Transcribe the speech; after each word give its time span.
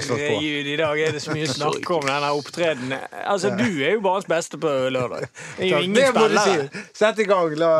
hadde 0.00 0.06
slått 0.08 0.18
på. 0.18 0.24
Herregud, 0.34 0.66
i 0.72 0.76
dag 0.80 1.00
er 1.06 1.12
det 1.16 1.22
så 1.24 1.34
mye 1.36 1.48
snakk 1.58 1.90
om 1.96 2.06
denne 2.08 2.30
opptredenen. 2.36 2.98
Altså, 3.24 3.52
du 3.56 3.68
er 3.84 3.94
jo 3.96 4.00
banens 4.04 4.28
beste 4.30 4.58
på 4.60 4.72
lørdag. 4.96 5.28
Det 5.60 5.68
er 5.68 5.74
jo 5.76 5.82
ingen 5.84 5.96
det 6.00 6.08
må 6.16 6.26
du 6.26 6.36
spillere. 6.38 6.68
si. 6.72 6.84
Sett 7.04 7.18
i 7.22 7.28
gang. 7.30 7.54
La, 7.60 7.72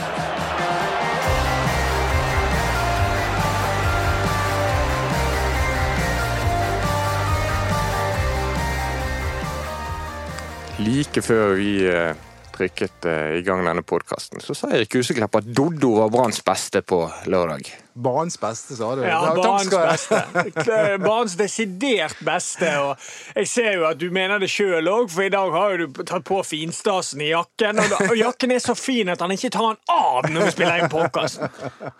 Like 10.80 11.22
før 11.22 11.54
vi 11.58 11.72
eh, 11.86 12.14
trykket 12.60 13.06
eh, 13.08 13.38
i 13.38 13.44
gang 13.46 13.62
denne 13.64 13.82
podkasten, 13.86 14.42
så 14.44 14.54
sa 14.56 14.70
Erik 14.76 14.94
Huseklepp 14.98 15.40
at 15.40 15.48
Doddo 15.48 15.94
var 15.96 16.10
Branns 16.12 16.42
beste 16.44 16.82
på 16.84 17.02
lørdag. 17.30 17.70
banens 17.94 18.36
beste, 18.40 18.76
sa 18.76 18.94
du. 18.96 19.02
Ja, 19.04 19.34
banens 19.36 19.70
beste. 19.70 20.98
Banens 21.02 21.36
desidert 21.40 22.20
beste. 22.24 22.70
Og 22.84 23.38
jeg 23.40 23.48
ser 23.50 23.72
jo 23.78 23.86
at 23.88 24.00
du 24.00 24.08
mener 24.14 24.40
det 24.40 24.50
sjøl 24.52 24.88
òg, 24.88 25.08
for 25.12 25.26
i 25.26 25.32
dag 25.32 25.52
har 25.56 25.74
jo 25.74 25.86
du 25.86 26.02
tatt 26.02 26.24
på 26.28 26.42
finstasen 26.46 27.24
i 27.24 27.32
jakken. 27.32 27.80
Og, 27.80 27.92
da, 27.92 28.02
og 28.10 28.18
jakken 28.18 28.54
er 28.56 28.62
så 28.64 28.76
fin 28.78 29.12
at 29.12 29.24
han 29.24 29.34
ikke 29.36 29.52
tar 29.56 29.74
den 29.74 29.96
av 29.96 30.30
når 30.30 30.46
vi 30.48 30.52
spiller 30.58 30.84
inn 30.84 30.92
podkasten. 30.92 31.56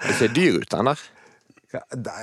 Det 0.06 0.20
ser 0.20 0.36
dyr 0.36 0.60
ut, 0.60 0.70
den 0.70 0.92
der. 0.92 1.08
Ja, 1.70 1.84
det 1.94 2.20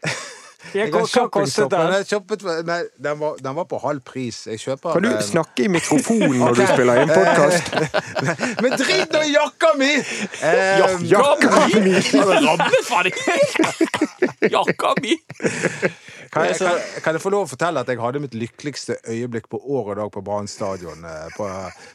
Hva 0.00 0.39
Jeg 0.74 0.92
har 0.92 1.28
kostet 1.32 1.70
den? 1.72 1.92
Jeg 1.98 2.06
kjøpet, 2.10 2.44
nei, 2.68 2.80
den, 3.02 3.18
var, 3.20 3.38
den 3.42 3.56
var 3.56 3.66
på 3.70 3.80
halv 3.82 4.02
pris. 4.06 4.42
Jeg 4.50 4.60
kjøper 4.62 4.96
Kan 4.96 5.06
du 5.06 5.10
eh, 5.10 5.22
snakke 5.24 5.66
i 5.66 5.70
mikrofonen 5.76 6.38
når 6.42 6.58
du 6.58 6.62
spiller 6.68 7.02
inn 7.02 7.12
podkast? 7.12 7.74
Men 8.64 8.76
drit 8.78 9.16
nå 9.16 9.24
i 9.26 9.34
jakka 9.34 9.74
mi! 9.80 9.90
Eh, 10.40 11.02
Jakka 11.10 11.66
mi! 11.82 11.92
Jakka 14.50 14.94
mi! 15.02 15.16
Kan 16.30 16.46
jeg, 16.46 16.56
kan, 16.58 16.78
kan 17.02 17.16
jeg 17.16 17.22
få 17.22 17.32
lov 17.34 17.44
å 17.44 17.50
fortelle 17.50 17.82
at 17.82 17.88
jeg 17.90 17.98
hadde 18.00 18.22
mitt 18.22 18.36
lykkeligste 18.38 18.96
øyeblikk 19.10 19.48
på 19.50 19.58
år 19.58 19.92
og 19.92 19.96
dag 19.98 20.12
på 20.14 20.22
Brann 20.26 20.48
stadion 20.50 21.02
eh, 21.06 21.26
på, 21.34 21.48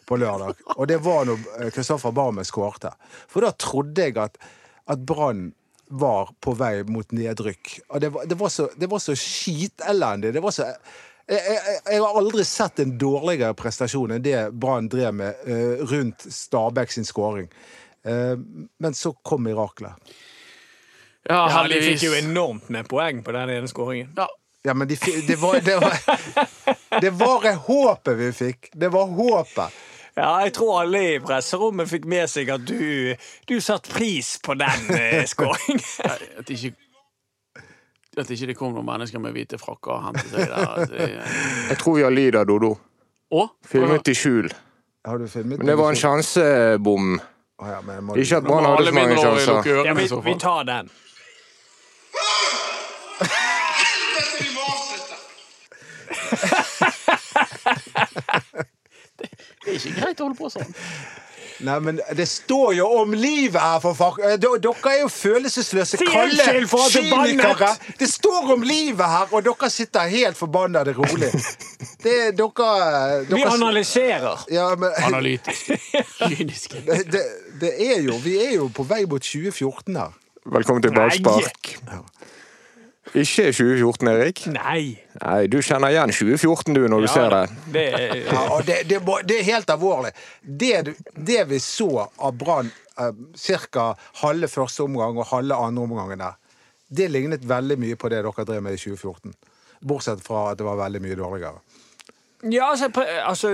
på 0.10 0.18
lørdag? 0.20 0.60
Og 0.76 0.90
det 0.92 1.00
var 1.06 1.28
når 1.30 1.46
eh, 1.62 1.70
Kristoffer 1.76 2.14
Barmen 2.16 2.48
skårte. 2.48 2.92
For 3.32 3.46
da 3.48 3.54
trodde 3.56 4.10
jeg 4.10 4.18
at, 4.20 4.36
at 4.92 5.06
Brann 5.08 5.54
var 6.00 6.32
på 6.44 6.54
vei 6.58 6.84
mot 6.88 7.12
nedrykk. 7.16 7.80
Og 7.90 8.02
det 8.04 8.12
var, 8.16 8.30
det 8.30 8.38
var 8.40 8.54
så, 8.54 8.70
det 8.76 8.90
var 8.92 9.02
så 9.04 9.16
skitelendig. 9.20 10.34
Det 10.36 10.44
var 10.44 10.56
så 10.56 10.70
jeg, 11.26 11.42
jeg, 11.42 11.80
jeg 11.90 12.02
har 12.04 12.20
aldri 12.20 12.44
sett 12.46 12.80
en 12.84 12.94
dårligere 13.02 13.56
prestasjon 13.58 14.14
enn 14.14 14.26
det 14.26 14.38
Brann 14.54 14.90
drev 14.92 15.16
med 15.18 15.48
uh, 15.50 15.82
rundt 15.90 16.28
Stabæk 16.30 16.94
sin 16.94 17.08
skåring. 17.08 17.50
Uh, 18.06 18.38
men 18.78 18.94
så 18.94 19.16
kom 19.26 19.48
miraklet. 19.48 19.98
Ja, 21.26 21.48
Ja, 21.50 21.64
de 21.66 21.80
fikk 21.82 22.04
jo 22.06 22.14
enormt 22.14 22.70
med 22.70 22.86
poeng 22.86 23.24
på 23.26 23.34
den 23.34 23.50
ene 23.50 23.70
skåringen. 23.72 24.14
Ja. 24.18 24.30
Ja, 24.66 24.74
men 24.74 24.88
de, 24.88 24.98
det 25.28 25.36
var 25.38 25.60
Det 25.62 25.76
var, 25.78 25.94
det 27.02 27.10
var 27.10 27.52
håpet 27.68 28.18
vi 28.18 28.32
fikk. 28.34 28.70
Det 28.74 28.90
var 28.90 29.08
håpet. 29.08 29.74
Ja, 30.16 30.30
jeg 30.46 30.54
tror 30.56 30.78
alle 30.86 31.00
i 31.16 31.20
presserommet 31.20 31.90
fikk 31.92 32.06
med 32.08 32.30
seg 32.32 32.48
at 32.54 32.64
du, 32.64 33.16
du 33.50 33.56
satte 33.62 33.92
pris 33.92 34.38
på 34.44 34.56
den 34.56 34.86
eh, 34.96 35.26
skåringen. 35.32 35.82
At 36.40 36.50
ikke 36.56 36.72
at 38.16 38.30
ikke 38.32 38.48
det 38.48 38.56
kom 38.56 38.72
noen 38.72 38.86
mennesker 38.88 39.20
med 39.20 39.34
hvite 39.36 39.58
frakker 39.60 39.92
og 39.98 40.06
hentet 40.06 40.30
seg 40.32 40.48
der. 40.48 40.86
Det, 40.88 41.08
Jeg 41.74 41.78
tror 41.82 41.98
vi 41.98 42.04
har 42.06 42.14
lyd 42.16 42.38
av 42.40 42.46
Dodo. 42.48 42.70
og, 43.36 43.50
Filmet 43.68 44.08
i 44.08 44.14
skjul. 44.16 44.48
Har 45.06 45.20
du 45.20 45.28
filmet? 45.28 45.60
Men 45.60 45.68
det 45.68 45.76
var 45.76 45.92
en 45.92 46.00
sjansebom. 46.00 47.18
Å, 47.60 47.68
ja, 47.74 47.82
men 47.84 47.96
jeg 48.00 48.04
må- 48.08 48.16
Ikke 48.24 48.38
at 48.40 48.48
Brann 48.48 48.64
hadde 48.64 48.78
Alle 48.80 48.88
så 48.88 48.96
mange 48.96 49.10
mindreårige 49.12 49.44
sjanser. 49.50 49.68
Ja, 49.68 49.76
ørene 49.84 50.00
vi, 50.00 50.04
i 50.08 50.08
så 50.14 50.22
vi 50.24 50.32
fall. 50.32 50.40
tar 50.46 50.64
den. 50.72 50.90
Helvete, 53.20 54.40
vi 54.40 54.48
må 54.56 54.64
avslutte! 54.72 55.16
Det 59.66 59.76
er 59.76 59.80
ikke 59.82 60.02
greit 60.02 60.20
å 60.22 60.28
holde 60.30 60.38
på 60.40 60.50
sånn. 60.54 60.76
Nei, 61.64 61.76
men 61.80 62.00
det 62.18 62.26
står 62.28 62.74
jo 62.76 62.86
om 63.00 63.14
livet 63.16 63.62
her, 63.62 63.78
for 63.80 63.96
fuck. 63.96 64.18
Eh, 64.20 64.36
Dere 64.42 64.58
er 64.92 64.98
jo 65.00 65.08
følelsesløse, 65.12 65.98
kalde 66.04 66.44
kynikere. 66.92 67.70
Det 68.00 68.10
står 68.12 68.52
om 68.58 68.66
livet 68.68 69.06
her, 69.08 69.32
og 69.32 69.46
dere 69.46 69.70
sitter 69.72 70.12
helt 70.12 70.38
forbanna 70.38 70.84
det 70.84 70.98
rolig. 70.98 71.32
Det 72.04 72.16
er 72.28 72.36
dere, 72.36 72.68
Vi 73.30 73.44
analyserer. 73.48 74.44
ja, 74.52 74.68
men, 74.76 74.92
Analytisk. 75.08 75.72
Kyniske. 76.20 76.84
det, 76.90 77.00
det, 77.14 77.24
det 77.62 77.74
er 77.88 78.04
jo 78.04 78.20
Vi 78.24 78.36
er 78.44 78.54
jo 78.60 78.70
på 78.76 78.84
vei 78.84 79.06
mot 79.08 79.24
2014 79.24 79.96
her. 79.96 80.12
Velkommen 80.46 80.84
til 80.84 80.94
ballspark. 80.94 81.78
Ikke 83.16 83.46
2014, 83.56 84.08
Erik. 84.12 84.42
Nei. 84.52 84.98
Nei, 85.22 85.48
Du 85.48 85.58
kjenner 85.64 85.94
igjen 85.94 86.12
2014 86.12 86.74
du 86.76 86.82
når 86.92 87.06
du 87.06 87.08
ser 87.08 87.30
det. 87.32 87.44
det 87.74 87.86
er, 87.96 88.16
Ja, 88.28 88.62
det, 88.68 88.78
det, 88.90 89.00
må- 89.08 89.22
det 89.24 89.40
er 89.40 89.48
helt 89.54 89.70
alvorlig. 89.72 90.12
Det, 90.44 90.96
det 91.16 91.46
vi 91.50 91.60
så 91.64 91.90
av 92.18 92.36
Brann 92.38 92.72
eh, 93.00 93.12
ca. 93.72 93.96
halve 94.22 94.48
første 94.52 94.84
omgang 94.84 95.18
og 95.18 95.30
halve 95.32 95.56
andre 95.56 95.84
omgangen 95.88 96.20
der, 96.20 96.36
det 96.90 97.08
lignet 97.12 97.46
veldig 97.48 97.78
mye 97.82 97.96
på 97.96 98.10
det 98.12 98.22
dere 98.24 98.46
drev 98.46 98.62
med 98.64 98.76
i 98.76 98.82
2014. 98.84 99.34
Bortsett 99.86 100.22
fra 100.26 100.52
at 100.52 100.58
det 100.60 100.66
var 100.68 100.78
veldig 100.84 101.02
mye 101.04 101.16
dårligere. 101.20 101.60
Ja, 102.52 102.70
altså, 102.72 102.90
pre, 102.94 103.06
altså 103.26 103.54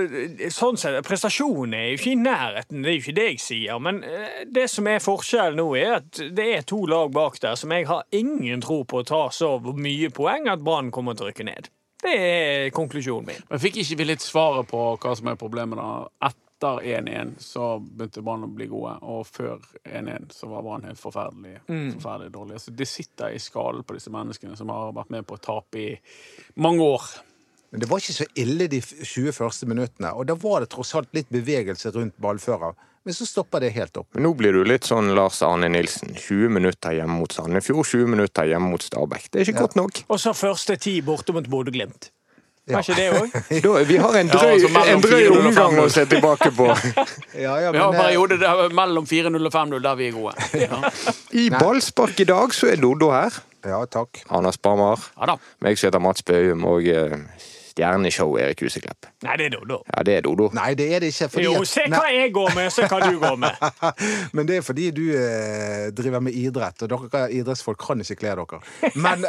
Sånn 0.52 0.78
sett, 0.80 0.98
prestasjonen 1.06 1.76
er 1.78 1.86
jo 1.90 1.98
ikke 2.00 2.12
i 2.12 2.18
nærheten, 2.20 2.82
det 2.84 2.90
er 2.90 2.96
jo 2.96 3.02
ikke 3.02 3.16
det 3.16 3.26
jeg 3.30 3.42
sier. 3.44 3.78
Men 3.82 4.02
eh, 4.06 4.42
det 4.52 4.66
som 4.70 4.88
er 4.90 5.02
forskjellen 5.02 5.60
nå, 5.60 5.68
er 5.80 5.98
at 6.00 6.22
det 6.36 6.48
er 6.58 6.66
to 6.68 6.82
lag 6.90 7.12
bak 7.14 7.38
der 7.42 7.56
som 7.58 7.72
jeg 7.74 7.88
har 7.88 8.04
ingen 8.14 8.64
tro 8.64 8.82
på 8.88 9.00
å 9.02 9.08
ta 9.08 9.22
så 9.32 9.54
mye 9.62 10.12
poeng 10.14 10.50
at 10.52 10.64
Brann 10.64 10.92
kommer 10.94 11.16
til 11.16 11.28
å 11.28 11.32
rykke 11.32 11.48
ned. 11.48 11.72
Det 12.02 12.12
er 12.18 12.70
konklusjonen 12.74 13.28
min. 13.30 13.42
Men 13.50 13.62
fikk 13.62 13.78
ikke 13.82 14.00
vi 14.00 14.08
litt 14.10 14.24
svaret 14.24 14.68
på 14.70 14.86
hva 15.00 15.16
som 15.18 15.30
er 15.30 15.38
problemet 15.38 15.78
da? 15.78 15.90
Etter 16.28 16.82
1-1 16.98 17.36
så 17.42 17.76
begynte 17.82 18.22
Brann 18.26 18.46
å 18.46 18.50
bli 18.50 18.68
gode, 18.70 18.96
og 19.02 19.24
før 19.26 19.62
1-1 19.86 20.30
så 20.34 20.50
var 20.50 20.66
Brann 20.66 20.86
helt 20.86 21.00
forferdelig, 21.00 21.60
forferdelig 21.66 22.34
dårlig. 22.34 22.60
Så 22.62 22.74
det 22.74 22.90
sitter 22.90 23.34
i 23.34 23.42
skallen 23.42 23.86
på 23.86 23.96
disse 23.96 24.12
menneskene 24.14 24.58
som 24.58 24.70
har 24.74 24.94
vært 24.94 25.14
med 25.14 25.26
på 25.26 25.38
å 25.38 25.42
tape 25.42 25.80
i 25.80 25.92
mange 26.62 26.86
år. 26.86 27.06
Men 27.72 27.80
det 27.80 27.88
var 27.88 28.02
ikke 28.02 28.14
så 28.20 28.26
ille 28.36 28.66
de 28.68 28.82
20 28.84 29.32
første 29.32 29.66
minuttene, 29.66 30.10
og 30.12 30.26
da 30.28 30.36
var 30.36 30.60
det 30.60 30.68
tross 30.74 30.92
alt 30.98 31.08
litt 31.16 31.30
bevegelse 31.32 31.92
rundt 31.94 32.14
ballfører. 32.20 32.74
Men 33.02 33.16
så 33.16 33.26
stopper 33.26 33.64
det 33.64 33.72
helt 33.74 33.96
opp. 33.98 34.12
Nå 34.14 34.30
blir 34.38 34.54
du 34.54 34.60
litt 34.68 34.84
sånn 34.86 35.08
Lars 35.16 35.40
Arne 35.42 35.66
Nilsen. 35.72 36.12
20 36.14 36.52
minutter 36.54 36.94
hjemme 36.94 37.16
mot 37.18 37.32
Sandefjord, 37.34 37.86
20 37.88 38.12
minutter 38.12 38.46
hjemme 38.52 38.68
mot 38.70 38.84
Stabæk. 38.84 39.30
Det 39.32 39.40
er 39.40 39.48
ikke 39.50 39.64
godt 39.64 39.78
nok. 39.80 40.02
Og 40.12 40.20
så 40.22 40.34
første 40.36 40.76
ti 40.78 41.00
borte 41.02 41.34
mot 41.34 41.48
Bodø-Glimt. 41.50 42.12
Var 42.70 42.84
ikke 42.84 42.94
det 42.94 43.08
òg? 43.10 43.32
Vi 43.88 43.96
har 43.98 44.16
en 44.20 44.28
Ja, 44.30 44.36
drøy, 44.38 44.52
altså 44.54 44.82
en 44.92 45.00
drøy 45.02 45.24
omgang 45.34 45.80
å 45.82 45.88
se 45.90 46.04
tilbake 46.06 46.52
på. 46.54 46.68
Ja, 47.34 47.56
ja, 47.58 47.72
Vi 47.74 47.80
har 47.80 47.88
en 47.88 47.96
eh, 47.96 48.02
periode 48.04 48.36
der, 48.38 48.68
mellom 48.76 49.08
4-0 49.10 49.48
og 49.48 49.54
5-0 49.56 49.80
der 49.82 49.96
vi 49.98 50.10
er 50.12 50.14
gode. 50.14 50.36
Ja, 50.62 50.78
I 51.34 51.48
ballspark 51.56 52.20
i 52.22 52.28
dag 52.28 52.54
så 52.54 52.70
er 52.70 52.78
Dodo 52.78 53.10
her. 53.10 53.34
Ja, 53.66 53.80
takk. 53.90 54.22
Anders 54.30 54.60
Barmar. 54.62 55.02
ja. 55.18 55.34
Meg 55.64 55.80
som 55.80 55.88
heter 55.90 56.02
Mats 56.02 56.22
Bøhum, 56.28 56.62
og 56.70 56.86
eh, 56.86 57.18
stjerneshow 57.72 58.34
Erik 58.40 58.60
Huseklepp. 58.64 59.08
Nei, 59.26 59.36
det 59.40 59.46
er 59.48 59.54
Dodo. 59.56 59.78
Ja, 59.88 60.02
det 60.06 60.16
er 60.18 60.26
Dodo. 60.26 60.48
Nei, 60.56 60.70
det 60.78 60.88
er 60.94 61.00
det 61.04 61.12
ikke. 61.12 61.28
Fordi 61.32 61.46
Jo, 61.46 61.64
se 61.68 61.86
Nei. 61.88 61.98
hva 61.98 62.12
jeg 62.12 62.32
går 62.36 62.54
med, 62.58 62.68
se 62.74 62.88
hva 62.90 63.00
du 63.04 63.18
går 63.22 63.38
med. 63.40 63.64
Men 64.36 64.48
det 64.48 64.58
er 64.60 64.66
fordi 64.66 64.90
du 64.96 65.02
eh, 65.16 65.88
driver 65.96 66.22
med 66.28 66.36
idrett, 66.36 66.84
og 66.84 66.92
dere 66.92 67.24
idrettsfolk 67.32 67.80
kan 67.82 68.04
ikke 68.04 68.18
kle 68.22 68.36
dere. 68.42 68.60
Men 69.00 69.24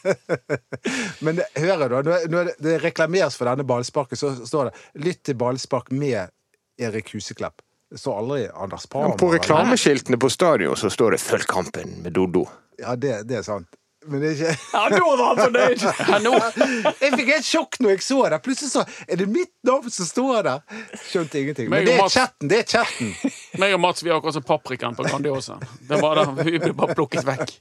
Men 1.24 1.40
hører 1.56 1.88
du, 1.88 1.96
når, 2.10 2.28
når 2.32 2.52
det 2.62 2.76
reklameres 2.84 3.36
for 3.38 3.50
denne 3.50 3.64
ballsparken, 3.66 4.16
så 4.20 4.34
står 4.46 4.70
det 4.70 5.04
'Lytt 5.04 5.24
til 5.24 5.36
ballspark 5.40 5.90
med 5.92 6.30
Erik 6.80 7.12
Huseklepp'. 7.14 7.60
Det 7.90 7.98
står 7.98 8.18
aldri 8.22 8.44
Anders 8.54 8.86
Parmer. 8.86 9.14
Ja, 9.14 9.18
på 9.18 9.32
reklameskiltene 9.34 10.18
på 10.20 10.30
stadion 10.30 10.76
så 10.76 10.90
står 10.90 11.16
det 11.16 11.20
'Følg 11.24 11.46
kampen 11.46 12.02
med 12.04 12.12
Dodo'. 12.16 12.46
Ja, 12.78 12.96
det, 12.96 13.28
det 13.28 13.36
er 13.40 13.42
sant. 13.42 13.68
Men 14.08 14.22
det 14.22 14.28
er 14.30 14.36
ikke 14.36 14.52
Ja, 14.72 14.82
nå 14.94 15.08
var 15.18 15.26
han 15.26 15.40
fornøyd! 15.42 15.82
Ja, 16.10 16.18
nå. 16.24 16.32
Jeg 17.02 17.10
fikk 17.18 17.32
helt 17.34 17.46
sjokk 17.48 17.76
når 17.84 17.90
jeg 17.92 18.04
så 18.06 18.20
det. 18.32 18.38
Plutselig 18.46 18.70
så 18.72 18.84
er 19.06 19.20
det 19.20 19.26
mitt 19.28 19.52
navn 19.68 19.92
som 19.92 20.08
står 20.08 20.46
der. 20.46 20.62
Skjønte 21.10 21.42
ingenting. 21.42 21.68
Men 21.72 21.84
det 21.84 21.96
er 21.98 22.00
Mats- 22.00 22.16
chatten. 22.16 22.48
Det 22.48 22.62
er 22.62 22.70
chatten. 22.78 23.12
Meg 23.60 23.74
og 23.76 23.82
Mats 23.84 24.00
vi 24.04 24.08
er 24.12 24.16
akkurat 24.16 24.38
som 24.38 24.46
paprikaen 24.48 24.96
på 24.96 25.04
Grandiosa. 25.04 25.58
Det 25.90 26.00
var 26.00 26.16
der, 26.22 26.32
vi 26.48 26.56
ble 26.62 26.72
bare 26.80 26.96
plukket 26.96 27.28
vekk. 27.28 27.52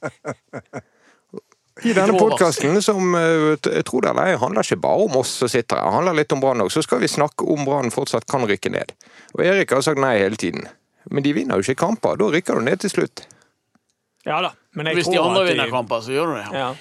I 1.83 1.93
denne 1.95 2.15
podkasten, 2.19 2.81
som 2.83 3.13
eh, 3.15 3.55
jeg 3.63 3.85
tror 3.87 4.03
det 4.03 4.09
eller 4.11 4.33
ei, 4.33 4.39
handler 4.41 4.67
ikke 4.67 4.81
bare 4.83 5.05
om 5.05 5.13
oss 5.21 5.31
som 5.39 5.47
sitter 5.51 5.79
her, 5.79 5.93
handler 5.95 6.17
litt 6.17 6.33
om 6.35 6.41
Brann 6.43 6.59
òg, 6.65 6.71
så 6.75 6.81
skal 6.83 6.99
vi 6.99 7.07
snakke 7.07 7.45
om 7.47 7.61
Brann 7.67 7.87
fortsatt 7.93 8.27
kan 8.27 8.43
rykke 8.49 8.71
ned. 8.73 8.91
Og 9.37 9.45
Erik 9.47 9.71
har 9.71 9.83
sagt 9.85 10.01
nei 10.03 10.17
hele 10.19 10.35
tiden. 10.39 10.67
Men 11.09 11.23
de 11.23 11.31
vinner 11.37 11.55
jo 11.55 11.63
ikke 11.63 11.79
kamper. 11.85 12.19
Da 12.19 12.27
rykker 12.33 12.59
du 12.59 12.65
ned 12.67 12.81
til 12.83 12.91
slutt. 12.91 13.23
Ja 14.27 14.41
da, 14.43 14.51
Hvis 14.95 15.09
de 15.11 15.19
andre 15.19 15.45
vinner 15.47 15.71
kamper, 15.71 16.01
så 16.05 16.13
gjør 16.15 16.33
du 16.33 16.35
det. 16.39 16.45
Ja. 16.55 16.73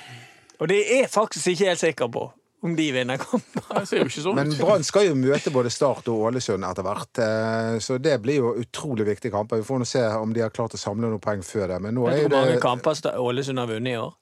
Og 0.58 0.68
det 0.68 0.78
er 0.84 1.02
jeg 1.04 1.10
faktisk 1.10 1.46
ikke 1.54 1.72
helt 1.72 1.80
sikker 1.80 2.08
på. 2.12 2.32
om 2.62 2.76
de 2.76 2.92
vinner 2.92 3.16
kamper. 3.16 4.34
Men. 4.34 4.54
Brann 4.58 4.82
skal 4.84 5.06
jo 5.06 5.14
møte 5.14 5.50
både 5.54 5.70
Start 5.70 6.08
og 6.10 6.24
Ålesund 6.26 6.64
etter 6.66 6.82
hvert, 6.82 7.20
eh, 7.22 7.76
så 7.78 7.98
det 8.02 8.16
blir 8.22 8.40
jo 8.40 8.54
utrolig 8.58 9.06
viktige 9.06 9.30
kamper. 9.30 9.60
Vi 9.62 9.66
får 9.68 9.78
nå 9.78 9.86
se 9.86 10.02
om 10.18 10.32
de 10.34 10.42
har 10.42 10.50
klart 10.50 10.74
å 10.74 10.80
samle 10.80 11.06
noen 11.06 11.22
poeng 11.22 11.44
før 11.46 11.68
det. 11.68 11.78
Men 11.84 11.94
nå 11.94 12.08
Vet 12.08 12.24
du 12.24 12.26
hvor 12.26 12.34
mange 12.40 12.56
det 12.56 12.62
kamper 12.64 12.98
Ålesund 13.18 13.62
har 13.62 13.70
vunnet 13.70 13.94
i 13.94 14.00
år? 14.00 14.16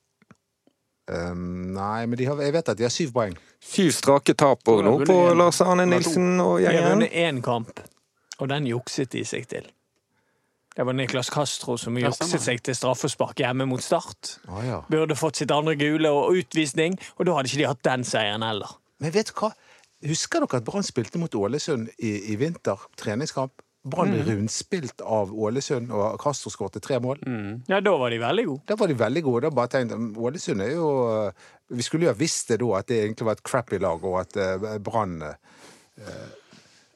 Um, 1.07 1.73
Nei, 1.73 2.07
men 2.11 2.19
de 2.19 2.27
har, 2.27 2.41
jeg 2.43 2.53
vet 2.53 2.69
at 2.69 2.79
de 2.79 2.85
har 2.85 2.91
syv 2.93 3.13
poeng. 3.15 3.37
Syv 3.63 3.93
strake 3.95 4.35
tap 4.35 4.67
nå 4.67 4.97
på. 5.07 5.17
Lars 5.39 5.61
Arne 5.63 5.87
Nilsen 5.87 6.35
og 6.43 6.59
De 6.59 6.67
har 6.67 6.75
gjengen. 6.75 6.91
vunnet 6.97 7.13
én 7.15 7.41
kamp, 7.47 7.81
og 8.41 8.51
den 8.51 8.67
jukset 8.67 9.13
de 9.15 9.25
seg 9.25 9.47
til. 9.49 9.69
Det 10.77 10.85
var 10.85 10.93
Niklas 10.93 11.31
Castro 11.33 11.79
som 11.81 11.97
jukset 11.97 12.37
seg 12.37 12.59
til 12.61 12.77
straffespark 12.77 13.39
hjemme 13.41 13.65
mot 13.69 13.81
Start. 13.81 14.35
Ah, 14.45 14.61
ja. 14.61 14.81
Burde 14.93 15.17
fått 15.17 15.41
sitt 15.41 15.53
andre 15.55 15.73
gule 15.81 16.11
og 16.13 16.37
utvisning, 16.37 16.99
og 17.17 17.25
da 17.25 17.37
hadde 17.39 17.49
ikke 17.49 17.63
de 17.63 17.71
hatt 17.71 17.87
den 17.87 18.05
seieren 18.05 18.45
heller. 18.45 18.75
Men 19.01 19.15
vet 19.15 19.33
du 19.33 19.39
hva? 19.41 19.55
Husker 20.05 20.45
dere 20.45 20.61
at 20.61 20.67
Brann 20.67 20.85
spilte 20.85 21.21
mot 21.21 21.33
Ålesund 21.33 21.89
i, 21.97 22.13
i 22.29 22.37
vinter? 22.37 22.85
Treningskamp. 23.01 23.65
Brann 23.87 24.13
ble 24.13 24.25
rundspilt 24.27 25.01
av 25.01 25.33
Ålesund, 25.33 25.93
og 25.95 26.19
Castro 26.21 26.51
skåret 26.53 26.83
tre 26.85 26.99
mål. 27.01 27.23
Ja, 27.71 27.81
da 27.81 27.97
var 27.97 28.13
de 28.13 28.21
veldig 28.21 28.47
gode. 28.51 28.65
Da 28.69 28.77
var 28.77 28.91
de 28.91 28.97
veldig 29.01 29.23
gode. 29.25 29.47
Da 29.47 29.57
bare 29.57 29.73
tenkte 29.73 29.97
Ålesund 29.97 30.65
er 30.65 30.75
jo 30.75 30.89
Vi 31.73 31.83
skulle 31.87 32.07
jo 32.07 32.13
ha 32.13 32.19
visst 32.19 32.51
det 32.53 32.61
da, 32.61 32.73
at 32.79 32.91
det 32.91 32.99
egentlig 33.05 33.31
var 33.31 33.39
et 33.39 33.47
crappy 33.47 33.79
lag, 33.83 34.05
og 34.05 34.21
at 34.21 34.37
uh, 34.37 34.75
Brann 34.83 35.23
eh, 35.25 36.35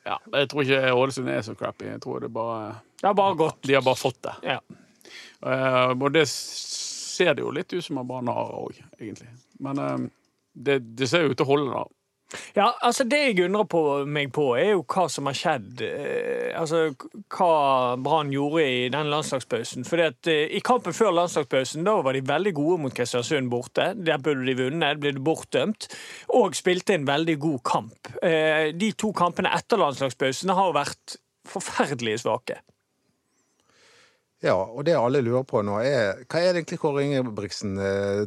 Ja, 0.09 0.17
jeg 0.33 0.49
tror 0.49 0.65
ikke 0.65 0.93
Ålesund 0.97 1.29
er 1.29 1.43
så 1.45 1.55
crappy. 1.59 1.91
Jeg 1.91 2.01
tror 2.01 2.23
det 2.25 2.31
bare 2.33 2.79
Det 3.01 3.09
er 3.11 3.17
bare 3.17 3.37
godt. 3.37 3.61
De 3.67 3.77
har 3.77 3.85
bare 3.85 4.01
fått 4.01 4.23
det. 4.25 4.35
Ja. 4.55 4.59
Uh, 5.41 5.93
og 5.93 6.11
det 6.13 6.27
ser 6.31 7.35
det 7.35 7.45
jo 7.45 7.53
litt 7.53 7.73
ut 7.73 7.85
som 7.85 8.01
at 8.01 8.09
Brann 8.09 8.29
har 8.29 8.53
òg, 8.57 8.81
egentlig. 8.99 9.29
Men 9.61 9.81
uh, 9.81 9.99
det, 10.53 10.81
det 10.97 11.09
ser 11.09 11.25
jo 11.25 11.33
ut 11.33 11.41
til 11.41 11.47
å 11.47 11.51
holde, 11.53 11.71
da. 11.75 11.85
Ja, 12.55 12.69
altså 12.81 13.05
Det 13.05 13.19
jeg 13.19 13.45
undrer 13.45 13.67
på 13.71 13.83
meg 14.07 14.31
på, 14.35 14.47
er 14.59 14.73
jo 14.75 14.85
hva 14.87 15.07
som 15.11 15.27
har 15.31 15.37
skjedd. 15.37 15.83
Eh, 15.83 16.51
altså 16.59 16.83
Hva 17.31 17.97
Brann 18.01 18.31
gjorde 18.35 18.65
i 18.67 18.89
den 18.93 19.11
landslagspausen. 19.11 19.87
Fordi 19.89 20.07
at 20.07 20.31
eh, 20.31 20.45
I 20.57 20.63
kampen 20.65 20.95
før 20.97 21.15
landslagspausen 21.17 21.87
da 21.87 21.97
var 22.05 22.17
de 22.17 22.23
veldig 22.27 22.55
gode 22.57 22.79
mot 22.85 22.95
Kristiansund 22.95 23.51
borte. 23.53 23.91
Der 23.99 24.23
burde 24.23 24.47
de 24.47 24.57
vunnet, 24.59 25.01
ble 25.03 25.15
de 25.17 25.25
bortdømt. 25.25 25.91
Og 26.39 26.59
spilte 26.59 26.97
en 26.97 27.09
veldig 27.09 27.39
god 27.43 27.61
kamp. 27.67 28.13
Eh, 28.23 28.71
de 28.77 28.93
to 28.99 29.13
kampene 29.17 29.53
etter 29.57 29.81
landslagspausen 29.81 30.55
har 30.55 30.77
vært 30.77 31.19
forferdelig 31.51 32.21
svake. 32.23 32.61
Ja, 34.41 34.55
og 34.55 34.87
det 34.87 34.95
alle 34.97 35.21
lurer 35.21 35.45
på 35.45 35.61
nå, 35.67 35.75
er 35.85 36.23
hva 36.25 36.41
er 36.41 36.55
det 36.55 36.63
egentlig 36.63 36.79
Kåre 36.81 37.03
Ingebrigtsen 37.05 37.75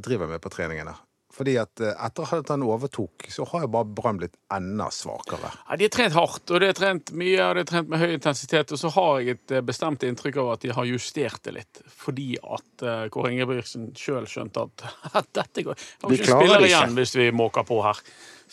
driver 0.03 0.29
med 0.29 0.44
på 0.44 0.51
treningene? 0.53 0.94
Fordi 1.43 1.57
at 1.59 1.81
eh, 1.83 2.05
etter 2.05 2.29
at 2.37 2.51
han 2.53 2.61
overtok, 2.63 3.25
så 3.27 3.43
har 3.51 3.65
jo 3.65 3.69
bare 3.73 3.87
Brann 3.97 4.19
blitt 4.21 4.37
enda 4.53 4.87
svakere. 4.95 5.49
Ja, 5.67 5.75
de 5.75 5.89
har 5.89 5.91
trent 5.91 6.15
hardt, 6.15 6.45
og 6.47 6.61
de 6.63 6.69
har 6.69 6.77
trent 6.77 7.11
mye, 7.11 7.35
og 7.43 7.57
de 7.57 7.63
har 7.65 7.67
trent 7.67 7.89
med 7.91 7.99
høy 7.99 8.13
intensitet. 8.15 8.71
Og 8.71 8.79
så 8.79 8.91
har 8.95 9.17
jeg 9.19 9.35
et 9.35 9.55
eh, 9.57 9.63
bestemt 9.67 10.05
inntrykk 10.07 10.39
av 10.39 10.53
at 10.53 10.63
de 10.63 10.71
har 10.77 10.87
justert 10.87 11.41
det 11.43 11.57
litt, 11.57 11.81
fordi 11.91 12.29
at 12.39 12.85
uh, 12.87 13.01
Kåre 13.11 13.33
Ingebrigtsen 13.33 13.89
sjøl 13.99 14.23
skjønte 14.29 14.63
at, 14.69 14.85
at 15.19 15.27
dette 15.35 15.65
går 15.67 15.75
Det 15.75 16.13
Vi 16.13 16.21
ikke 16.21 16.29
klarer 16.31 16.53
det 16.53 16.61
ikke. 16.61 16.71
igjen 16.71 16.95
hvis 17.01 17.15
vi 17.19 17.27
måker 17.35 17.67
på 17.67 17.81
her. 17.83 17.99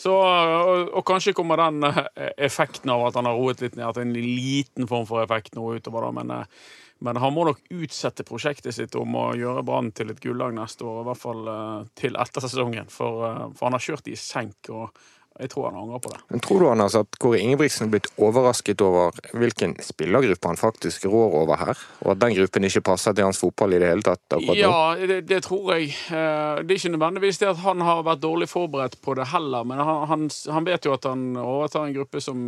Så, 0.01 0.17
og, 0.17 0.91
og 0.97 1.07
kanskje 1.07 1.37
kommer 1.37 1.61
den 1.63 1.87
eh, 1.87 2.31
effekten 2.43 2.91
av 2.91 3.07
at 3.07 3.21
han 3.21 3.31
har 3.31 3.39
roet 3.39 3.63
litt 3.63 3.79
ned, 3.79 3.87
at 3.87 3.99
det 3.99 4.03
er 4.03 4.11
en 4.11 4.35
liten 4.35 4.91
form 4.91 5.07
for 5.07 5.23
effekt 5.23 5.55
nå 5.55 5.77
utover, 5.77 6.09
da, 6.09 6.13
men 6.19 6.35
eh, 6.41 6.63
men 7.01 7.17
han 7.17 7.33
må 7.33 7.47
nok 7.49 7.63
utsette 7.73 8.27
prosjektet 8.29 8.77
sitt 8.77 8.97
om 8.99 9.15
å 9.17 9.31
gjøre 9.39 9.65
Brann 9.65 9.89
til 9.97 10.13
et 10.13 10.21
gullag 10.21 10.53
neste 10.57 10.85
år. 10.85 11.01
I 11.01 11.09
hvert 11.09 11.23
fall 11.23 11.49
eh, 11.49 11.87
til 11.97 12.19
etter 12.21 12.45
sesongen. 12.45 12.91
For, 12.93 13.25
eh, 13.29 13.47
for 13.57 13.69
han 13.69 13.77
har 13.79 13.85
kjørt 13.87 14.11
i 14.13 14.19
senk, 14.21 14.69
og 14.69 14.93
jeg 15.41 15.51
tror 15.55 15.71
han 15.71 15.79
angrer 15.81 16.03
på 16.05 16.13
det. 16.13 16.21
Men 16.29 16.43
tror 16.45 16.61
du 16.61 16.67
Anders, 16.69 16.95
at 16.99 17.17
Kåre 17.23 17.39
Ingebrigtsen 17.41 17.87
er 17.87 17.95
blitt 17.95 18.09
overrasket 18.21 18.83
over 18.85 19.17
hvilken 19.33 19.75
spillergruppe 19.85 20.51
han 20.51 20.61
faktisk 20.61 21.07
rår 21.09 21.37
over 21.43 21.61
her? 21.61 21.81
Og 22.05 22.13
at 22.15 22.21
den 22.21 22.37
gruppen 22.37 22.67
ikke 22.69 22.83
passer 22.91 23.17
til 23.17 23.25
hans 23.25 23.41
fotball 23.41 23.77
i 23.77 23.81
det 23.81 23.89
hele 23.89 24.05
tatt? 24.05 24.37
Ja, 24.57 24.93
det, 25.01 25.23
det 25.31 25.43
tror 25.47 25.73
jeg. 25.77 25.95
Eh, 26.13 26.61
Det 26.61 26.75
er 26.75 26.77
ikke 26.77 26.93
nødvendigvis 26.97 27.41
det 27.41 27.49
at 27.51 27.63
han 27.65 27.81
har 27.87 28.05
vært 28.07 28.23
dårlig 28.23 28.51
forberedt 28.53 28.99
på 29.03 29.17
det 29.17 29.31
heller, 29.33 29.65
men 29.65 29.81
han, 29.81 30.07
han, 30.11 30.29
han 30.53 30.69
vet 30.69 30.85
jo 30.85 30.95
at 30.97 31.09
han 31.09 31.25
overtar 31.41 31.89
en 31.89 31.97
gruppe 31.97 32.21
som, 32.21 32.39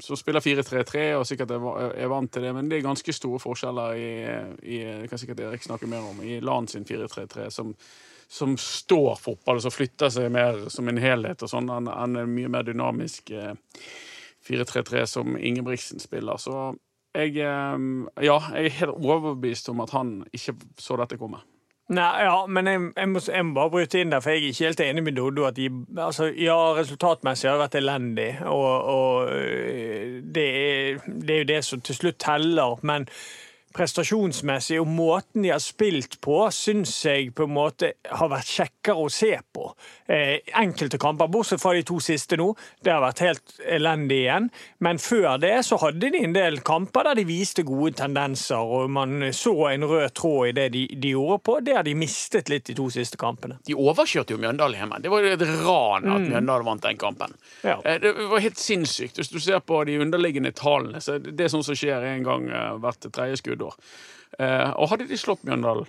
som 0.00 0.18
spiller 0.18 0.44
4-3-3, 0.44 1.06
og 1.18 1.26
sikkert 1.26 1.56
er, 1.56 1.68
er 1.96 2.12
vant 2.12 2.30
til 2.32 2.46
det, 2.46 2.54
men 2.54 2.70
det 2.70 2.78
er 2.78 2.86
ganske 2.86 3.12
store 3.16 3.42
forskjeller 3.42 3.98
i, 3.98 4.10
i 4.62 4.82
det 5.02 5.10
kan 5.10 5.20
sikkert 5.20 5.42
Erik 5.48 5.66
snakke 5.66 5.90
mer 5.90 6.06
om, 6.06 6.22
i 6.22 6.38
LAN 6.40 6.68
sin 6.70 6.86
4-3-3, 6.86 7.50
som, 7.50 7.74
som 8.28 8.56
står 8.58 9.14
fotball, 9.20 9.60
som 9.62 9.74
flytter 9.74 10.10
seg 10.12 10.30
mer 10.34 10.66
som 10.72 10.88
en 10.88 11.00
helhet 11.00 11.42
og 11.42 11.50
sånn, 11.50 11.70
enn 11.70 11.90
en 11.92 12.32
mye 12.32 12.50
mer 12.50 12.66
dynamisk 12.66 13.30
eh, 13.30 13.54
4-3-3 14.46 15.04
som 15.10 15.36
Ingebrigtsen 15.38 16.02
spiller. 16.02 16.40
Så 16.42 16.74
jeg, 17.16 17.36
eh, 17.38 17.76
ja, 18.26 18.38
jeg 18.56 18.64
er 18.64 18.80
helt 18.80 18.96
overbevist 18.96 19.70
om 19.72 19.84
at 19.86 19.94
han 19.96 20.18
ikke 20.34 20.56
så 20.80 20.98
dette 21.00 21.20
komme. 21.20 21.42
Nei, 21.86 22.24
ja, 22.24 22.38
men 22.50 22.66
jeg, 22.66 22.80
jeg, 22.96 23.08
må, 23.12 23.20
jeg 23.30 23.46
må 23.46 23.54
bare 23.54 23.70
bryte 23.70 24.00
inn 24.02 24.10
der, 24.10 24.22
for 24.22 24.34
jeg 24.34 24.40
er 24.40 24.48
ikke 24.50 24.66
helt 24.66 24.80
enig 24.82 25.02
med 25.06 25.14
Dodo. 25.14 25.44
at 25.46 25.54
de, 25.54 25.68
altså, 26.02 26.32
Ja, 26.34 26.56
resultatmessig 26.74 27.46
har 27.46 27.60
det 27.60 27.62
vært 27.62 27.78
elendig, 27.78 28.30
og, 28.42 28.88
og 28.90 29.30
øh, 29.30 30.16
det, 30.34 30.46
er, 30.62 31.04
det 31.06 31.34
er 31.34 31.44
jo 31.44 31.50
det 31.52 31.60
som 31.62 31.84
til 31.86 31.94
slutt 31.94 32.18
teller. 32.18 32.82
Men 32.82 33.06
prestasjonsmessig 33.76 34.80
og 34.80 34.88
måten 34.88 35.44
de 35.44 35.52
har 35.52 35.62
spilt 35.62 36.18
på, 36.24 36.40
syns 36.54 36.94
jeg 37.04 37.32
på 37.36 37.46
en 37.46 37.54
måte 37.56 37.92
har 38.08 38.32
vært 38.32 38.52
kjekkere 38.58 39.04
å 39.04 39.12
se 39.12 39.34
på. 39.54 39.70
Eh, 40.08 40.38
enkelte 40.54 40.98
kamper, 41.02 41.26
bortsett 41.34 41.58
fra 41.58 41.72
de 41.74 41.82
to 41.82 41.96
siste 41.98 42.36
nå, 42.38 42.52
det 42.86 42.92
har 42.94 43.00
vært 43.02 43.22
helt 43.24 43.56
elendig 43.66 44.20
igjen. 44.22 44.48
Men 44.86 45.00
før 45.02 45.38
det 45.42 45.50
så 45.66 45.78
hadde 45.82 46.10
de 46.14 46.20
en 46.22 46.32
del 46.36 46.60
kamper 46.66 47.08
der 47.08 47.18
de 47.18 47.24
viste 47.26 47.64
gode 47.66 47.96
tendenser, 47.98 48.56
og 48.62 48.90
man 48.94 49.32
så 49.34 49.54
en 49.72 49.86
rød 49.90 50.14
tråd 50.14 50.52
i 50.52 50.54
det 50.60 50.68
de, 50.76 50.84
de 51.02 51.10
gjorde 51.16 51.40
på. 51.48 51.58
Det 51.66 51.74
har 51.74 51.82
de 51.88 51.96
mistet 51.98 52.52
litt 52.52 52.68
de 52.70 52.76
to 52.78 52.86
siste 52.94 53.18
kampene. 53.18 53.58
De 53.66 53.74
overkjørte 53.74 54.36
jo 54.36 54.38
Mjøndalen 54.42 54.78
hjemme. 54.78 55.02
Det 55.02 55.10
var 55.10 55.26
jo 55.26 55.34
et 55.34 55.46
ran 55.66 56.06
at 56.14 56.28
Mjøndalen 56.30 56.70
vant 56.70 56.86
den 56.86 57.02
kampen. 57.02 57.34
Ja. 57.66 57.80
Eh, 57.82 57.98
Det 58.06 58.14
var 58.30 58.44
helt 58.46 58.62
sinnssykt. 58.62 59.18
Hvis 59.18 59.32
du 59.34 59.40
ser 59.42 59.58
på 59.66 59.82
de 59.88 59.98
underliggende 59.98 60.54
tallene, 60.54 61.02
så 61.02 61.16
er 61.16 61.24
det 61.26 61.34
det 61.40 61.50
sånn 61.50 61.66
som 61.66 61.74
skjer 61.74 62.06
en 62.14 62.22
gang 62.26 62.46
eh, 62.50 62.76
hvert 62.78 63.10
tredje 63.10 63.42
skuddår. 63.42 63.74
Og 64.36 64.90
hadde 64.90 65.06
de 65.08 65.16
slått 65.16 65.44
Mjøndalen, 65.48 65.86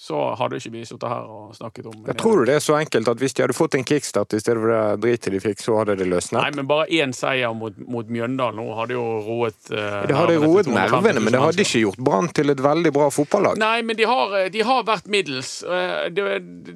så 0.00 0.16
hadde 0.40 0.56
ikke 0.56 0.70
vi 0.72 0.80
sittet 0.88 1.10
her 1.12 1.26
og 1.28 1.50
snakket 1.52 1.86
om 1.90 2.06
Jeg 2.08 2.16
tror 2.22 2.38
du 2.40 2.46
det 2.48 2.54
er 2.56 2.62
så 2.64 2.78
enkelt 2.78 3.08
at 3.12 3.18
hvis 3.20 3.34
de 3.36 3.42
hadde 3.44 3.56
fått 3.56 3.74
en 3.76 3.84
kickstart 3.84 4.32
i 4.32 4.38
stedet 4.40 4.62
for 4.62 4.72
det 4.72 5.00
dritet 5.02 5.34
de 5.34 5.40
fikk, 5.44 5.60
så 5.60 5.74
hadde 5.76 5.96
det 6.00 6.06
løsnet? 6.08 6.38
Nei, 6.38 6.50
men 6.56 6.68
bare 6.70 6.86
én 6.96 7.12
seier 7.12 7.52
mot, 7.58 7.76
mot 7.84 8.08
Mjøndalen 8.08 8.56
nå 8.56 8.64
hadde 8.78 8.96
jo 8.96 9.02
roet 9.26 9.68
eh, 9.74 9.98
Det 10.08 10.16
hadde 10.16 10.38
roet 10.40 10.70
250 10.70 10.72
000 10.72 10.78
nervene, 10.78 11.24
men 11.26 11.36
det 11.36 11.42
hadde 11.44 11.66
ikke 11.66 11.82
gjort 11.84 12.00
Brann 12.08 12.30
til 12.40 12.54
et 12.54 12.62
veldig 12.64 12.92
bra 12.96 13.10
fotballag. 13.12 13.60
Nei, 13.60 13.82
men 13.84 13.98
de 14.00 14.08
har, 14.08 14.32
de 14.56 14.64
har 14.70 14.86
vært 14.88 15.10
middels. 15.12 15.50
Eh, 15.68 16.08
De, 16.16 16.24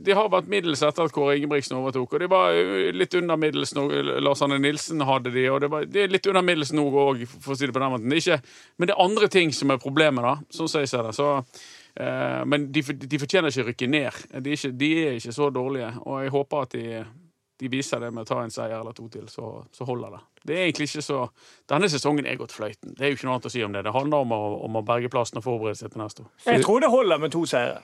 de 0.05 0.17
har 0.19 0.29
vært 0.33 0.51
middels 0.53 0.83
etter 0.85 1.09
at 1.09 1.15
Kåre 1.17 1.39
Ingebrigtsen 1.39 1.79
overtok. 1.81 2.19
Og 2.19 2.25
de 2.27 2.29
var 2.31 2.53
eh, 2.61 2.91
litt 2.93 3.17
under 3.19 3.41
middels 3.41 3.73
nå. 3.79 3.87
Lars 4.21 4.45
Arne 4.45 4.61
Nilsen 4.61 5.01
hadde 5.09 5.33
de, 5.35 5.47
og 5.51 5.63
det, 5.65 5.71
var, 5.73 5.89
det 5.89 6.05
er 6.05 6.13
litt 6.13 6.29
under 6.29 6.45
middels 6.45 6.75
nå 6.77 6.85
òg, 6.93 7.25
for 7.41 7.55
å 7.55 7.59
si 7.59 7.65
det 7.71 7.73
på 7.77 7.81
den 7.83 7.95
måten. 7.97 8.13
Det 8.13 8.21
ikke, 8.21 8.39
men 8.77 8.91
det 8.93 8.95
er 8.99 9.03
andre 9.09 9.31
ting 9.33 9.55
som 9.57 9.73
er 9.73 9.81
problemet, 9.83 10.25
da, 10.29 10.37
sånn 10.55 10.69
som 10.71 10.85
jeg 10.85 10.93
ser 10.93 11.09
det. 11.09 11.15
Så, 11.17 11.31
eh, 11.41 11.65
men 11.95 12.65
de, 12.75 12.83
de 12.83 13.19
fortjener 13.23 13.53
ikke 13.53 13.63
å 13.63 13.67
rykke 13.69 13.87
ned. 13.87 14.23
De 14.43 14.51
er 14.51 14.57
ikke, 14.59 14.71
de 14.75 14.89
er 14.99 15.19
ikke 15.21 15.35
så 15.37 15.47
dårlige, 15.55 15.93
og 16.03 16.25
jeg 16.25 16.33
håper 16.35 16.65
at 16.67 16.75
de 16.75 17.05
de 17.57 17.69
viser 17.71 18.01
det 18.03 18.11
med 18.11 18.25
å 18.25 18.29
ta 18.29 18.41
en 18.43 18.53
seier 18.53 18.75
eller 18.81 18.95
to 18.97 19.07
til, 19.13 19.29
så, 19.31 19.49
så 19.73 19.87
holder 19.87 20.17
det. 20.17 20.21
Det 20.45 20.57
er 20.57 20.65
egentlig 20.67 20.89
ikke 20.91 21.05
så 21.07 21.21
Denne 21.71 21.89
sesongen 21.89 22.27
er 22.29 22.39
gått 22.41 22.53
fløyten. 22.53 22.97
Det 22.99 23.07
er 23.07 23.13
jo 23.13 23.19
ikke 23.19 23.29
noe 23.29 23.37
annet 23.37 23.49
å 23.49 23.53
si 23.55 23.63
om 23.65 23.77
det. 23.77 23.85
Det 23.87 23.95
handler 23.95 24.25
om 24.27 24.35
å, 24.35 24.41
om 24.67 24.79
å 24.81 24.83
berge 24.87 25.11
plassen 25.13 25.41
og 25.41 25.47
forberede 25.47 25.79
seg 25.79 25.93
til 25.95 26.03
neste 26.03 26.25
år. 26.25 26.33
Jeg 26.49 26.65
tror 26.65 26.83
det 26.83 26.91
holder 26.93 27.23
med 27.23 27.35
to 27.35 27.45
seire. 27.49 27.79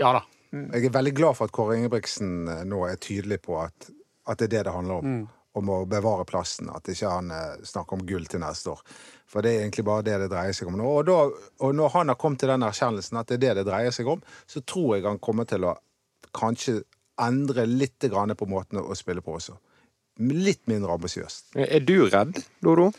Ja 0.00 0.14
da. 0.16 0.24
Jeg 0.50 0.88
er 0.88 0.94
veldig 0.96 1.12
glad 1.14 1.38
for 1.38 1.46
at 1.46 1.54
Kåre 1.54 1.76
Ingebrigtsen 1.78 2.48
eh, 2.50 2.62
nå 2.66 2.80
er 2.88 2.96
tydelig 2.98 3.38
på 3.44 3.60
at, 3.60 3.90
at 4.26 4.40
det 4.40 4.48
er 4.48 4.54
det 4.56 4.64
det 4.66 4.74
handler 4.74 5.04
om. 5.04 5.20
Om 5.58 5.70
å 5.74 5.76
bevare 5.90 6.22
plassen. 6.28 6.68
At 6.70 6.86
ikke 6.92 7.10
han 7.10 7.32
eh, 7.34 7.62
snakker 7.66 7.98
om 7.98 8.04
gull 8.06 8.28
til 8.30 8.42
neste 8.42 8.70
år. 8.70 8.82
For 9.30 9.42
det 9.42 9.50
er 9.50 9.64
egentlig 9.64 9.86
bare 9.88 10.06
det 10.06 10.18
det 10.22 10.30
dreier 10.30 10.54
seg 10.54 10.70
om 10.70 10.78
nå. 10.78 10.86
Og, 10.86 11.08
da, 11.08 11.16
og 11.66 11.74
når 11.74 11.94
han 11.96 12.12
har 12.12 12.18
kommet 12.20 12.42
til 12.42 12.52
den 12.52 12.66
erkjennelsen 12.66 13.18
at 13.18 13.30
det 13.30 13.38
er 13.38 13.42
det 13.42 13.60
det 13.60 13.68
dreier 13.70 13.94
seg 13.94 14.10
om, 14.10 14.22
så 14.46 14.62
tror 14.62 14.96
jeg 14.96 15.08
han 15.08 15.22
kommer 15.22 15.48
til 15.50 15.66
å 15.66 15.74
kanskje 16.36 16.80
endre 17.20 17.66
litt 17.66 17.98
på 18.00 18.48
måten 18.48 18.80
å 18.80 18.94
spille 18.96 19.22
på 19.22 19.34
også. 19.36 19.56
Litt 20.20 20.66
mindre 20.68 20.94
ambisiøst. 20.94 21.54
Er 21.56 21.80
du 21.80 22.08
redd, 22.08 22.38
Dodo? 22.62 22.90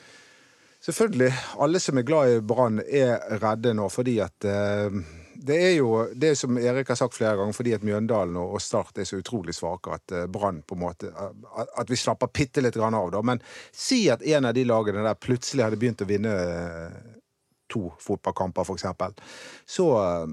Selvfølgelig. 0.81 1.31
Alle 1.61 1.79
som 1.79 1.97
er 1.97 2.05
glad 2.05 2.29
i 2.31 2.39
Brann, 2.41 2.79
er 2.81 3.19
redde 3.41 3.73
nå 3.77 3.87
fordi 3.93 4.17
at 4.23 4.47
eh, 4.49 4.89
Det 5.35 5.57
er 5.57 5.75
jo 5.77 6.07
det 6.15 6.35
som 6.37 6.57
Erik 6.57 6.89
har 6.91 6.97
sagt 6.99 7.15
flere 7.17 7.37
ganger, 7.39 7.53
fordi 7.55 7.73
at 7.73 7.83
Mjøndalen 7.85 8.37
og 8.37 8.59
Start 8.61 8.97
er 9.01 9.07
så 9.09 9.19
utrolig 9.21 9.55
svake 9.57 9.93
at 9.95 10.11
eh, 10.15 10.27
Brann 10.31 10.61
på 10.67 10.75
en 10.77 10.83
måte 10.83 11.11
at- 11.15 11.89
vi 11.89 11.97
slapper 11.99 12.27
bitte 12.33 12.61
litt 12.61 12.77
av, 12.77 13.11
da. 13.11 13.21
Men 13.21 13.41
si 13.71 14.09
at 14.09 14.21
en 14.21 14.45
av 14.45 14.53
de 14.53 14.65
lagene 14.65 15.03
der 15.03 15.15
plutselig 15.19 15.63
hadde 15.65 15.79
begynt 15.81 16.01
å 16.01 16.09
vinne 16.09 16.33
eh, 16.35 16.99
to 17.71 17.91
fotballkamper, 17.99 18.67
eksempel. 18.75 19.15
Så, 19.65 19.87
eh, 19.97 20.27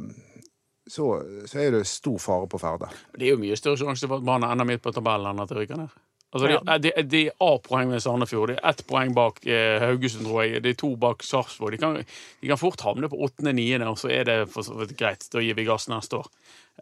så, 0.88 1.08
så 1.46 1.58
er 1.62 1.70
det 1.78 1.86
stor 1.86 2.18
fare 2.18 2.48
på 2.50 2.58
ferde. 2.60 2.90
Det 3.16 3.28
er 3.28 3.36
jo 3.36 3.42
mye 3.42 3.56
større 3.56 3.80
sjanse 3.80 4.08
for 4.08 4.18
at 4.20 4.26
Brann 4.28 4.46
ender 4.48 4.68
midt 4.68 4.82
på 4.84 4.92
tabellen 4.96 5.30
enn 5.32 5.44
at 5.44 5.52
de 5.52 5.60
rykker 5.62 5.80
ned. 5.80 5.96
Altså, 6.28 6.48
de, 6.60 6.78
de, 6.84 6.90
de 7.08 7.20
er 7.30 7.36
A-poeng 7.40 7.88
med 7.88 8.02
Sandefjord. 8.04 8.50
De 8.52 8.56
er 8.58 8.66
ett 8.68 8.82
poeng 8.86 9.14
bak 9.16 9.38
eh, 9.48 9.78
Haugesund, 9.80 10.26
tror 10.28 10.42
jeg. 10.44 10.60
De 10.62 10.74
er 10.74 10.76
to 10.76 10.90
bak 11.00 11.22
Sarpsborg. 11.24 11.72
De, 11.72 11.78
kan- 11.80 11.96
de 12.42 12.50
kan 12.50 12.60
fort 12.60 12.82
havne 12.84 13.08
på 13.08 13.16
åttende-niende, 13.24 13.88
og 13.88 13.96
så 14.00 14.10
er 14.12 14.28
det 14.28 14.36
for 14.52 14.62
greit. 14.98 15.24
Da 15.32 15.40
gir 15.40 15.56
vi 15.56 15.64
gass 15.64 15.88
neste 15.88 16.20
år. 16.20 16.28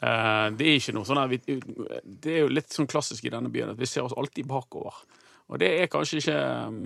Eh, 0.03 0.49
det 0.59 0.67
er 0.67 0.81
ikke 0.81 0.97
noe 0.99 1.07
sånn 1.07 1.23
vi- 1.31 1.41
Det 1.47 2.33
er 2.35 2.41
jo 2.43 2.49
litt 2.59 2.75
sånn 2.75 2.91
klassisk 2.91 3.25
i 3.25 3.31
denne 3.37 3.49
byen 3.55 3.71
at 3.71 3.79
vi 3.79 3.87
ser 3.87 4.03
oss 4.09 4.17
alltid 4.19 4.49
bakover. 4.51 4.99
Og 5.49 5.61
det 5.63 5.71
er 5.81 5.87
kanskje 5.87 6.19
ikke 6.25 6.39
um, 6.67 6.81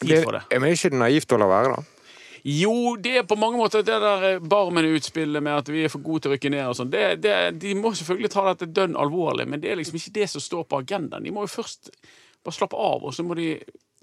tid 0.00 0.24
for 0.24 0.32
det. 0.34 0.42
Men 0.50 0.66
er 0.66 0.74
ikke 0.74 0.90
det 0.90 0.98
naivt 0.98 1.30
å 1.30 1.38
la 1.38 1.46
være, 1.46 1.76
da? 1.76 2.01
Jo, 2.42 2.96
det 2.98 3.12
er 3.20 3.26
på 3.28 3.38
mange 3.38 3.58
måter 3.60 3.84
det 3.86 3.98
der 4.02 4.24
eh, 4.26 4.40
Barmen-utspillet 4.42 5.44
med 5.44 5.60
at 5.60 5.68
vi 5.70 5.84
er 5.84 5.92
for 5.92 6.02
gode 6.02 6.24
til 6.24 6.32
å 6.32 6.34
rykke 6.34 6.50
ned 6.50 6.64
og 6.66 6.74
sånn. 6.78 6.90
Det, 6.90 7.04
det, 7.22 7.36
de 7.62 7.76
må 7.78 7.92
selvfølgelig 7.94 8.32
ta 8.34 8.46
dette 8.48 8.70
dønn 8.74 8.98
alvorlig, 8.98 9.46
men 9.46 9.62
det 9.62 9.70
er 9.70 9.78
liksom 9.78 10.00
ikke 10.00 10.16
det 10.18 10.28
som 10.32 10.42
står 10.42 10.66
på 10.66 10.82
agendaen. 10.82 11.22
De 11.22 11.34
må 11.34 11.46
jo 11.46 11.54
først 11.54 11.92
bare 12.42 12.56
slappe 12.56 12.78
av, 12.78 13.06
og 13.06 13.14
så 13.14 13.22
må 13.22 13.36
de 13.38 13.54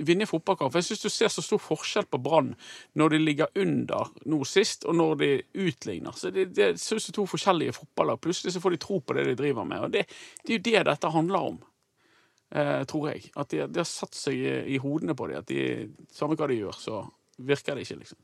vinne 0.07 0.27
fotballkamp. 0.29 0.77
Jeg 0.79 0.87
syns 0.87 1.03
du 1.03 1.09
ser 1.11 1.31
så 1.33 1.43
stor 1.43 1.59
forskjell 1.59 2.07
på 2.07 2.21
Brann 2.23 2.53
når 2.95 3.15
de 3.15 3.19
ligger 3.19 3.51
under 3.59 4.13
nå 4.31 4.39
sist, 4.47 4.87
og 4.87 4.95
når 4.95 5.17
de 5.19 5.31
utligner. 5.67 6.15
Så 6.15 6.31
det, 6.31 6.53
det 6.55 6.69
synes 6.79 7.09
er 7.09 7.17
to 7.17 7.27
forskjellige 7.27 7.75
fotballag. 7.75 8.21
Plutselig 8.23 8.55
så 8.55 8.63
får 8.63 8.77
de 8.77 8.81
tro 8.85 9.01
på 9.03 9.17
det 9.17 9.27
de 9.27 9.35
driver 9.41 9.67
med. 9.67 9.83
Og 9.83 9.91
det, 9.97 10.05
det 10.45 10.55
er 10.55 10.61
jo 10.61 10.65
det 10.69 10.85
dette 10.93 11.11
handler 11.11 11.51
om. 11.51 11.59
Eh, 12.55 12.83
tror 12.89 13.11
jeg. 13.11 13.27
At 13.35 13.51
de, 13.51 13.65
de 13.67 13.83
har 13.83 13.89
satt 13.89 14.15
seg 14.17 14.39
i, 14.39 14.55
i 14.73 14.79
hodene 14.81 15.13
på 15.19 15.27
dem. 15.29 15.43
At 15.43 15.51
de, 15.51 15.89
samme 16.15 16.39
hva 16.39 16.47
de 16.49 16.61
gjør, 16.63 16.79
så 16.79 17.03
virker 17.37 17.75
det 17.75 17.85
ikke, 17.85 17.99
liksom. 17.99 18.23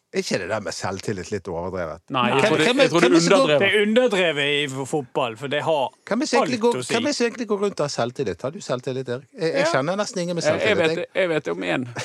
Er 0.11 0.19
ikke 0.19 0.37
det 0.41 0.47
der 0.51 0.59
med 0.59 0.75
selvtillit 0.75 1.29
litt 1.31 1.45
overdrevet? 1.47 2.01
Nei, 2.11 2.25
jeg 2.33 2.41
tror 2.43 2.57
det, 2.59 2.65
Hvem 2.67 2.81
jeg 2.83 2.89
tror 2.91 2.99
det 2.99 3.07
er 3.07 3.15
underdrevet. 3.15 3.61
Det 3.61 3.67
er 3.69 3.81
underdrevet 3.85 4.45
i 4.57 4.85
fotball, 4.91 5.37
for 5.39 5.47
det 5.53 5.61
har 5.63 5.85
alt 5.87 6.59
går, 6.65 6.79
å 6.81 6.83
si. 6.83 6.93
hvem 6.93 7.07
er 7.07 7.15
som 7.15 7.25
egentlig 7.29 7.47
går 7.47 7.59
rundt 7.63 7.79
og 7.79 7.85
har 7.85 7.93
selvtillit? 7.95 8.41
Har 8.43 8.51
du 8.51 8.59
selvtillit, 8.59 9.07
Erik? 9.07 9.29
Jeg, 9.31 9.53
jeg 9.53 9.63
Ja. 9.63 9.71
kjenner 9.71 9.95
nesten 10.01 10.21
ingen 10.25 10.35
med 10.35 10.43
selvtillit. 10.43 10.67
jeg, 10.67 10.97
vet, 10.97 11.07
jeg 11.15 11.29
vet 11.31 11.47
om 11.47 11.63
én. 11.63 11.87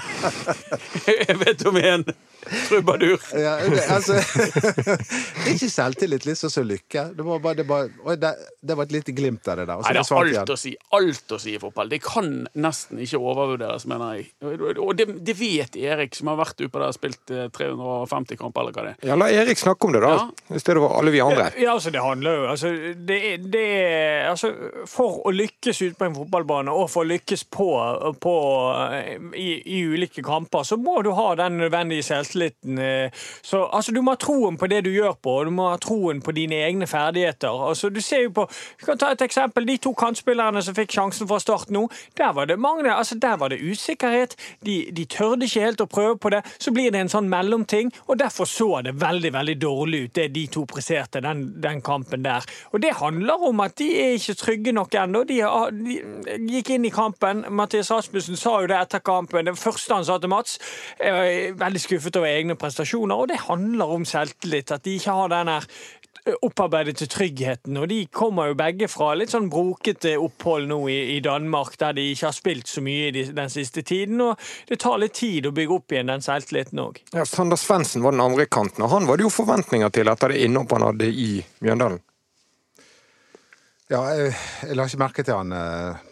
Jeg 1.28 1.36
vet 1.44 1.66
om 1.68 1.76
én 1.76 2.04
trubadur. 2.68 3.20
Ja, 3.36 3.56
det, 3.68 3.82
altså, 3.92 4.12
det 4.84 5.46
er 5.46 5.54
ikke 5.54 5.68
selvtillit 5.70 6.26
litt 6.28 6.40
sånn 6.40 6.52
som 6.52 6.66
lykke. 6.66 7.04
Det 7.16 7.26
var, 7.26 7.42
bare, 7.44 7.58
det, 7.60 7.66
var, 7.68 7.90
oi, 8.06 8.16
det, 8.20 8.30
det 8.64 8.76
var 8.78 8.88
et 8.88 8.94
lite 8.96 9.14
glimt 9.16 9.48
av 9.50 9.60
det 9.60 9.66
der. 9.68 9.82
Nei, 9.84 9.92
det 9.96 10.04
er 10.04 10.30
igjen. 10.30 10.40
alt 10.40 10.54
å 10.54 10.58
si. 10.60 10.72
Alt 10.96 11.34
å 11.36 11.40
si 11.42 11.54
i 11.56 11.60
fotball. 11.62 11.90
Det 11.92 12.00
kan 12.04 12.30
nesten 12.60 13.02
ikke 13.04 13.20
overvurderes, 13.20 13.86
mener 13.90 14.20
jeg. 14.20 14.30
Og 14.72 14.94
det, 14.98 15.08
det 15.26 15.36
vet 15.38 15.76
Erik, 15.80 16.16
som 16.18 16.29
har 16.30 16.38
vært 16.40 16.60
ute 16.62 16.72
der 16.78 16.86
og 16.88 16.96
spilt 16.96 17.32
eh, 17.34 17.48
350 17.56 18.38
kamper, 18.40 18.62
eller 18.64 18.76
hva 18.76 18.84
det 18.86 18.92
er. 18.94 19.08
Ja, 19.10 19.16
La 19.20 19.28
Erik 19.34 19.58
snakke 19.60 19.88
om 19.88 19.94
det, 19.96 20.00
da. 20.04 20.12
Ja. 20.16 20.56
I 20.56 20.62
stedet 20.62 20.80
for 20.82 20.96
alle 21.00 21.12
vi 21.14 21.20
andre. 21.24 21.50
Ja, 21.60 21.74
altså 21.76 21.92
det 21.94 22.02
handler 22.04 22.38
jo 22.40 22.46
altså, 22.54 22.70
det, 23.10 23.20
det, 23.52 23.66
altså, 24.30 24.50
For 24.90 25.20
å 25.26 25.32
lykkes 25.34 25.82
ute 25.84 25.98
på 26.00 26.08
en 26.08 26.16
fotballbane, 26.16 26.72
og 26.74 26.88
for 26.92 27.04
å 27.04 27.10
lykkes 27.10 27.44
på, 27.52 27.68
på 28.22 28.34
i, 29.36 29.48
i 29.76 29.80
ulike 29.90 30.22
kamper, 30.26 30.62
så 30.66 30.78
må 30.80 31.00
du 31.06 31.10
ha 31.16 31.28
den 31.38 31.58
nødvendige 31.60 32.02
selvtilliten. 32.06 32.78
eh, 32.78 33.10
Så, 33.42 33.64
altså, 33.66 33.92
du 33.92 34.00
må 34.02 34.14
ha 34.14 34.20
troen 34.20 34.56
på 34.60 34.68
det 34.70 34.82
du 34.86 34.90
gjør 34.94 35.16
på, 35.22 35.36
og 35.40 35.50
du 35.50 35.54
må 35.56 35.70
ha 35.72 35.78
troen 35.82 36.20
på 36.24 36.34
dine 36.36 36.60
egne 36.66 36.86
ferdigheter. 36.90 37.50
Altså, 37.70 37.90
du 37.90 38.00
ser 38.04 38.24
jo 38.26 38.34
på, 38.40 38.46
Vi 38.80 38.86
kan 38.86 38.98
ta 38.98 39.10
et 39.12 39.22
eksempel. 39.24 39.66
De 39.66 39.76
to 39.82 39.92
kantspillerne 39.98 40.62
som 40.64 40.74
fikk 40.76 40.92
sjansen 40.94 41.28
fra 41.30 41.38
start 41.42 41.70
nå, 41.74 41.86
der 42.18 42.32
var 42.36 42.46
det 42.50 42.58
mange, 42.60 42.88
altså 42.92 43.14
der 43.20 43.36
var 43.40 43.52
det 43.52 43.60
usikkerhet. 43.62 44.36
De, 44.66 44.76
de 44.96 45.04
tørde 45.10 45.46
ikke 45.46 45.64
helt 45.64 45.80
å 45.84 45.88
prøve 45.90 46.16
på 46.20 46.32
det. 46.32 46.42
Så 46.58 46.72
blir 46.74 46.92
det 46.92 47.04
en 47.04 47.12
sånn 47.12 47.30
mellomting, 47.30 47.90
og 48.06 48.18
derfor 48.20 48.48
så 48.48 48.68
det 48.84 48.96
veldig 49.00 49.32
veldig 49.34 49.56
dårlig 49.60 50.02
ut, 50.04 50.14
det 50.18 50.28
de 50.34 50.46
to 50.52 50.64
presterte 50.68 51.22
den, 51.24 51.46
den 51.62 51.80
kampen 51.84 52.24
der. 52.24 52.46
Og 52.72 52.82
det 52.82 52.94
handler 53.00 53.46
om 53.50 53.62
at 53.64 53.76
de 53.80 53.88
er 54.02 54.16
ikke 54.18 54.36
trygge 54.40 54.74
nok 54.76 54.94
ennå. 55.02 55.24
De, 55.28 55.40
de 55.80 55.98
gikk 56.54 56.74
inn 56.76 56.88
i 56.88 56.94
kampen. 56.94 57.44
Mathias 57.50 57.90
Rasmussen 57.92 58.38
sa 58.40 58.58
jo 58.60 58.70
det 58.70 58.78
etter 58.78 59.04
kampen. 59.04 59.48
Det 59.48 59.56
første 59.58 59.96
han 59.96 60.06
sa 60.06 60.18
til 60.20 60.32
Mats, 60.32 60.58
er 61.00 61.56
veldig 61.58 61.82
skuffet 61.82 62.20
over 62.20 62.30
egne 62.30 62.58
prestasjoner, 62.60 63.16
og 63.16 63.32
det 63.32 63.42
handler 63.46 63.96
om 63.96 64.06
selvtillit. 64.08 64.72
At 64.74 64.84
de 64.86 64.96
ikke 64.98 65.16
har 65.16 65.32
den 65.32 65.52
her 65.52 65.66
opparbeidete 66.42 67.06
tryggheten. 67.06 67.76
Og 67.80 67.88
de 67.88 68.00
kommer 68.12 68.50
jo 68.50 68.58
begge 68.58 68.88
fra 68.90 69.12
litt 69.16 69.32
sånn 69.32 69.48
brokete 69.52 70.16
opphold 70.20 70.68
nå 70.70 70.80
i, 70.92 70.98
i 71.16 71.20
Danmark, 71.24 71.76
der 71.80 71.96
de 71.96 72.06
ikke 72.12 72.28
har 72.28 72.36
spilt 72.36 72.68
så 72.70 72.84
mye 72.84 73.08
i 73.08 73.14
de, 73.14 73.24
den 73.36 73.52
siste 73.52 73.82
tiden. 73.86 74.20
Og 74.24 74.50
det 74.68 74.80
tar 74.82 75.00
litt 75.00 75.16
tid 75.20 75.48
å 75.48 75.54
bygge 75.56 75.78
opp 75.78 75.94
igjen 75.94 76.12
den 76.12 76.24
selvtilliten 76.24 76.82
òg. 76.82 77.00
Ja, 77.16 77.24
Sander 77.28 77.60
Svendsen 77.60 78.04
var 78.04 78.16
den 78.16 78.24
andre 78.24 78.46
kanten, 78.46 78.84
og 78.84 78.92
han 78.94 79.08
var 79.08 79.18
det 79.18 79.26
jo 79.26 79.32
forventninger 79.34 79.92
til 79.94 80.12
etter 80.12 80.34
det 80.34 80.44
innhoppet 80.44 80.78
han 80.78 80.88
hadde 80.90 81.10
i 81.10 81.32
Mjøndalen. 81.64 82.02
Ja, 83.90 84.04
jeg, 84.14 84.34
jeg 84.68 84.76
la 84.78 84.86
ikke 84.86 85.02
merke 85.02 85.22
til 85.26 85.34
han 85.34 85.54
eh, 85.56 86.02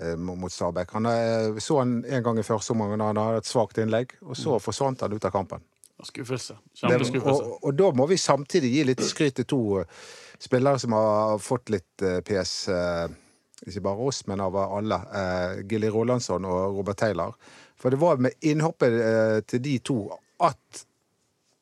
eh, 0.00 0.14
mot 0.16 0.52
Stabæk. 0.52 0.94
Han 0.96 1.10
eh, 1.10 1.58
så 1.60 1.82
han 1.82 1.98
en 2.06 2.24
gang 2.24 2.38
i 2.40 2.46
første 2.46 2.72
omgang 2.72 2.94
da 2.96 3.10
han 3.10 3.20
hadde 3.20 3.42
et 3.42 3.50
svakt 3.50 3.82
innlegg, 3.82 4.14
og 4.24 4.38
så 4.38 4.56
forsvant 4.62 5.04
han 5.04 5.12
ut 5.12 5.28
av 5.28 5.34
kampen. 5.34 5.66
Skuffelse. 6.04 6.56
Kjempeskuffelse. 6.78 7.44
og, 7.44 7.64
og 7.64 7.78
da 7.78 7.90
må 7.96 8.06
vi 8.06 8.18
samtidig 8.20 8.70
gi 8.72 8.84
litt 8.86 9.02
skryt 9.02 9.38
til 9.40 9.48
to 9.50 9.62
eh, 9.80 10.04
spillere 10.38 10.78
som 10.78 10.94
har 10.94 11.40
fått 11.42 11.72
litt 11.74 12.04
eh, 12.06 12.20
PS. 12.26 12.52
eh, 12.74 13.08
ikke 13.66 13.82
bare 13.88 14.06
oss, 14.06 14.20
men 14.30 14.38
av 14.38 14.54
alle. 14.62 14.96
Gilly 15.66 15.88
Rolandsson 15.90 16.44
og 16.46 16.76
Robert 16.76 17.00
Taylor. 17.00 17.32
For 17.74 17.90
det 17.90 17.98
var 17.98 18.20
med 18.22 18.36
innhoppet 18.46 18.94
til 19.50 19.62
de 19.64 19.72
to 19.82 19.96
at 20.46 20.84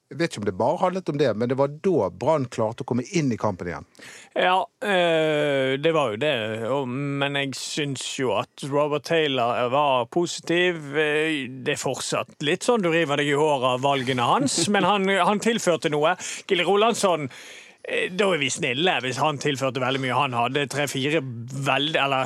Jeg 0.07 0.21
vet 0.21 0.31
ikke 0.31 0.39
om 0.45 0.47
det 0.47 0.53
bare 0.55 0.79
handlet 0.79 1.09
om 1.11 1.17
det, 1.19 1.33
men 1.35 1.51
det 1.51 1.57
var 1.59 1.73
da 1.83 2.09
Brann 2.15 2.45
klarte 2.55 2.85
å 2.85 2.87
komme 2.87 3.03
inn 3.19 3.33
i 3.35 3.39
kampen 3.41 3.67
igjen. 3.73 3.87
Ja, 4.39 4.61
eh, 4.87 5.75
det 5.83 5.91
var 5.97 6.13
jo 6.13 6.21
det. 6.23 6.31
Men 6.87 7.35
jeg 7.41 7.57
syns 7.59 8.05
jo 8.21 8.31
at 8.39 8.63
Robert 8.71 9.03
Taylor 9.09 9.67
var 9.75 10.07
positiv. 10.15 10.79
Eh, 10.95 11.49
Det 11.67 11.75
er 11.75 11.83
fortsatt 11.83 12.39
litt 12.47 12.63
sånn 12.63 12.87
du 12.87 12.91
river 12.95 13.19
deg 13.19 13.33
i 13.33 13.39
håret 13.39 13.67
av 13.75 13.83
valgene 13.83 14.23
hans, 14.23 14.69
men 14.71 14.87
han, 14.87 15.09
han 15.09 15.43
tilførte 15.43 15.91
noe. 15.91 16.15
Gille 16.47 16.63
Rolandsson 16.69 17.27
da 17.87 18.27
er 18.35 18.41
vi 18.41 18.49
snille 18.51 18.97
hvis 19.05 19.21
han 19.23 19.39
tilførte 19.39 19.79
veldig 19.83 20.01
mye. 20.03 20.15
Han 20.19 20.35
hadde 20.35 20.65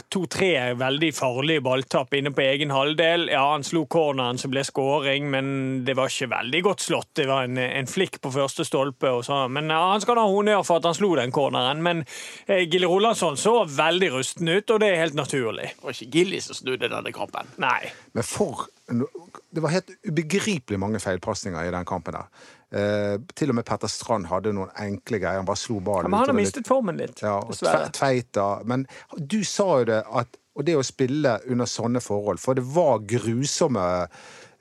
to-tre 0.09 0.51
veldig 0.81 1.11
farlige 1.13 1.65
balltapp 1.65 2.15
inne 2.17 2.33
på 2.33 2.45
egen 2.47 2.73
halvdel. 2.73 3.27
Ja, 3.29 3.43
han 3.53 3.67
slo 3.67 3.85
corneren 3.91 4.41
som 4.41 4.55
ble 4.55 4.65
scoring, 4.65 5.29
men 5.33 5.83
det 5.85 5.97
var 5.99 6.09
ikke 6.09 6.31
veldig 6.33 6.63
godt 6.65 6.87
slått. 6.87 7.11
Det 7.21 7.27
var 7.29 7.45
en, 7.45 7.61
en 7.61 7.91
flikk 7.91 8.21
på 8.25 8.33
første 8.33 8.65
stolpe. 8.65 9.11
Og 9.11 9.25
så. 9.27 9.43
Men 9.53 9.69
ja, 9.73 9.83
han 9.93 10.01
skal 10.01 10.21
ha 10.23 10.27
honnør 10.31 10.65
for 10.67 10.81
at 10.81 10.89
han 10.89 10.97
slo 10.97 11.13
den 11.19 11.35
corneren. 11.35 11.83
Men 11.85 12.05
eh, 12.47 12.65
Gilly 12.65 12.89
Rolandsson 12.89 13.37
så 13.41 13.61
veldig 13.69 14.13
rusten 14.17 14.49
ut, 14.49 14.71
og 14.71 14.81
det 14.81 14.95
er 14.95 15.03
helt 15.05 15.19
naturlig. 15.19 15.75
Det 15.75 15.85
var 15.85 15.97
ikke 15.97 16.13
Gilly 16.17 16.41
som 16.45 16.57
snudde 16.57 16.89
denne 16.89 17.13
kampen. 17.17 17.53
Nei. 17.61 17.93
Men 18.17 18.27
for 18.27 18.69
Det 18.91 19.63
var 19.63 19.71
helt 19.71 19.93
ubegripelig 20.03 20.79
mange 20.81 20.99
feilpasninger 20.99 21.69
i 21.69 21.71
den 21.71 21.85
kampen 21.87 22.17
der. 22.17 22.27
Eh, 22.73 23.17
til 23.35 23.51
og 23.51 23.57
med 23.59 23.65
Petter 23.67 23.89
Strand 23.91 24.29
hadde 24.31 24.53
noen 24.55 24.71
enkle 24.79 25.19
greier. 25.19 25.41
Han 25.41 25.47
bare 25.49 25.59
slo 25.59 25.81
ballen 25.81 26.11
Men 26.11 26.21
han 26.21 26.29
har 26.31 26.37
mistet 26.39 26.69
formen 26.71 26.97
litt, 27.01 27.21
Ja, 27.23 27.41
dessverre. 27.49 27.91
Tveita. 27.91 28.63
Men 28.65 28.87
du 29.19 29.43
sa 29.45 29.81
jo 29.81 29.85
det 29.91 30.05
at 30.07 30.37
Og 30.57 30.65
det 30.67 30.75
å 30.77 30.83
spille 30.85 31.39
under 31.49 31.65
sånne 31.65 32.01
forhold, 32.03 32.39
for 32.43 32.55
det 32.59 32.65
var 32.65 32.99
grusomme 33.07 33.85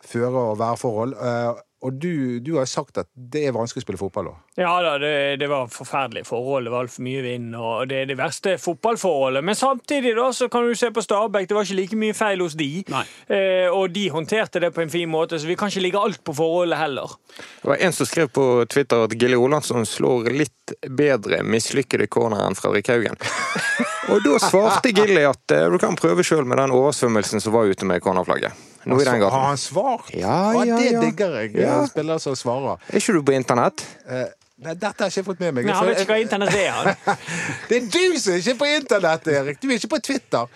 føre- 0.05 0.51
og 0.51 0.57
værforhold. 0.59 1.13
eh, 1.19 1.53
Og 1.79 1.93
du, 1.95 2.39
du 2.43 2.57
har 2.57 2.67
sagt 2.67 2.97
at 2.99 3.07
det 3.13 3.45
er 3.47 3.53
vanskelig 3.55 3.83
å 3.83 3.85
spille 3.85 3.99
fotball 4.01 4.27
da. 4.27 4.33
Ja 4.59 4.71
da, 4.83 4.97
det, 4.99 5.11
det 5.39 5.47
var 5.47 5.69
forferdelige 5.71 6.27
forhold. 6.27 6.67
Det 6.67 6.73
var 6.73 6.83
altfor 6.83 7.05
mye 7.05 7.21
vind, 7.23 7.53
og 7.55 7.85
det 7.87 8.01
er 8.01 8.09
det 8.09 8.17
verste 8.19 8.57
fotballforholdet. 8.59 9.45
Men 9.47 9.55
samtidig 9.55 10.11
da, 10.17 10.27
så 10.35 10.49
kan 10.51 10.67
du 10.67 10.75
se 10.75 10.89
på 10.91 11.03
Stabæk, 11.05 11.47
det 11.47 11.55
var 11.55 11.67
ikke 11.67 11.77
like 11.79 11.99
mye 12.01 12.17
feil 12.17 12.43
hos 12.43 12.57
de. 12.59 12.83
Eh, 12.91 13.71
og 13.71 13.93
de 13.95 14.09
håndterte 14.11 14.59
det 14.59 14.73
på 14.75 14.83
en 14.83 14.91
fin 14.91 15.07
måte, 15.09 15.39
så 15.39 15.47
vi 15.47 15.55
kan 15.59 15.71
ikke 15.71 15.85
ligge 15.85 16.01
alt 16.03 16.23
på 16.27 16.35
forholdet 16.35 16.81
heller. 16.81 17.15
Det 17.61 17.71
var 17.71 17.85
en 17.87 17.95
som 17.95 18.09
skrev 18.09 18.27
på 18.35 18.47
Twitter 18.67 19.07
at 19.07 19.15
Gilly 19.15 19.39
Olansson 19.39 19.87
slår 19.87 20.27
litt 20.35 20.75
bedre 20.83 21.39
mislykkede 21.47 22.09
corner 22.11 22.43
enn 22.43 22.59
Fredrik 22.59 22.91
Haugen. 22.91 23.15
Og 24.11 24.19
da 24.25 24.35
svarte 24.41 24.91
Gilly 24.91 25.23
at 25.29 25.55
eh, 25.55 25.69
du 25.71 25.79
kan 25.79 25.95
prøve 25.99 26.27
sjøl 26.27 26.43
med 26.43 26.59
den 26.59 26.75
oversvømmelsen 26.75 27.39
som 27.39 27.55
var 27.55 27.71
ute 27.71 27.87
med 27.87 28.03
cornerflagget. 28.03 28.67
Den 28.85 29.21
Har 29.21 29.45
han 29.49 29.57
svart? 29.57 30.09
Ja, 30.13 30.53
ja, 30.53 30.63
ja, 30.65 30.77
det 30.77 31.01
digger 31.01 31.33
jeg. 31.41 31.55
Ja. 31.59 31.85
Spiller 31.87 32.17
som 32.23 32.35
svarer. 32.35 32.77
Er 32.89 32.97
ikke 33.01 33.13
du 33.13 33.21
på 33.23 33.35
internett? 33.35 33.83
Eh, 34.07 34.25
Nei, 34.59 34.73
dette 34.75 34.91
har 35.03 35.07
jeg 35.07 35.21
ikke 35.21 35.29
fått 35.31 35.39
med 35.39 35.53
meg. 35.55 35.65
Nei, 35.69 35.73
han 35.75 35.87
vet 35.87 36.01
ikke 36.03 36.15
hva 36.17 36.21
internett 36.21 36.55
er. 36.59 36.71
han. 36.75 37.19
Det 37.69 37.77
er 37.77 37.85
du 37.93 38.19
som 38.19 38.33
er 38.33 38.41
ikke 38.41 38.55
på 38.59 38.67
internett, 38.75 39.27
Erik! 39.31 39.61
Du 39.61 39.69
er 39.69 39.77
ikke 39.77 39.87
på 39.93 39.99
Twitter. 40.03 40.49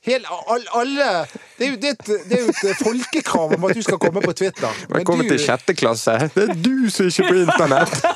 Hel, 0.00 0.24
all, 0.48 0.62
alle, 0.80 1.08
det, 1.58 1.66
er 1.66 1.70
jo, 1.74 1.76
det, 1.82 1.90
et- 1.90 2.06
det 2.30 2.38
er 2.38 2.46
jo 2.46 2.54
et 2.70 2.78
folkekrav 2.80 3.52
om 3.58 3.66
at 3.68 3.74
du 3.76 3.82
skal 3.84 3.98
komme 4.00 4.22
på 4.24 4.32
Twitter. 4.32 4.72
Men 4.88 5.02
Velkommen 5.02 5.28
du- 5.28 5.34
til 5.34 5.42
sjette 5.44 5.74
klasse. 5.76 6.14
Det 6.32 6.46
er 6.48 6.54
du 6.56 6.88
som 6.88 7.10
ikke 7.10 7.26
er 7.26 7.28
på 7.28 7.42
internett! 7.44 8.00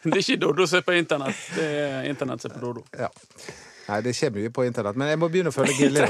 Det 0.00 0.14
er 0.14 0.22
ikke 0.22 0.36
Doddo 0.40 0.64
som 0.66 0.78
er 0.80 0.84
på 0.86 0.94
internett, 0.96 1.36
det 1.56 1.64
er 1.76 2.06
internett 2.08 2.40
som 2.40 2.48
er 2.50 2.54
på 2.56 2.60
Doddo. 2.62 2.82
Ja. 2.96 3.10
Nei, 3.90 3.98
det 4.06 4.14
skjer 4.16 4.32
mye 4.32 4.48
på 4.48 4.64
internett, 4.64 4.96
men 4.96 5.10
jeg 5.12 5.20
må 5.20 5.28
begynne 5.28 5.52
å 5.52 5.56
følge 5.56 5.76
Gilly. 5.76 6.00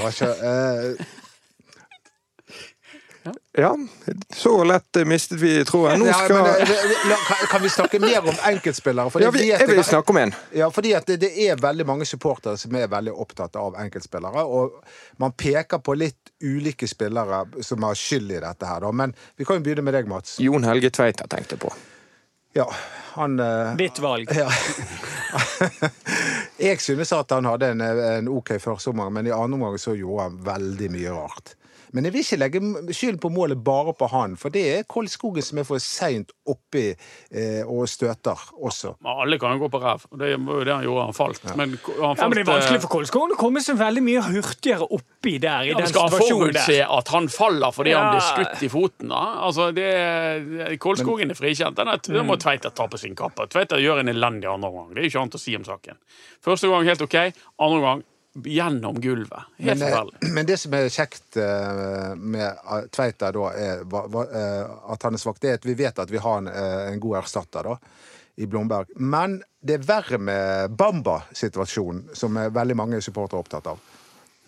Eh, 3.25 3.33
Ja, 3.53 3.77
så 4.35 4.65
lett 4.65 4.97
eh, 4.97 5.05
mistet 5.05 5.39
vi 5.43 5.65
troen. 5.65 5.99
Nå 6.00 6.07
Ja, 6.07 6.21
men, 6.29 6.47
eh, 6.47 6.69
la- 7.11 7.47
kan- 7.50 7.62
vi 7.62 7.69
snakke 7.69 7.99
mer 8.00 8.21
om 8.23 8.35
enkeltspillere? 8.35 9.11
Fordi 9.11 9.25
Ja, 9.25 9.31
vi- 9.31 9.49
jeg 9.50 9.69
vil 9.69 9.85
snakke 9.85 10.11
om 10.11 10.17
en. 10.17 10.35
Ja, 10.55 10.71
fordi 10.71 10.95
at 10.97 11.07
det, 11.07 11.21
det 11.21 11.33
er 11.49 11.57
veldig 11.57 11.87
mange 11.87 12.05
supportere 12.07 12.57
som 12.59 12.75
er 12.77 12.87
veldig 12.89 13.12
opptatt 13.12 13.57
av 13.57 13.75
enkeltspillere. 13.75 14.45
Og 14.47 14.73
man 15.19 15.33
peker 15.33 15.79
på 15.79 15.97
litt 15.99 16.31
ulike 16.43 16.89
spillere 16.89 17.45
som 17.62 17.83
har 17.83 17.95
skyld 17.95 18.31
i 18.33 18.41
dette 18.41 18.67
her, 18.67 18.81
da. 18.81 18.93
Men 18.93 19.15
vi 19.37 19.45
kan 19.45 19.57
jo 19.57 19.62
begynne 19.69 19.83
med 19.85 19.95
deg, 19.95 20.07
Mats. 20.09 20.39
Jon 20.41 20.62
Helge 20.65 20.91
Tveita 20.91 21.27
tenkte 21.29 21.57
på. 21.59 21.73
Ja, 22.55 22.67
han 23.15 23.39
eh, 23.41 23.75
Ditt 23.77 23.99
valg. 24.00 24.29
ja. 24.35 24.49
Jeg 26.61 26.81
synes 26.83 27.12
at 27.17 27.31
han 27.31 27.45
hadde 27.49 27.71
en, 27.75 27.81
en 27.81 28.29
OK 28.29 28.53
førsteomgang, 28.61 29.12
men 29.12 29.27
i 29.29 29.35
andre 29.35 29.57
omgang 29.59 29.79
så 29.81 29.95
gjorde 29.97 30.27
han 30.29 30.39
veldig 30.45 30.91
mye 30.91 31.12
rart. 31.15 31.55
Men 31.92 32.04
jeg 32.06 32.12
vil 32.14 32.23
ikke 32.23 32.38
legge 32.38 32.61
skylden 32.94 33.18
på 33.23 33.30
målet 33.35 33.59
bare 33.66 33.92
på 33.99 34.06
han, 34.12 34.37
for 34.38 34.49
det 34.54 34.62
er 34.78 34.85
Kolskogen 34.90 35.42
som 35.42 35.59
er 35.59 35.64
for 35.66 35.78
seint 35.82 36.30
oppi 36.47 36.85
eh, 36.94 37.62
og 37.66 37.88
støter 37.90 38.38
også. 38.62 38.92
Men 39.02 39.23
Alle 39.25 39.38
kan 39.42 39.56
jo 39.56 39.64
gå 39.64 39.70
på 39.73 39.80
ræv. 39.82 40.04
og 40.11 40.18
Det 40.18 40.30
var 40.38 40.61
jo 40.61 40.64
det 40.68 40.75
han 40.75 40.85
gjorde. 40.87 41.04
Han 41.11 41.16
falt. 41.18 41.42
Men 41.44 41.59
han 41.59 41.78
Ja, 42.00 42.12
men 42.28 42.37
Det 42.38 42.44
er 42.44 42.50
vanskelig 42.52 42.80
for 42.85 42.92
Kolskogen 42.94 43.35
å 43.35 43.38
komme 43.40 43.62
seg 43.64 43.78
veldig 43.80 44.02
mye 44.06 44.23
hurtigere 44.28 44.87
oppi 44.90 45.38
der. 45.42 45.62
i 45.66 45.73
Ja, 45.73 45.78
den 45.78 45.87
skal 45.90 46.06
han 46.09 46.11
Skal 46.14 46.28
forutse 46.30 46.78
at 46.99 47.09
han 47.09 47.28
faller 47.28 47.70
fordi 47.75 47.92
han 47.97 48.12
blir 48.14 48.26
skutt 48.28 48.62
i 48.62 48.68
foten? 48.68 49.09
da? 49.09 49.25
Altså, 49.49 49.70
det, 49.75 50.78
Kolskogen 50.82 51.30
er 51.30 51.35
frikjent. 51.38 51.76
Den, 51.76 51.88
er, 51.88 51.99
Mm. 52.11 52.26
må 52.26 52.37
Tveita 52.37 52.70
ta 52.75 52.87
på 52.87 52.99
sin 52.99 53.14
kappe. 53.16 53.47
Tveita 53.49 53.76
gjør 53.80 54.00
en 54.00 54.09
elendig 54.09 54.47
andre 54.50 54.70
gang. 54.70 54.88
Det 54.94 54.99
er 54.99 55.02
jo 55.06 55.11
ikke 55.11 55.20
annet 55.23 55.35
å 55.35 55.40
si 55.40 55.56
om 55.56 55.64
saken. 55.64 55.97
Første 56.44 56.68
gang 56.70 56.85
helt 56.85 57.02
OK, 57.02 57.14
andre 57.59 57.80
gang 57.80 58.02
gjennom 58.47 59.00
gulvet. 59.00 59.49
Helt 59.59 59.80
Men, 59.80 59.92
eh, 59.92 60.30
men 60.35 60.47
det 60.47 60.56
som 60.61 60.75
er 60.75 60.88
kjekt 60.88 61.37
eh, 61.40 62.14
med 62.16 62.47
eh, 62.47 62.87
Tveita, 62.92 63.32
da, 63.35 63.50
er 63.52 63.85
at 63.85 65.06
han 65.06 65.16
er 65.16 65.23
svak, 65.23 65.40
det 65.42 65.52
er 65.52 65.61
at 65.61 65.68
vi 65.68 65.76
vet 65.78 65.99
at 65.99 66.11
vi 66.11 66.23
har 66.23 66.42
en, 66.42 66.50
en 66.50 67.00
god 67.00 67.20
erstatter 67.23 67.70
da, 67.70 67.76
i 68.40 68.49
Blomberg. 68.50 68.92
Men 68.97 69.40
det 69.61 69.78
er 69.78 69.87
verre 69.88 70.18
med 70.18 70.76
Bamba-situasjonen, 70.76 72.11
som 72.16 72.38
veldig 72.38 72.76
mange 72.78 73.02
supportere 73.04 73.40
er 73.40 73.47
opptatt 73.47 73.73
av. 73.75 73.88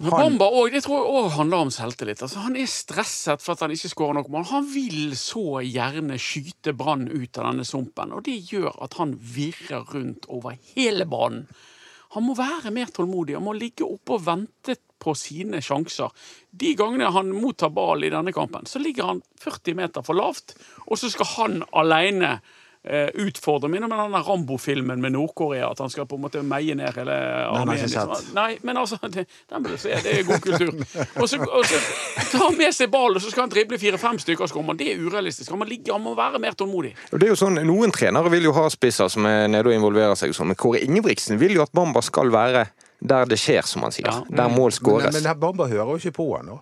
Han... 0.03 0.11
Bamba 0.11 0.49
også, 0.51 0.73
det 0.75 0.81
tror 0.83 0.97
jeg 0.99 1.11
òg 1.15 1.27
handler 1.37 1.65
om 1.67 1.71
selvtillit. 1.71 2.23
Altså, 2.25 2.41
han 2.43 2.57
er 2.59 2.71
stresset 2.71 3.43
for 3.43 3.55
at 3.55 3.61
han 3.63 3.75
ikke 3.75 3.91
skårer 3.93 4.17
nok 4.19 4.31
mål. 4.35 4.49
Han 4.51 4.65
vil 4.73 5.13
så 5.19 5.61
gjerne 5.63 6.17
skyte 6.19 6.75
Brann 6.75 7.05
ut 7.07 7.39
av 7.39 7.51
denne 7.51 7.67
sumpen, 7.69 8.15
og 8.17 8.25
det 8.27 8.39
gjør 8.51 8.73
at 8.83 8.97
han 8.99 9.15
virrer 9.15 9.85
rundt 9.93 10.27
over 10.33 10.57
hele 10.73 11.07
banen. 11.07 11.45
Han 12.13 12.27
må 12.27 12.37
være 12.37 12.73
mer 12.75 12.91
tålmodig, 12.93 13.39
han 13.39 13.47
må 13.47 13.55
ligge 13.57 13.87
oppe 13.89 14.19
og 14.19 14.27
vente 14.27 14.77
på 15.03 15.15
sine 15.19 15.63
sjanser. 15.65 16.13
De 16.51 16.75
gangene 16.79 17.11
han 17.15 17.33
mottar 17.35 17.73
ball 17.75 18.05
i 18.05 18.13
denne 18.13 18.35
kampen, 18.37 18.69
så 18.69 18.83
ligger 18.83 19.09
han 19.11 19.23
40 19.43 19.79
meter 19.79 20.05
for 20.07 20.19
lavt, 20.19 20.55
og 20.87 21.01
så 21.01 21.11
skal 21.11 21.31
han 21.37 21.63
alene 21.73 22.37
eh, 22.85 23.09
utfordre 23.25 23.69
Minner 23.71 23.89
med 23.89 23.99
denne 23.99 24.21
Rambo-filmen 24.27 25.01
med 25.01 25.15
Nord-Korea, 25.15 25.71
at 25.71 25.79
han 25.83 25.91
skal 25.93 26.07
på 26.11 26.19
en 26.19 26.25
måte 26.25 26.43
meie 26.47 26.75
ned 26.79 26.97
hele 26.97 27.17
armeen. 27.49 27.83
liksom. 27.85 28.13
Nei, 28.37 28.59
men 28.63 28.81
altså, 28.81 28.99
det, 29.15 29.27
den 29.51 29.63
burde 29.63 29.79
du 29.79 29.83
se. 29.85 29.95
Det 30.03 30.17
er 30.19 30.27
god 30.29 30.43
kultur. 30.45 30.73
Og 31.23 31.29
så, 31.29 31.41
og 31.43 31.67
så 31.69 31.81
tar 32.33 32.47
han 32.49 32.59
med 32.59 32.75
seg 32.77 32.91
ballen, 32.93 33.19
og 33.21 33.25
så 33.25 33.33
skal 33.33 33.47
han 33.47 33.55
drible 33.55 33.79
fire-fem 33.83 34.21
stykker, 34.23 34.51
så 34.51 34.59
kommer 34.59 34.75
han. 34.75 34.83
Det 34.83 34.93
er 34.95 35.03
urealistisk. 35.03 35.51
Han 35.55 35.63
må, 35.63 35.69
ligge, 35.71 35.93
han 35.95 36.05
må 36.05 36.15
være 36.19 36.43
mer 36.43 36.59
tålmodig. 36.59 36.95
Det 37.13 37.27
er 37.27 37.35
jo 37.35 37.39
sånn, 37.39 37.61
Noen 37.69 37.95
trenere 37.95 38.33
vil 38.33 38.51
jo 38.51 38.55
ha 38.57 38.69
spisser 38.73 39.11
som 39.13 39.27
er 39.31 39.47
nede 39.53 39.71
og 39.71 39.77
involverer 39.77 40.19
seg, 40.19 40.35
sånn, 40.37 40.51
men 40.53 40.59
Kåre 40.59 40.83
Ingebrigtsen 40.83 41.41
vil 41.41 41.59
jo 41.59 41.65
at 41.67 41.73
Bamba 41.77 42.03
skal 42.05 42.33
være 42.35 42.67
der 43.03 43.27
det 43.27 43.39
skjer, 43.43 43.65
som 43.67 43.83
han 43.83 43.95
sier. 43.95 44.07
Ja. 44.07 44.23
Der 44.31 44.51
mål 44.53 44.71
Men, 44.71 44.77
skåres. 44.77 45.17
men 45.17 45.41
Bamba 45.41 45.67
hører 45.71 45.97
jo 45.97 45.99
ikke 46.03 46.15
på 46.21 46.29
han 46.37 46.47
nå. 46.53 46.61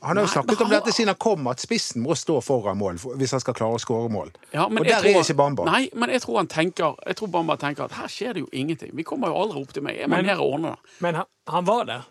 Han 0.00 0.16
har 0.16 0.24
jo 0.24 0.30
snakket 0.30 0.60
om 0.62 0.70
dette 0.70 0.92
siden 0.94 1.10
han 1.10 1.18
kom, 1.20 1.46
at 1.50 1.62
spissen 1.62 2.02
må 2.04 2.14
stå 2.18 2.38
foran 2.44 2.78
mål 2.78 3.00
hvis 3.18 3.32
han 3.34 3.42
skal 3.42 3.56
klare 3.58 3.78
å 3.78 3.82
skåre 3.82 4.10
mål. 4.12 4.30
Ja, 4.52 4.66
og 4.68 4.76
der 4.78 5.00
tror 5.02 5.10
er 5.10 5.24
ikke 5.24 5.38
Bamba. 5.40 5.64
Nei, 5.66 5.88
men 5.98 6.12
jeg 6.14 6.22
tror 6.22 6.38
han 6.42 6.50
tenker 6.52 6.94
Jeg 7.06 7.18
tror 7.18 7.32
Bamba 7.34 7.56
tenker 7.58 7.88
at 7.88 7.96
her 7.98 8.12
skjer 8.12 8.36
det 8.38 8.44
jo 8.46 8.50
ingenting. 8.52 8.92
Vi 8.94 9.06
kommer 9.06 9.32
jo 9.32 9.40
aldri 9.42 9.62
opp 9.64 9.72
til 9.74 9.82
meg. 9.82 9.98
Jeg 9.98 10.08
må 10.10 10.16
Men- 10.16 10.30
ned 10.30 10.38
og 10.38 10.52
ordne 10.54 10.76
det. 10.76 10.94
Men 11.00 11.14
han, 11.22 11.26
han 11.48 11.64
var 11.66 11.84
der. 11.90 12.06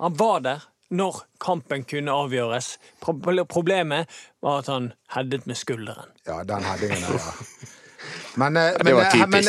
Han 0.00 0.14
var 0.20 0.40
der 0.40 0.68
når 0.90 1.22
kampen 1.40 1.84
kunne 1.84 2.10
avgjøres. 2.12 2.76
Problemet 3.00 4.08
var 4.42 4.58
at 4.58 4.66
han 4.66 4.92
headet 5.14 5.46
med 5.46 5.56
skulderen. 5.56 6.10
Ja, 6.26 6.42
den 6.44 6.66
headingen 6.66 7.00
der, 7.06 7.20
ja. 7.20 7.76
Men, 8.34 8.52
men, 8.52 8.76
det 8.86 8.94
var 8.94 9.08
eh, 9.08 9.26
men, 9.28 9.48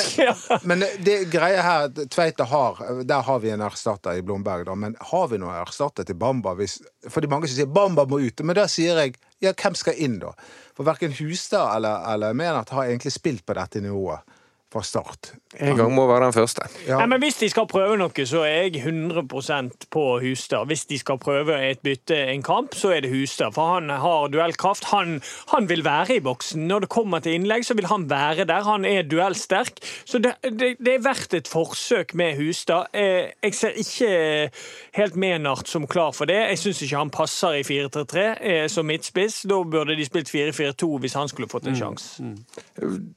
men 0.64 0.86
det 1.06 1.18
greia 1.32 1.62
her 1.62 1.92
Tveita 2.10 2.48
har 2.50 2.80
Der 3.06 3.22
har 3.28 3.40
vi 3.44 3.52
en 3.54 3.62
erstatter 3.62 4.18
i 4.18 4.24
Blomberg, 4.26 4.66
da. 4.66 4.76
Men 4.76 4.96
har 5.12 5.28
vi 5.32 5.40
noen 5.42 5.60
erstatter 5.62 6.08
til 6.08 6.18
Bamba? 6.18 6.56
Hvis, 6.58 6.80
for 7.08 7.22
det 7.22 7.30
er 7.30 7.36
mange 7.36 7.52
som 7.52 7.60
sier 7.60 7.70
Bamba 7.72 8.08
må 8.10 8.22
ut. 8.24 8.44
Men 8.46 8.58
da 8.58 8.68
sier 8.72 9.00
jeg 9.04 9.18
ja, 9.42 9.54
hvem 9.58 9.78
skal 9.78 9.98
inn, 9.98 10.20
da? 10.22 10.34
For 10.78 10.88
verken 10.88 11.14
Hustad 11.18 11.76
eller, 11.76 12.06
eller 12.14 12.38
Menert 12.38 12.74
har 12.76 12.90
egentlig 12.90 13.14
spilt 13.14 13.46
på 13.46 13.58
dette 13.58 13.82
nivået 13.84 14.31
fra 14.72 14.82
start. 14.88 15.34
En 15.60 15.76
gang 15.76 15.92
må 15.92 16.06
være 16.08 16.30
den 16.30 16.34
første. 16.36 16.64
Ja. 16.88 16.98
Nei, 17.02 17.08
men 17.12 17.20
Hvis 17.22 17.36
de 17.42 17.50
skal 17.52 17.68
prøve 17.68 17.98
noe, 18.00 18.26
så 18.26 18.44
er 18.48 18.70
jeg 18.70 18.86
100% 18.88 19.88
på 19.92 20.04
Hustad. 20.24 20.66
Hvis 20.70 20.86
de 20.88 20.98
skal 21.02 21.20
prøve 21.20 21.58
et 21.70 21.82
bytte 21.84 22.16
en 22.32 22.44
kamp, 22.44 22.76
så 22.80 22.94
er 22.96 23.04
det 23.04 23.12
Hustad. 23.12 23.52
For 23.58 23.74
han 23.76 23.90
har 23.90 24.30
duellkraft. 24.32 24.88
Han, 24.94 25.18
han 25.52 25.68
vil 25.70 25.84
være 25.86 26.16
i 26.16 26.24
boksen. 26.24 26.64
Når 26.72 26.86
det 26.86 26.90
kommer 26.96 27.20
til 27.20 27.36
innlegg, 27.36 27.66
så 27.68 27.76
vil 27.76 27.90
han 27.92 28.08
være 28.10 28.46
der. 28.48 28.64
Han 28.64 28.86
er 28.88 29.04
duellsterk. 29.12 29.82
Så 30.06 30.22
det, 30.24 30.38
det, 30.44 30.78
det 30.80 30.96
er 30.96 31.04
verdt 31.04 31.36
et 31.42 31.52
forsøk 31.52 32.16
med 32.16 32.40
Hustad. 32.40 32.88
Eh, 32.94 33.34
Jeg 33.44 33.54
ser 33.58 33.76
ikke 33.76 34.52
helt 34.96 35.16
Menart 35.20 35.68
som 35.68 35.88
klar 35.88 36.12
for 36.16 36.26
det. 36.32 36.40
Jeg 36.54 36.60
syns 36.64 36.82
ikke 36.88 36.98
han 37.02 37.12
passer 37.14 37.60
i 37.60 37.64
4-3-3 37.68 38.26
eh, 38.40 38.66
som 38.72 38.88
midtspiss. 38.88 39.42
Da 39.52 39.60
burde 39.68 39.96
de 40.00 40.08
spilt 40.08 40.32
4-4-2 40.32 40.92
hvis 41.04 41.20
han 41.20 41.28
skulle 41.32 41.52
fått 41.52 41.68
en 41.68 41.76
sjanse. 41.78 42.32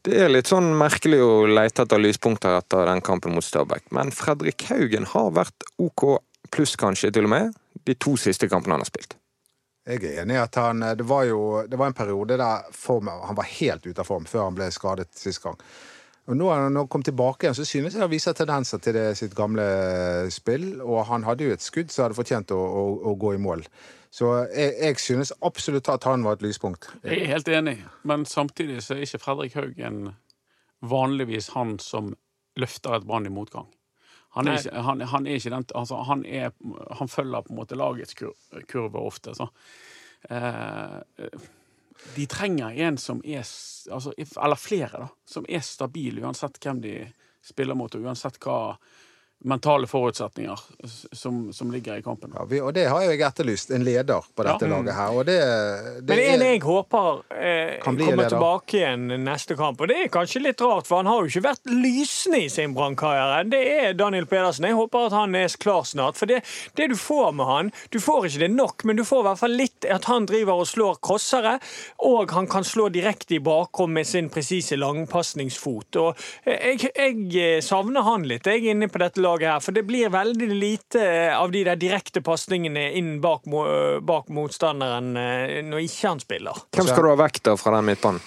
Det 0.05 0.19
er 0.19 0.33
litt 0.35 0.51
sånn 0.51 0.73
merkelig 0.79 1.23
å 1.23 1.44
lete 1.51 1.85
etter 1.85 2.01
lyspunkter 2.01 2.59
etter 2.59 2.87
den 2.89 3.03
kampen 3.05 3.35
mot 3.35 3.45
Stabæk. 3.45 3.91
Men 3.97 4.13
Fredrik 4.15 4.67
Haugen 4.71 5.09
har 5.13 5.33
vært 5.37 5.67
OK 5.83 6.07
pluss, 6.55 6.77
kanskje, 6.79 7.11
til 7.15 7.29
og 7.29 7.35
med, 7.35 7.55
de 7.85 7.97
to 7.99 8.17
siste 8.21 8.49
kampene 8.49 8.77
han 8.77 8.85
har 8.85 8.91
spilt. 8.91 9.17
Jeg 9.85 10.01
er 10.01 10.23
enig 10.23 10.39
i 10.39 10.41
at 10.41 10.57
han 10.57 10.81
Det 10.97 11.05
var 11.05 11.27
jo 11.29 11.41
det 11.69 11.77
var 11.77 11.91
en 11.91 11.97
periode 11.97 12.39
der 12.41 12.71
form, 12.73 13.09
han 13.09 13.37
var 13.37 13.51
helt 13.59 13.85
ute 13.85 14.01
av 14.01 14.09
form 14.09 14.25
før 14.25 14.47
han 14.47 14.57
ble 14.57 14.71
skadet 14.73 15.11
sist 15.13 15.43
gang. 15.43 15.59
Og 16.25 16.39
nå 16.41 16.47
har 16.49 16.63
han 16.65 16.87
kommet 16.89 17.11
tilbake 17.11 17.45
igjen, 17.45 17.57
så 17.59 17.67
synes 17.69 17.93
jeg 17.93 18.01
han 18.01 18.09
viser 18.09 18.33
tendenser 18.33 18.81
til 18.81 18.97
det, 18.97 19.11
sitt 19.19 19.35
gamle 19.37 19.67
spill. 20.33 20.81
Og 20.81 21.03
han 21.11 21.27
hadde 21.29 21.45
jo 21.45 21.53
et 21.53 21.65
skudd 21.65 21.93
som 21.93 22.07
hadde 22.07 22.17
fortjent 22.17 22.55
å, 22.57 22.57
å, 22.57 22.85
å 23.11 23.15
gå 23.21 23.35
i 23.37 23.43
mål. 23.45 23.67
Så 24.15 24.31
jeg, 24.55 24.73
jeg 24.79 25.03
synes 25.03 25.35
absolutt 25.45 25.91
at 25.93 26.07
han 26.09 26.25
var 26.25 26.39
et 26.39 26.47
lyspunkt. 26.47 26.89
Jeg 27.03 27.27
er 27.27 27.33
helt 27.35 27.51
enig, 27.53 27.77
men 28.09 28.25
samtidig 28.25 28.81
så 28.87 28.97
er 28.97 29.05
ikke 29.05 29.21
Fredrik 29.21 29.59
Haugen 29.59 30.15
vanligvis 30.90 31.53
han 31.55 31.79
som 31.83 32.12
løfter 32.61 32.99
et 32.99 33.09
Brann 33.09 33.27
i 33.27 33.33
motgang. 33.35 33.66
Han 34.35 34.49
er, 34.51 34.59
ikke, 34.59 34.81
han, 34.83 35.03
han 35.12 35.27
er 35.31 35.38
ikke 35.38 35.53
den 35.53 35.66
altså 35.79 36.01
han, 36.09 36.25
er, 36.27 36.51
han 36.99 37.11
følger 37.11 37.44
på 37.47 37.53
en 37.53 37.59
måte 37.61 37.79
lagets 37.79 38.16
kur, 38.18 38.33
kurve 38.70 38.99
ofte. 38.99 39.35
Så. 39.38 39.47
Eh, 40.27 40.97
de 42.16 42.27
trenger 42.27 42.75
en 42.87 42.99
som 42.99 43.20
er 43.23 43.44
altså, 43.44 44.12
Eller 44.18 44.59
flere, 44.59 45.05
da. 45.05 45.09
Som 45.31 45.47
er 45.49 45.62
stabil 45.62 46.18
uansett 46.25 46.59
hvem 46.59 46.83
de 46.83 46.97
spiller 47.44 47.79
mot, 47.79 47.94
og 47.94 48.09
uansett 48.09 48.40
hva 48.42 48.75
mentale 49.44 49.85
forutsetninger 49.87 50.61
som, 51.12 51.53
som 51.53 51.70
ligger 51.73 51.99
i 51.99 52.03
kampen. 52.03 52.33
Ja, 52.33 52.44
vi, 52.49 52.61
og 52.64 52.73
det 52.73 52.87
har 52.88 53.03
jo 53.05 53.11
jeg 53.12 53.20
etterlyst. 53.27 53.70
En 53.77 53.83
leder 53.85 54.25
på 54.35 54.44
dette 54.47 54.64
Ja. 54.64 54.70
laget 54.73 54.94
her. 54.97 55.11
Og 55.12 55.27
det, 55.29 55.37
det 56.01 56.16
Men 56.16 56.23
en 56.25 56.42
er 56.42 56.53
jeg 56.55 56.61
håper 56.64 57.18
eh, 57.37 57.75
kommer 57.85 58.07
leder. 58.16 58.29
tilbake 58.33 58.79
igjen 58.79 59.05
neste 59.25 59.57
kamp, 59.59 59.81
og 59.85 59.88
det 59.90 59.99
er 60.05 60.09
kanskje 60.14 60.40
litt 60.47 60.61
rart, 60.64 60.87
for 60.88 60.97
han 61.03 61.11
har 61.11 61.20
jo 61.20 61.29
ikke 61.29 61.42
vært 61.44 61.68
lysende 61.68 62.40
i 62.44 62.49
sin 62.49 62.73
brannkarriere. 62.77 63.42
Det 63.53 63.61
er 63.85 63.92
Daniel 64.01 64.25
Pedersen. 64.31 64.64
Jeg 64.70 64.79
håper 64.79 65.11
at 65.11 65.16
han 65.18 65.35
er 65.37 65.53
klar 65.61 65.85
snart. 65.85 66.16
For 66.16 66.31
det, 66.31 66.40
det 66.81 66.88
du 66.94 66.97
får 66.97 67.33
med 67.37 67.47
han, 67.51 67.73
du 67.92 68.01
får 68.01 68.31
ikke 68.31 68.44
det 68.47 68.51
nok, 68.57 68.85
men 68.88 68.97
du 68.97 69.05
får 69.05 69.20
i 69.20 69.29
hvert 69.29 69.42
fall 69.44 69.59
litt 69.61 69.90
at 69.92 70.09
han 70.09 70.25
driver 70.31 70.64
og 70.64 70.70
slår 70.73 70.99
crossere, 71.05 71.59
og 72.01 72.33
han 72.33 72.49
kan 72.49 72.64
slå 72.64 72.88
direkte 72.88 73.37
i 73.37 73.42
bakrom 73.44 73.92
med 73.92 74.09
sin 74.09 74.33
presise 74.33 74.77
langpasningsfot. 74.81 76.01
Og 76.01 76.25
jeg, 76.49 76.90
jeg 76.97 77.62
savner 77.64 78.09
han 78.09 78.25
litt, 78.29 78.49
jeg, 78.49 78.64
er 78.64 78.73
inne 78.75 78.88
på 78.88 79.05
dette 79.05 79.20
laget 79.25 79.51
her, 79.51 79.65
for 79.65 79.77
det 79.77 79.87
blir 79.89 80.13
veldig 80.13 80.49
lite 80.53 81.05
av 81.35 81.53
de 81.55 81.65
der 81.67 81.81
direkte 81.81 82.23
pasningene 82.25 82.91
inn 82.99 83.17
bak, 83.25 83.49
bak 84.05 84.31
motstanderen 84.35 85.15
eh, 85.21 85.59
når 85.67 85.87
ikke 85.89 86.13
han 86.13 86.23
spiller. 86.23 86.65
Hvem 86.77 86.91
skal 86.91 87.07
du 87.07 87.13
ha 87.15 87.21
vekk 87.25 87.43
da 87.51 87.59
fra 87.61 87.77
den 87.79 87.91
midtbanen? 87.91 88.23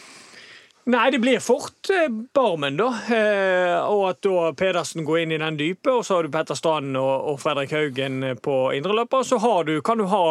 Nei, 0.87 1.11
det 1.11 1.19
blir 1.19 1.39
fort 1.43 1.89
eh, 1.89 2.07
Barmen, 2.33 2.77
da. 2.79 2.87
Eh, 3.11 3.75
og 3.91 4.05
at 4.07 4.21
da 4.23 4.53
Pedersen 4.55 5.03
går 5.03 5.25
inn 5.25 5.33
i 5.35 5.39
den 5.41 5.57
dype, 5.59 5.91
og 5.91 6.05
så 6.07 6.15
har 6.15 6.23
du 6.23 6.31
Petter 6.31 6.55
Strand 6.55 6.95
og, 6.95 7.25
og 7.27 7.41
Fredrik 7.41 7.73
Haugen 7.75 8.23
på 8.39 8.55
indreløper. 8.77 9.25
Så 9.27 9.35
har 9.43 9.67
du, 9.67 9.73
kan 9.83 9.99
du 9.99 10.05
ha 10.07 10.21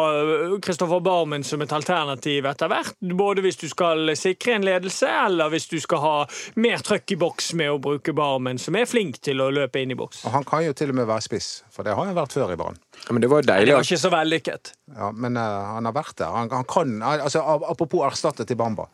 Kristoffer 0.65 1.03
Barmen 1.05 1.45
som 1.45 1.61
et 1.61 1.75
alternativ 1.77 2.49
etter 2.49 2.71
hvert. 2.73 2.97
Både 3.21 3.45
hvis 3.45 3.61
du 3.61 3.67
skal 3.69 4.09
sikre 4.17 4.55
en 4.57 4.65
ledelse, 4.65 5.11
eller 5.27 5.53
hvis 5.53 5.69
du 5.69 5.77
skal 5.83 6.01
ha 6.01 6.15
mer 6.57 6.81
trøkk 6.81 7.13
i 7.13 7.21
boks 7.21 7.53
med 7.61 7.75
å 7.75 7.77
bruke 7.77 8.17
Barmen, 8.17 8.57
som 8.57 8.81
er 8.81 8.89
flink 8.89 9.21
til 9.21 9.45
å 9.45 9.51
løpe 9.53 9.85
inn 9.85 9.93
i 9.93 9.99
boks. 9.99 10.25
Og 10.25 10.39
han 10.39 10.47
kan 10.47 10.65
jo 10.65 10.73
til 10.73 10.89
og 10.89 10.97
med 11.03 11.09
være 11.11 11.27
spiss, 11.29 11.51
for 11.69 11.85
det 11.85 11.93
har 11.93 12.09
han 12.09 12.17
vært 12.17 12.33
før 12.33 12.55
i 12.55 12.57
Brann. 12.57 12.81
Ja, 13.03 13.11
men 13.13 13.21
det 13.21 13.29
var 13.29 13.45
jo 13.45 13.51
Det 13.51 13.75
var 13.77 13.85
ikke 13.85 14.05
så 14.07 14.09
vellykket. 14.09 14.73
Ja, 14.97 15.13
men 15.13 15.37
uh, 15.37 15.75
han 15.75 15.85
har 15.85 15.93
vært 15.93 16.17
der. 16.17 16.33
Han, 16.33 16.49
han 16.49 16.65
kan, 16.65 16.97
altså, 17.05 17.45
apropos 17.45 18.09
erstatte 18.09 18.49
til 18.49 18.57
Bamba. 18.57 18.89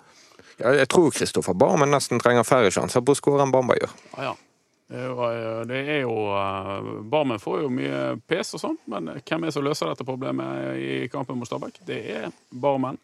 Ja, 0.59 0.73
jeg 0.77 0.87
tror 0.91 1.11
Kristoffer 1.11 1.53
Barmen 1.57 1.89
nesten 1.93 2.19
trenger 2.21 2.45
færre 2.47 2.71
sjanser 2.73 3.01
på 3.01 3.15
å 3.15 3.19
skåre 3.19 3.45
enn 3.45 3.51
Bamba 3.53 3.77
gjør. 3.79 3.93
Ja, 4.17 4.23
ja. 4.31 4.35
Det 4.93 4.99
er 4.99 6.01
jo, 6.03 6.13
eh, 6.35 6.75
eh, 6.77 6.87
Barmen 7.09 7.39
får 7.41 7.61
jo 7.63 7.69
mye 7.73 8.19
pes 8.29 8.53
og 8.53 8.61
sånn, 8.61 8.77
men 8.91 9.07
hvem 9.25 9.43
er 9.43 9.49
det 9.49 9.53
som 9.55 9.63
løser 9.65 9.89
dette 9.89 10.05
problemet 10.05 10.75
i 10.77 11.07
kampen 11.09 11.39
mot 11.39 11.47
Stabæk? 11.49 11.79
Det 11.87 11.99
er 12.17 12.31
Barmen. 12.51 12.99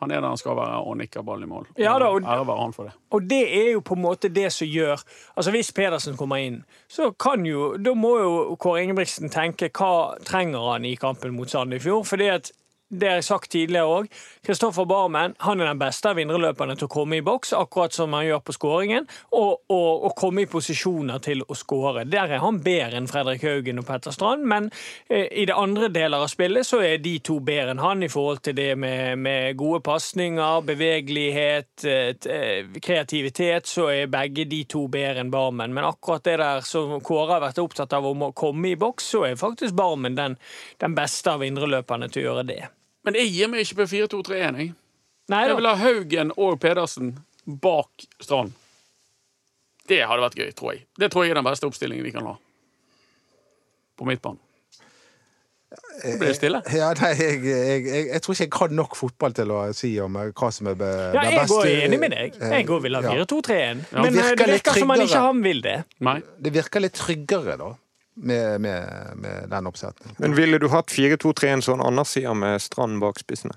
Han 0.00 0.10
er 0.10 0.22
der 0.22 0.28
han 0.32 0.38
skal 0.40 0.56
være 0.56 0.78
og 0.80 0.96
nikker 0.96 1.22
ballen 1.22 1.44
i 1.44 1.50
mål. 1.50 1.66
Ja 1.76 1.98
da, 1.98 2.06
og- 2.08 2.22
Ære 2.24 2.46
være 2.46 2.60
han 2.62 2.72
for 2.72 2.84
det. 2.84 2.92
Og 3.12 3.28
det 3.28 3.42
er 3.52 3.72
jo 3.72 3.80
på 3.80 3.94
en 3.98 4.02
måte 4.02 4.32
det 4.32 4.50
som 4.52 4.66
gjør 4.66 5.02
Altså 5.36 5.50
Hvis 5.52 5.72
Pedersen 5.72 6.16
kommer 6.16 6.36
inn, 6.40 6.64
så 6.88 7.10
kan 7.18 7.44
jo 7.44 7.76
Da 7.76 7.92
må 7.92 8.18
jo 8.18 8.56
Kåre 8.56 8.80
Ingebrigtsen 8.82 9.28
tenke 9.30 9.68
hva 9.70 10.16
trenger 10.24 10.72
han 10.72 10.84
i 10.86 10.94
kampen 10.96 11.34
mot 11.36 11.48
Sandefjord. 11.50 12.06
Fordi 12.06 12.28
at 12.32 12.50
det 12.90 13.06
har 13.06 13.20
jeg 13.20 13.26
sagt 13.28 13.52
tidligere 13.54 13.86
òg. 13.86 14.08
Kristoffer 14.46 14.86
Barmen 14.88 15.36
han 15.44 15.60
er 15.60 15.70
den 15.70 15.78
beste 15.78 16.10
av 16.10 16.18
indreløperne 16.18 16.74
til 16.78 16.88
å 16.88 16.92
komme 16.92 17.20
i 17.20 17.24
boks, 17.24 17.52
akkurat 17.54 17.94
som 17.94 18.14
han 18.16 18.26
gjør 18.26 18.42
på 18.42 18.54
skåringen, 18.56 19.06
og, 19.30 19.60
og, 19.70 20.06
og 20.08 20.14
komme 20.18 20.42
i 20.42 20.50
posisjoner 20.50 21.22
til 21.22 21.44
å 21.46 21.56
skåre. 21.58 22.02
Der 22.10 22.34
er 22.34 22.42
han 22.42 22.58
bedre 22.64 22.98
enn 22.98 23.06
Fredrik 23.10 23.44
Haugen 23.46 23.78
og 23.82 23.86
Petter 23.86 24.14
Strand, 24.14 24.42
men 24.50 24.70
eh, 25.06 25.28
i 25.30 25.46
det 25.46 25.54
andre 25.54 25.90
deler 25.94 26.24
av 26.24 26.32
spillet 26.32 26.66
så 26.66 26.80
er 26.82 26.98
de 27.02 27.14
to 27.22 27.38
bedre 27.46 27.76
enn 27.76 27.84
han 27.84 28.02
i 28.02 28.10
forhold 28.10 28.42
til 28.48 28.58
det 28.58 28.72
med, 28.80 29.20
med 29.22 29.54
gode 29.60 29.82
pasninger, 29.86 30.66
bevegelighet, 30.66 31.86
eh, 31.86 32.74
kreativitet, 32.82 33.70
så 33.70 33.86
er 33.94 34.10
begge 34.10 34.48
de 34.50 34.64
to 34.70 34.86
bedre 34.90 35.22
enn 35.22 35.30
Barmen. 35.30 35.76
Men 35.76 35.86
akkurat 35.92 36.26
det 36.26 36.40
der 36.42 36.66
som 36.66 36.98
Kåre 37.06 37.36
har 37.36 37.46
vært 37.46 37.62
opptatt 37.62 37.94
av 37.94 38.10
om 38.10 38.26
å 38.26 38.34
komme 38.34 38.72
i 38.72 38.76
boks, 38.80 39.12
så 39.14 39.24
er 39.30 39.38
faktisk 39.40 39.78
Barmen 39.78 40.18
den, 40.18 40.36
den 40.82 40.98
beste 40.98 41.38
av 41.38 41.46
indreløperne 41.46 42.10
til 42.10 42.24
å 42.24 42.30
gjøre 42.30 42.46
det. 42.50 42.60
Men 43.06 43.16
jeg 43.16 43.32
gir 43.32 43.50
meg 43.52 43.64
ikke 43.64 43.82
på 43.82 43.88
4-2-3-1. 43.94 44.60
Jeg. 44.60 44.74
Nei 45.30 45.40
jeg 45.46 45.56
vil 45.56 45.68
ha 45.70 45.76
Haugen 45.78 46.32
og 46.36 46.58
Pedersen 46.60 47.14
bak 47.46 48.06
Strand. 48.20 48.52
Det 49.90 50.02
hadde 50.06 50.22
vært 50.22 50.38
gøy, 50.38 50.52
tror 50.54 50.74
jeg. 50.74 50.84
Det 51.00 51.10
tror 51.10 51.24
jeg 51.26 51.34
er 51.34 51.40
den 51.40 51.46
beste 51.48 51.66
oppstillingen 51.66 52.06
vi 52.06 52.12
kan 52.14 52.26
ha. 52.28 52.36
På 53.98 54.06
midtbanen. 54.06 54.38
Det 56.02 56.16
blir 56.18 56.32
stille. 56.34 56.58
Ja, 56.74 56.88
nei, 56.98 57.10
jeg, 57.14 57.42
jeg, 57.46 57.82
jeg, 57.86 58.06
jeg 58.08 58.22
tror 58.24 58.34
ikke 58.34 58.46
jeg 58.46 58.52
kan 58.56 58.72
nok 58.74 58.96
fotball 58.98 59.34
til 59.36 59.52
å 59.54 59.58
si 59.76 59.90
om 60.02 60.16
eh, 60.18 60.32
hva 60.34 60.48
som 60.54 60.70
er 60.72 60.78
be, 60.80 60.88
Ja, 60.90 61.20
den 61.20 61.28
jeg 61.28 61.38
beste 61.42 61.58
går 61.58 61.68
enig 61.84 61.98
med 62.02 62.14
deg. 62.16 62.38
Jeg 62.54 62.66
går 62.66 62.80
vil 62.86 62.98
ha 62.98 63.02
4-2-3-1. 63.04 63.84
Ja, 63.92 64.00
Men 64.00 64.08
eh, 64.08 64.16
virker 64.16 64.40
det 64.40 64.56
virker 64.56 64.80
som 64.80 64.92
han 64.94 65.04
ikke 65.04 65.22
han 65.28 65.44
vil 65.44 65.62
det. 65.66 65.76
Nei. 66.08 66.16
Det 66.46 66.52
virker 66.56 66.84
litt 66.86 66.96
tryggere, 66.98 67.56
da, 67.60 67.70
med, 68.20 68.60
med, 68.60 69.16
med 69.16 69.50
den 69.52 69.70
oppsetningen. 69.70 70.16
Men 70.18 70.36
ville 70.36 70.60
du 70.60 70.68
hatt 70.72 70.92
4-2-3-en 70.92 71.64
sånn 71.64 71.84
Anders 71.84 72.14
sier, 72.16 72.36
med 72.36 72.60
Strand 72.62 73.00
bak 73.02 73.20
spissene? 73.22 73.56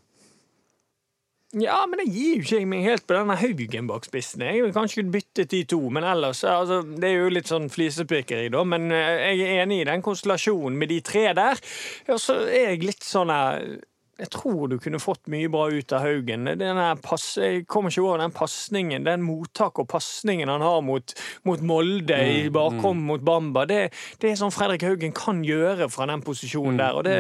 Ja, 1.54 1.84
men 1.86 2.00
det 2.02 2.08
gir 2.10 2.40
jo 2.40 2.42
ikke 2.42 2.60
jeg 2.64 2.68
meg 2.70 2.86
helt 2.88 3.04
på 3.06 3.14
denne 3.14 3.36
Haugen 3.38 3.90
bak 3.90 4.08
spissen. 4.08 4.42
Jeg 4.42 4.64
vil 4.64 4.74
kanskje 4.74 5.04
byttet 5.14 5.52
de 5.52 5.60
to, 5.70 5.78
men 5.94 6.06
ellers 6.10 6.42
altså, 6.50 6.80
Det 6.82 7.12
er 7.12 7.20
jo 7.20 7.30
litt 7.30 7.52
sånn 7.52 7.70
flisespikkeri, 7.70 8.48
da. 8.54 8.64
Men 8.66 8.90
eh, 8.90 9.36
jeg 9.38 9.44
er 9.46 9.62
enig 9.62 9.84
i 9.84 9.90
den 9.92 10.02
konstellasjonen 10.06 10.80
med 10.82 10.90
de 10.90 10.98
tre 11.06 11.28
der. 11.38 11.62
Og 12.10 12.22
så 12.22 12.40
er 12.48 12.74
jeg 12.74 12.88
litt 12.88 13.06
sånn 13.06 13.30
her 13.34 13.68
jeg 14.22 14.30
tror 14.30 14.68
du 14.70 14.76
kunne 14.82 15.02
fått 15.02 15.26
mye 15.32 15.50
bra 15.52 15.66
ut 15.74 15.94
av 15.96 16.04
Haugen. 16.06 16.46
Den 16.60 16.80
pass, 17.02 17.26
jeg 17.42 17.64
kommer 17.66 17.90
ikke 17.90 18.04
over 18.04 18.22
den 18.22 18.36
pasningen, 18.36 19.08
den 19.08 19.24
mottak 19.26 19.82
og 19.82 19.88
pasningen 19.90 20.52
han 20.54 20.62
har 20.62 20.84
mot, 20.86 21.16
mot 21.48 21.64
Molde 21.66 22.20
i 22.30 22.44
bakhånd 22.54 23.02
mot 23.08 23.24
Bamba. 23.26 23.66
Det, 23.70 23.88
det 24.22 24.30
er 24.30 24.38
sånn 24.40 24.54
Fredrik 24.54 24.86
Haugen 24.86 25.16
kan 25.18 25.42
gjøre 25.46 25.90
fra 25.94 26.08
den 26.12 26.22
posisjonen 26.26 26.78
der, 26.82 27.00
og 27.00 27.08
det, 27.10 27.18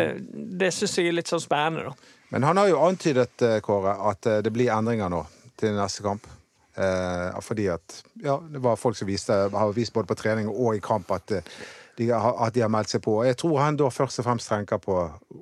det 0.62 0.69
syns 0.75 0.99
jeg 0.99 1.10
er 1.10 1.17
litt 1.17 1.34
sånn 1.34 1.43
spennende, 1.43 1.89
da. 1.89 2.13
Men 2.34 2.45
han 2.47 2.58
har 2.58 2.69
jo 2.71 2.79
antydet, 2.82 3.41
eh, 3.45 3.60
Kåre, 3.62 3.93
at 4.10 4.25
eh, 4.25 4.39
det 4.41 4.49
blir 4.53 4.71
endringer 4.73 5.12
nå 5.13 5.19
til 5.62 5.75
neste 5.77 6.01
kamp. 6.06 6.25
Eh, 6.73 7.41
fordi 7.45 7.67
at 7.69 7.99
ja, 8.23 8.39
det 8.49 8.62
var 8.63 8.79
folk 8.82 8.97
som 8.97 9.10
viste, 9.10 9.36
har 9.53 9.73
vist 9.75 9.93
både 9.93 10.10
på 10.10 10.17
trening 10.17 10.49
og 10.49 10.73
i 10.73 10.82
kamp 10.82 11.12
at, 11.13 11.36
eh, 11.38 11.51
de 11.97 12.10
har, 12.10 12.38
at 12.45 12.53
de 12.56 12.63
har 12.63 12.71
meldt 12.73 12.93
seg 12.95 13.03
på. 13.06 13.19
Jeg 13.27 13.38
tror 13.38 13.60
han 13.62 13.77
da 13.77 13.89
først 13.93 14.21
og 14.21 14.27
fremst 14.27 14.49
tenker 14.49 14.82
på 14.82 14.95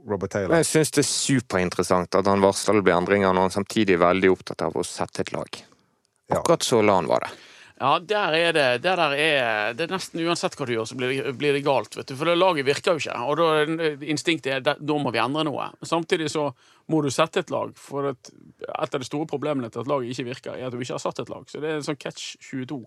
Robert 0.09 0.33
Taylor. 0.33 0.57
Jeg 0.59 0.67
syns 0.67 0.91
det 0.97 1.05
er 1.05 1.09
superinteressant 1.11 2.19
at 2.19 2.27
han 2.27 2.43
varsler 2.43 2.79
det 2.79 2.87
blir 2.87 2.97
endringer 2.97 3.31
når 3.31 3.47
han 3.47 3.55
samtidig 3.61 3.95
er 3.95 4.03
veldig 4.03 4.33
opptatt 4.33 4.65
av 4.67 4.75
å 4.75 4.83
sette 4.87 5.23
et 5.23 5.31
lag. 5.35 5.63
Akkurat 6.31 6.63
så 6.63 6.81
la 6.83 6.99
han 6.99 7.09
var 7.11 7.25
det. 7.25 7.31
Ja, 7.81 7.95
der 7.97 8.35
er 8.37 8.53
det 8.53 8.65
det 8.83 8.91
der 8.93 9.13
er, 9.17 9.71
det 9.73 9.87
er 9.87 9.93
nesten 9.95 10.21
uansett 10.21 10.53
hva 10.53 10.67
du 10.69 10.75
gjør, 10.75 10.85
så 10.85 10.97
blir 10.99 11.15
det, 11.15 11.31
blir 11.39 11.55
det 11.57 11.63
galt. 11.65 11.95
vet 11.97 12.11
du, 12.11 12.13
For 12.15 12.29
det 12.29 12.35
laget 12.37 12.67
virker 12.67 12.93
jo 12.93 13.01
ikke. 13.01 13.15
Og 13.25 13.39
da 13.39 13.47
er 13.63 14.03
instinktet 14.05 14.51
er 14.53 14.77
da 14.77 14.97
må 15.01 15.09
vi 15.09 15.21
endre 15.23 15.47
noe. 15.47 15.71
Samtidig 15.81 16.29
så 16.29 16.51
må 16.93 17.01
du 17.01 17.09
sette 17.09 17.41
et 17.41 17.49
lag. 17.49 17.73
For 17.79 18.11
et, 18.11 18.31
et 18.67 18.93
av 18.93 19.01
de 19.01 19.07
store 19.07 19.25
problemene 19.25 19.71
til 19.73 19.81
at 19.81 19.89
laget 19.89 20.13
ikke 20.13 20.27
virker, 20.29 20.59
er 20.59 20.67
at 20.67 20.75
du 20.75 20.77
ikke 20.77 20.93
har 20.99 21.01
satt 21.01 21.23
et 21.23 21.33
lag. 21.33 21.47
Så 21.49 21.63
det 21.63 21.71
er 21.71 21.79
en 21.79 21.87
sånn 21.87 21.97
catch 21.97 22.35
22. 22.51 22.83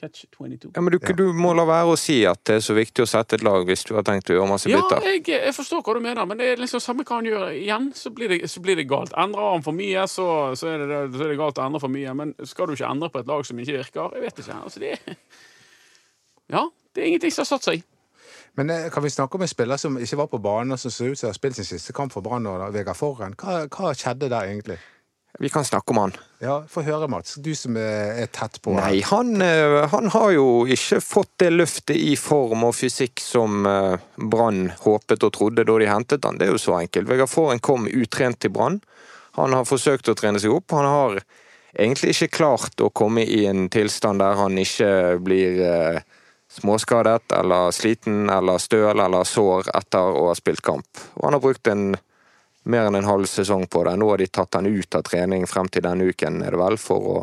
Catch 0.00 0.24
22. 0.32 0.70
Ja, 0.74 0.80
men 0.80 0.94
du, 0.94 0.98
du 0.98 1.26
må 1.36 1.52
la 1.56 1.66
være 1.68 1.92
å 1.92 1.98
si 2.00 2.22
at 2.28 2.40
det 2.48 2.56
er 2.56 2.64
så 2.64 2.74
viktig 2.76 3.04
å 3.04 3.08
sette 3.10 3.36
et 3.36 3.44
lag 3.44 3.66
hvis 3.68 3.84
du 3.84 3.92
har 3.98 4.06
tenkt 4.08 4.30
å 4.32 4.38
gjøre 4.38 4.48
masse 4.48 4.70
Ja, 4.72 4.80
bytter. 4.80 5.04
jeg, 5.10 5.26
jeg 5.28 5.52
forstår 5.56 5.82
hva 5.84 5.96
du 5.98 6.00
mener, 6.06 6.24
men 6.30 6.40
det 6.40 6.48
er 6.54 6.62
liksom 6.62 6.80
samme 6.80 7.04
hva 7.04 7.18
han 7.20 7.28
gjør. 7.28 7.46
Igjen 7.58 7.90
så 7.98 8.12
blir 8.16 8.32
det, 8.32 8.40
så 8.48 8.62
blir 8.64 8.80
det 8.80 8.88
galt. 8.88 9.12
Endrer 9.20 9.52
han 9.52 9.64
for 9.66 9.76
mye, 9.76 10.06
så, 10.08 10.26
så, 10.56 10.72
er 10.72 10.86
det, 10.88 11.00
så 11.14 11.26
er 11.26 11.34
det 11.34 11.38
galt 11.42 11.60
å 11.60 11.66
endre 11.68 11.82
for 11.84 11.92
mye. 11.92 12.16
Men 12.16 12.34
skal 12.48 12.70
du 12.70 12.76
ikke 12.78 12.88
endre 12.90 13.12
på 13.12 13.20
et 13.22 13.30
lag 13.30 13.44
som 13.46 13.60
ikke 13.60 13.76
virker? 13.78 14.16
Jeg 14.16 14.26
vet 14.26 14.42
ikke. 14.44 14.58
Altså, 14.64 14.82
det 14.82 14.96
er 14.96 15.16
Ja, 16.50 16.64
det 16.94 17.02
er 17.02 17.10
ingenting 17.12 17.34
som 17.34 17.44
har 17.44 17.50
satt 17.52 17.68
seg. 17.68 17.84
Men 18.58 18.70
eh, 18.74 18.88
kan 18.90 19.04
vi 19.04 19.10
snakke 19.14 19.38
om 19.38 19.44
en 19.46 19.50
spiller 19.52 19.78
som 19.78 19.94
ikke 20.00 20.16
var 20.18 20.30
på 20.32 20.40
banen, 20.42 20.74
og 20.74 20.80
som 20.82 20.90
ser 20.90 21.12
ut 21.12 21.20
som 21.20 21.28
har 21.30 21.36
spilt 21.36 21.54
sin 21.60 21.68
siste 21.68 21.94
kamp 21.94 22.10
for 22.10 22.24
Brann 22.24 22.48
og 22.50 22.64
Vegard 22.74 22.98
Forren? 22.98 23.36
Hva, 23.38 23.60
hva 23.70 23.92
skjedde 23.94 24.30
der 24.32 24.48
egentlig? 24.48 24.80
Vi 25.38 25.48
kan 25.48 25.64
snakke 25.64 25.90
om 25.90 25.96
han. 25.96 26.12
Ja, 26.38 26.64
Få 26.68 26.82
høre, 26.82 27.08
Mats. 27.08 27.34
Du 27.34 27.52
som 27.54 27.76
er, 27.76 28.26
tett 28.32 28.58
på. 28.62 28.72
Nei, 28.74 29.00
han, 29.06 29.42
eh, 29.42 29.86
han 29.92 30.10
har 30.10 30.30
jo 30.34 30.46
ikke 30.66 31.00
fått 31.04 31.32
det 31.42 31.50
løftet 31.52 31.96
i 31.96 32.16
form 32.18 32.64
og 32.66 32.74
fysikk 32.74 33.22
som 33.22 33.66
eh, 33.68 34.00
Brann 34.16 34.70
håpet 34.82 35.26
og 35.26 35.34
trodde 35.36 35.64
da 35.68 35.78
de 35.78 35.88
hentet 35.90 36.26
han. 36.26 36.40
Det 36.40 36.48
er 36.48 36.54
jo 36.56 36.62
så 36.62 36.80
enkelt. 36.80 37.08
Vegard 37.08 37.30
Forhen 37.30 37.62
kom 37.62 37.86
utrent 37.86 38.40
til 38.42 38.52
Brann. 38.56 38.80
Han 39.38 39.54
har 39.54 39.68
forsøkt 39.68 40.10
å 40.10 40.16
trene 40.18 40.42
seg 40.42 40.52
opp. 40.52 40.74
Han 40.74 40.88
har 40.88 41.20
egentlig 41.78 42.16
ikke 42.16 42.34
klart 42.40 42.82
å 42.82 42.90
komme 42.90 43.22
i 43.22 43.44
en 43.46 43.68
tilstand 43.70 44.20
der 44.20 44.38
han 44.40 44.58
ikke 44.58 45.20
blir 45.22 45.62
eh, 45.62 46.02
småskadet 46.50 47.32
eller 47.38 47.70
sliten 47.70 48.30
eller 48.30 48.58
støl 48.58 48.98
eller 48.98 49.24
sår 49.28 49.70
etter 49.78 50.16
å 50.18 50.30
ha 50.30 50.36
spilt 50.38 50.64
kamp. 50.66 50.88
Og 51.20 51.28
han 51.28 51.38
har 51.38 51.44
brukt 51.44 51.70
en 51.70 51.92
mer 52.70 52.88
enn 52.88 53.00
en 53.00 53.08
halv 53.10 53.28
sesong 53.30 53.66
på 53.70 53.84
det. 53.88 53.96
Nå 54.00 54.12
har 54.12 54.22
de 54.22 54.30
tatt 54.30 54.58
han 54.58 54.70
ut 54.70 54.94
av 54.94 55.04
trening 55.06 55.46
frem 55.50 55.68
til 55.68 55.84
denne 55.86 56.10
uken, 56.10 56.42
er 56.46 56.54
det 56.54 56.62
vel, 56.62 56.78
for 56.80 57.10
å 57.14 57.18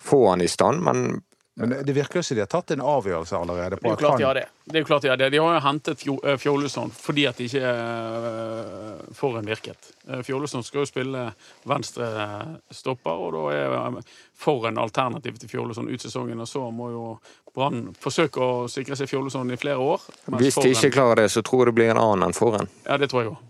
få 0.00 0.28
han 0.30 0.40
i 0.40 0.48
stand, 0.48 0.80
men 0.86 1.22
Men 1.54 1.74
det 1.84 1.92
virker 1.92 2.18
jo 2.18 2.22
som 2.22 2.36
de 2.38 2.40
har 2.40 2.48
tatt 2.48 2.70
en 2.70 2.80
avgjørelse 2.80 3.36
allerede. 3.36 3.76
Det 3.76 3.88
er 3.88 3.90
jo 3.90 3.96
klart 4.00 4.18
de 4.18 4.24
har 4.24 4.34
det. 4.38 4.44
det, 4.64 4.76
er 4.78 4.80
jo 4.80 4.86
klart 4.86 5.02
De 5.02 5.08
har 5.08 5.16
det. 5.16 5.26
De 5.30 5.38
har 5.38 5.54
jo 5.54 5.60
hentet 5.60 5.98
Fjo- 5.98 6.20
eh, 6.24 6.92
fordi 6.94 7.26
at 7.28 7.36
de 7.36 7.48
ikke 7.50 7.72
uh, 7.74 9.02
får 9.12 9.38
en 9.38 9.50
virket. 9.50 9.90
Uh, 10.08 10.62
skal 10.62 10.80
jo 10.80 10.86
spille 10.86 11.26
venstre 11.68 12.06
eh, 12.06 12.46
stopper, 12.70 13.12
og 13.12 13.34
da 13.34 13.44
er 13.52 13.76
uh, 13.76 14.00
for 14.32 14.70
en 14.70 14.78
alternativ 14.78 15.36
til 15.36 15.48
Fjolesson 15.48 15.90
ut 15.90 16.00
sesongen. 16.00 16.40
Og 16.40 16.48
så 16.48 16.64
må 16.70 16.90
jo 16.94 17.18
Brann 17.54 17.90
forsøke 17.98 18.40
å 18.40 18.66
sikre 18.70 18.96
seg 18.96 19.10
Fjolesson 19.10 19.50
i 19.50 19.60
flere 19.60 19.78
år. 19.82 20.00
hvis 20.38 20.54
de 20.54 20.70
ikke 20.70 20.94
klarer 20.96 21.24
det, 21.24 21.28
så 21.34 21.42
tror 21.42 21.66
jeg 21.66 21.74
det 21.74 21.78
blir 21.82 21.90
en 21.90 22.00
annen 22.00 22.30
enn 22.30 22.36
Forhen. 22.36 22.70
Ja, 22.86 22.96
det 22.96 23.10
tror 23.10 23.26
jeg 23.26 23.34
òg. 23.34 23.49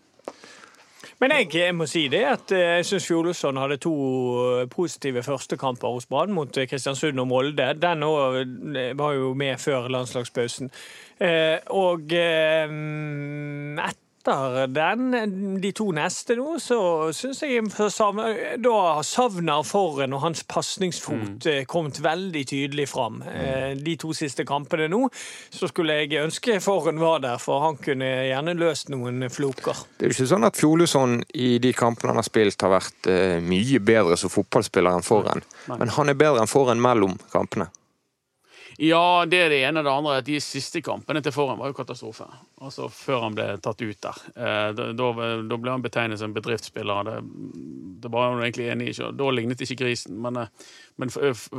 Men 1.20 1.35
jeg 1.35 1.50
jeg, 1.54 1.74
må 1.76 1.85
si 1.85 2.06
det 2.09 2.22
at 2.24 2.52
eh, 2.56 2.78
jeg 2.80 2.87
syns 2.88 3.06
Fjolesson 3.11 3.61
hadde 3.61 3.76
to 3.85 3.92
eh, 4.40 4.68
positive 4.72 5.22
førstekamper 5.22 5.92
hos 5.92 6.09
Brann 6.09 6.33
mot 6.33 6.56
eh, 6.56 6.68
Kristiansund 6.68 7.20
og 7.20 7.28
Molde. 7.28 7.66
Den 7.76 8.06
òg 8.06 8.38
var 8.96 9.16
jo 9.18 9.35
med 9.37 9.61
før 9.61 9.90
landslagspausen. 9.92 10.72
Og 11.76 12.14
eh, 12.16 12.72
etter 14.20 14.66
den, 14.66 15.61
de 15.61 15.70
to 15.72 15.90
neste 15.96 16.37
nå, 16.37 16.59
så 16.61 17.11
syns 17.16 17.42
jeg 17.42 17.64
da 18.61 19.00
savner- 19.02 19.64
Forren 19.70 20.14
og 20.14 20.22
hans 20.22 20.42
pasningsfot 20.48 21.44
mm. 21.46 21.64
kommet 21.68 22.00
veldig 22.02 22.42
tydelig 22.46 22.88
fram. 22.88 23.22
Mm. 23.22 23.80
De 23.85 23.96
to 23.96 24.12
siste 24.16 24.44
kampene 24.44 24.88
nå, 24.88 25.09
så 25.50 25.68
skulle 25.68 26.00
jeg 26.02 26.20
ønske 26.20 26.61
Forren 26.61 27.00
var 27.00 27.20
der, 27.20 27.38
for 27.38 27.61
han 27.64 27.76
kunne 27.80 28.09
gjerne 28.28 28.56
løst 28.59 28.90
noen 28.92 29.28
floker. 29.30 29.85
Det 29.98 30.06
er 30.06 30.12
jo 30.12 30.18
ikke 30.18 30.30
sånn 30.35 30.48
at 30.48 30.61
Fjoluson 30.61 31.20
i 31.35 31.59
de 31.62 31.72
kampene 31.76 32.12
han 32.12 32.20
har 32.20 32.28
spilt, 32.28 32.61
har 32.61 32.74
vært 32.76 33.11
eh, 33.11 33.38
mye 33.44 33.80
bedre 33.80 34.16
som 34.20 34.33
fotballspiller 34.33 34.96
enn 34.96 35.06
foran. 35.06 35.44
Men 35.70 35.92
han 35.96 36.12
er 36.12 36.18
bedre 36.18 36.44
enn 36.44 36.50
foran 36.50 36.83
mellom 36.83 37.16
kampene. 37.33 37.70
Ja, 38.80 39.26
det 39.28 39.42
er 39.44 39.50
det 39.52 39.59
ene. 39.68 39.83
Det 39.85 39.92
andre 39.92 40.14
er 40.16 40.22
at 40.22 40.28
de 40.28 40.38
siste 40.40 40.80
kampene 40.80 41.20
til 41.20 41.35
foran 41.35 41.59
var 41.61 41.68
jo 41.68 41.76
katastrofe. 41.76 42.24
Altså 42.61 42.90
Før 42.92 43.23
han 43.25 43.37
ble 43.37 43.44
tatt 43.64 43.81
ut 43.81 44.01
der. 44.05 44.18
Eh, 44.37 44.70
da, 44.77 44.90
da 44.92 45.07
da 45.49 45.57
ble 45.57 45.73
han 45.73 45.85
betegnet 45.85 46.20
som 46.20 46.35
bedriftsspiller. 46.37 47.07
Det, 47.09 47.14
det 48.05 48.11
var 48.12 48.35
han 48.35 48.42
egentlig 48.44 48.66
enig 48.68 48.90
i. 48.92 49.07
Da 49.16 49.29
lignet 49.33 49.62
ikke 49.64 49.79
grisen. 49.81 50.18
Men, 50.20 50.37
eh, 50.42 50.51
men 51.01 51.09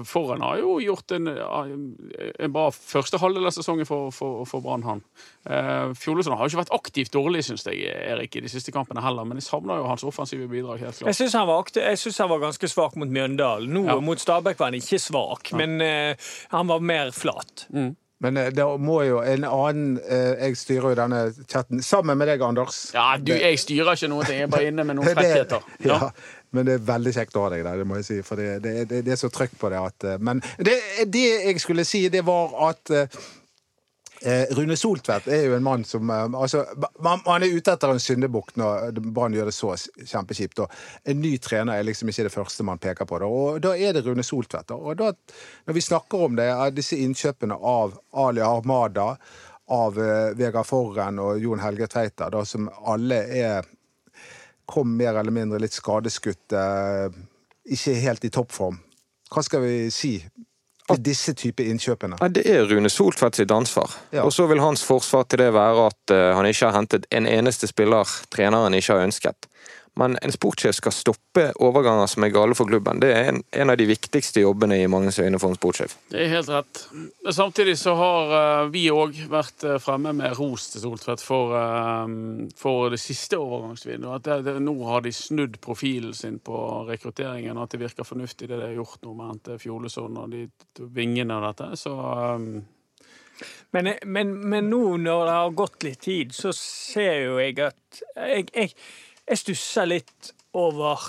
Foran 0.06 0.44
har 0.46 0.60
jo 0.62 0.76
gjort 0.84 1.16
en, 1.18 1.32
en 1.34 2.54
bra 2.54 2.68
første 2.76 3.18
halvdel 3.18 3.50
av 3.50 3.56
sesongen 3.56 3.90
for, 3.90 4.12
for, 4.14 4.44
for 4.46 4.62
Brann, 4.62 4.86
han. 4.86 5.02
Eh, 5.50 5.96
Fjolesson 5.98 6.38
har 6.38 6.46
jo 6.46 6.54
ikke 6.54 6.62
vært 6.62 6.76
aktivt 6.78 7.16
dårlig, 7.18 7.42
syns 7.50 7.66
jeg, 7.66 7.82
Erik, 7.90 8.38
i 8.38 8.46
de 8.46 8.54
siste 8.54 8.74
kampene 8.76 9.02
heller. 9.02 9.26
Men 9.26 9.42
jeg 9.42 9.48
savner 9.50 9.82
jo 9.82 9.90
hans 9.90 10.06
offensive 10.06 10.46
bidrag. 10.52 10.84
helt 10.86 11.02
Jeg 11.02 11.08
klart. 11.08 11.18
syns 11.18 11.34
han, 11.40 11.50
jeg 11.82 12.14
han 12.22 12.30
var 12.36 12.46
ganske 12.46 12.70
svak 12.70 13.00
mot 13.02 13.10
Mjøndalen. 13.10 13.74
Nå 13.74 13.88
Ja. 13.90 13.98
mot 14.06 14.22
Stabæk 14.22 14.62
var 14.62 14.70
han 14.70 14.78
ikke 14.78 15.02
svak, 15.02 15.50
men 15.58 15.82
uh, 15.82 16.14
han 16.54 16.70
var 16.70 16.80
mer 16.94 17.10
flat. 17.16 17.66
Men 18.22 18.38
da 18.38 18.50
det 18.54 18.68
må 18.82 19.00
jo 19.08 19.22
en 19.26 19.46
annen 19.48 19.96
eh, 20.06 20.36
Jeg 20.46 20.60
styrer 20.60 20.94
jo 20.94 20.98
denne 21.00 21.22
chatten 21.50 21.82
sammen 21.86 22.20
med 22.20 22.30
deg, 22.30 22.44
Anders. 22.46 22.84
Ja, 22.94 23.16
du, 23.18 23.34
jeg 23.34 23.58
styrer 23.62 23.96
ikke 23.98 24.12
noe. 24.12 24.28
Jeg 24.30 24.46
er 24.46 24.52
bare 24.52 24.70
inne 24.70 24.86
med 24.86 25.00
noen 25.00 25.10
frekkheter. 25.18 25.66
ja. 25.90 25.98
Ja. 25.98 26.12
Men 26.52 26.68
det 26.68 26.74
er 26.76 26.88
veldig 26.88 27.14
kjekt 27.16 27.38
å 27.40 27.46
ha 27.46 27.52
deg 27.54 27.62
der, 27.64 27.80
det 27.80 27.88
må 27.88 27.98
jeg 28.02 28.08
si. 28.10 28.18
For 28.28 28.40
det, 28.40 28.58
det, 28.66 28.74
det, 28.92 29.06
det 29.08 29.14
er 29.16 29.20
så 29.22 29.32
trøkk 29.32 29.54
på 29.60 29.72
det 29.72 29.80
at 29.82 30.08
eh, 30.08 30.18
Men 30.20 30.44
det, 30.60 30.78
det 31.08 31.28
jeg 31.48 31.62
skulle 31.64 31.88
si, 31.88 32.06
det 32.12 32.26
var 32.28 32.54
at 32.70 32.92
eh, 32.94 33.08
Eh, 33.08 33.41
Rune 34.54 34.76
Soltvedt 34.78 35.28
er 35.34 35.48
jo 35.48 35.56
en 35.58 35.64
mann 35.66 35.84
som 35.88 36.10
eh, 36.14 36.28
altså, 36.38 36.64
man, 37.02 37.24
man 37.26 37.42
er 37.42 37.56
ute 37.56 37.74
etter 37.74 37.94
en 37.94 38.02
syndebukk 38.02 38.54
når 38.60 39.00
Brann 39.02 39.34
gjør 39.34 39.50
det 39.50 39.56
så 39.58 39.74
kjempekjipt. 39.98 40.62
Og 40.62 41.10
en 41.10 41.22
ny 41.24 41.36
trener 41.42 41.80
er 41.80 41.88
liksom 41.88 42.12
ikke 42.12 42.28
det 42.28 42.34
første 42.34 42.66
man 42.68 42.82
peker 42.82 43.10
på. 43.10 43.22
Da. 43.24 43.30
Og 43.30 43.62
da 43.66 43.74
er 43.74 43.98
det 43.98 44.06
Rune 44.06 44.26
Soltvedt. 44.26 44.76
Og 44.78 45.00
da, 45.00 45.12
når 45.66 45.78
vi 45.78 45.86
snakker 45.88 46.28
om 46.28 46.38
det, 46.38 46.50
disse 46.78 47.00
innkjøpene 47.02 47.58
av 47.58 47.98
Ali 48.26 48.46
Armada, 48.46 49.16
av 49.72 49.98
eh, 50.00 50.32
Vegard 50.38 50.68
Forren 50.68 51.20
og 51.24 51.42
Jon 51.42 51.62
Helge 51.64 51.88
Tveita, 51.90 52.30
da, 52.34 52.46
som 52.46 52.70
alle 52.92 53.24
er 53.42 53.70
kom 54.72 54.94
mer 54.98 55.18
eller 55.20 55.34
mindre 55.36 55.60
litt 55.60 55.76
skadeskutt, 55.76 56.54
eh, 56.56 57.08
ikke 57.76 57.98
helt 58.06 58.26
i 58.26 58.32
toppform. 58.32 58.78
Hva 59.32 59.44
skal 59.44 59.64
vi 59.64 59.76
si 59.92 60.14
til 60.96 61.04
disse 61.06 61.34
type 61.38 61.66
innkjøpene? 61.66 62.20
Nei, 62.22 62.30
Det 62.30 62.46
er 62.50 62.66
Rune 62.70 62.90
Soltvedt 62.92 63.40
sitt 63.42 63.52
ansvar. 63.52 63.94
Ja. 64.12 64.26
Og 64.26 64.34
så 64.36 64.48
vil 64.52 64.62
hans 64.64 64.84
forsvar 64.84 65.28
til 65.30 65.44
det 65.44 65.52
være 65.56 65.88
at 65.92 66.16
eh, 66.16 66.32
han 66.38 66.48
ikke 66.50 66.70
har 66.70 66.78
hentet 66.80 67.08
en 67.12 67.30
eneste 67.30 67.70
spiller 67.72 68.08
treneren 68.34 68.76
ikke 68.78 68.98
har 68.98 69.08
ønsket. 69.08 69.51
Men 70.00 70.16
en 70.24 70.32
sportssjef 70.32 70.78
skal 70.78 70.94
stoppe 70.96 71.44
overganger 71.60 72.08
som 72.08 72.24
er 72.24 72.32
gale 72.32 72.56
for 72.56 72.70
klubben. 72.70 73.02
Det 73.04 73.10
er 73.12 73.28
en, 73.28 73.42
en 73.52 73.74
av 73.74 73.76
de 73.76 73.90
viktigste 73.90 74.40
jobbene 74.40 74.78
i 74.80 74.88
manges 74.88 75.20
øyne 75.20 75.40
for 75.42 75.52
en 75.52 75.60
sportssjef. 75.60 75.98
Det 76.14 76.22
er 76.24 76.32
helt 76.32 76.52
rett. 76.54 76.84
Men 76.94 77.36
Samtidig 77.36 77.76
så 77.82 77.98
har 78.00 78.32
eh, 78.38 78.70
vi 78.72 78.86
òg 78.94 79.20
vært 79.32 79.66
eh, 79.68 79.82
fremme 79.84 80.14
med 80.16 80.38
ros 80.40 80.70
til 80.72 80.86
Soltvedt 80.86 81.26
for, 81.26 81.52
eh, 81.60 82.16
for 82.62 82.96
det 82.96 83.02
siste 83.04 83.40
overgangsvinduet. 83.42 84.16
At 84.22 84.30
det, 84.30 84.40
det, 84.48 84.56
nå 84.64 84.78
har 84.88 85.04
de 85.04 85.12
snudd 85.16 85.60
profilen 85.64 86.16
sin 86.16 86.40
på 86.40 86.64
rekrutteringen, 86.88 87.58
og 87.58 87.68
at 87.68 87.76
det 87.76 87.84
virker 87.84 88.08
fornuftig 88.08 88.48
det 88.48 88.62
de 88.62 88.70
har 88.70 88.80
gjort 88.80 89.04
nå 89.04 89.12
med 89.12 89.28
å 89.28 89.32
hente 89.34 89.60
Fjolesson 89.60 90.24
og 90.24 90.32
de 90.32 90.48
vingene 90.96 91.36
av 91.36 91.50
dette. 91.52 91.74
Så 91.84 91.98
Men, 93.72 93.88
men, 94.06 94.34
men 94.50 94.68
nå 94.70 94.98
når 95.02 95.22
det 95.26 95.36
har 95.36 95.54
gått 95.58 95.84
litt 95.84 96.04
tid, 96.08 96.34
så 96.36 96.52
ser 96.56 97.26
jo 97.26 97.40
jeg 97.42 97.60
at 97.60 98.02
Jeg, 98.16 98.52
jeg, 98.54 98.76
jeg 99.30 99.44
stusser 99.44 99.90
litt 99.90 100.34
over 100.58 101.00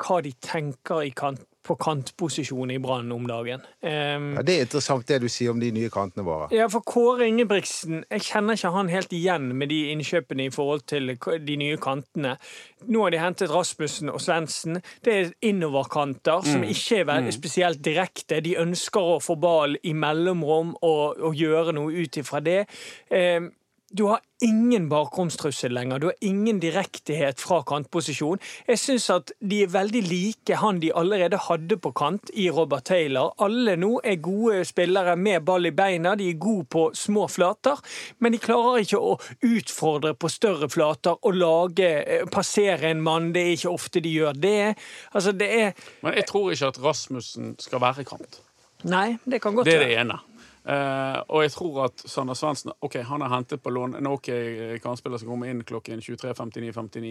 hva 0.00 0.20
de 0.24 0.32
tenker 0.42 1.04
i 1.06 1.12
kant, 1.14 1.42
på 1.64 1.78
kantposisjon 1.80 2.68
i 2.74 2.78
Brann 2.82 3.12
om 3.14 3.24
dagen. 3.24 3.62
Um, 3.80 4.34
Ja, 4.36 4.42
det 4.44 4.54
er 4.54 4.66
interessant 4.66 5.06
det 5.08 5.20
du 5.22 5.30
sier 5.32 5.54
om 5.54 5.60
de 5.62 5.70
nye 5.72 5.88
kantene 5.88 6.24
våre. 6.26 6.50
Ja, 6.52 6.66
for 6.68 6.84
Kåre 6.84 7.24
Ingebrigtsen 7.30 8.04
Jeg 8.10 8.26
kjenner 8.26 8.58
ikke 8.58 8.72
han 8.74 8.90
helt 8.92 9.14
igjen 9.16 9.48
med 9.56 9.72
de 9.72 9.78
innkjøpene 9.94 10.48
i 10.48 10.52
forhold 10.52 10.84
til 10.90 11.14
de 11.16 11.56
nye 11.56 11.78
kantene. 11.80 12.36
Nå 12.84 13.06
har 13.06 13.14
de 13.14 13.22
hentet 13.22 13.52
Rasmussen 13.54 14.12
og 14.12 14.20
Svendsen. 14.20 14.82
Det 15.00 15.14
er 15.14 15.32
innoverkanter 15.40 16.44
som 16.44 16.68
ikke 16.68 17.00
er 17.00 17.08
veldig 17.08 17.32
spesielt 17.32 17.84
direkte. 17.84 18.42
De 18.44 18.58
ønsker 18.60 19.00
å 19.00 19.20
få 19.24 19.38
ball 19.40 19.78
i 19.82 19.96
mellomrom 19.96 20.76
og, 20.82 21.16
og 21.16 21.32
gjøre 21.38 21.72
noe 21.72 22.04
ut 22.04 22.20
ifra 22.20 22.44
det. 22.44 22.66
Eh, 23.08 23.40
du 23.92 24.04
har 24.04 24.20
ingen 24.42 24.88
bakromstrussel 24.88 25.72
lenger. 25.72 25.98
Du 25.98 26.06
har 26.06 26.14
ingen 26.20 26.60
direktehet 26.60 27.40
fra 27.40 27.60
kantposisjon. 27.62 28.40
Jeg 28.66 28.80
syns 28.80 29.06
at 29.12 29.32
de 29.38 29.60
er 29.62 29.70
veldig 29.70 30.02
like 30.08 30.58
han 30.58 30.80
de 30.82 30.90
allerede 30.96 31.38
hadde 31.46 31.76
på 31.78 31.92
kant 31.96 32.32
i 32.34 32.48
Robert 32.50 32.88
Taylor. 32.88 33.34
Alle 33.44 33.76
nå 33.78 34.00
er 34.04 34.18
gode 34.24 34.64
spillere 34.66 35.14
med 35.20 35.44
ball 35.46 35.70
i 35.70 35.74
beina. 35.76 36.16
De 36.18 36.30
er 36.32 36.40
gode 36.42 36.66
på 36.74 36.88
små 36.98 37.28
flater, 37.30 37.80
men 38.18 38.34
de 38.34 38.42
klarer 38.42 38.82
ikke 38.82 38.98
å 38.98 39.14
utfordre 39.46 40.14
på 40.18 40.32
større 40.32 40.70
flater 40.72 41.20
og 41.20 41.38
lage, 41.38 41.92
eh, 42.02 42.26
passere 42.26 42.90
en 42.90 43.04
mann. 43.04 43.32
Det 43.32 43.42
er 43.44 43.54
ikke 43.54 43.76
ofte 43.76 44.02
de 44.02 44.10
gjør 44.10 44.40
det. 44.40 44.74
Altså, 45.12 45.32
det 45.32 45.50
er 45.60 45.72
Men 46.02 46.14
jeg 46.14 46.26
tror 46.26 46.50
ikke 46.50 46.72
at 46.72 46.82
Rasmussen 46.82 47.54
skal 47.58 47.80
være 47.80 48.04
kant. 48.04 48.40
Nei, 48.84 49.18
det 49.24 49.40
kan 49.40 49.54
godt 49.54 49.66
Det 49.66 49.74
er 49.74 49.86
det 49.86 49.98
ene. 49.98 50.18
Eh, 50.64 51.18
og 51.28 51.42
jeg 51.44 51.52
tror 51.52 51.74
at 51.84 52.02
Sander 52.08 52.36
Svendsen 52.38 52.72
Ok, 52.86 52.94
han 53.04 53.20
er 53.20 53.28
hentet 53.28 53.60
på 53.60 53.72
lån. 53.74 53.98
En 53.98 54.08
OK 54.08 54.30
kantspiller 54.80 55.20
som 55.20 55.28
kommer 55.28 55.50
inn 55.52 55.60
klokken 55.66 56.00
23.59.59 56.00 57.10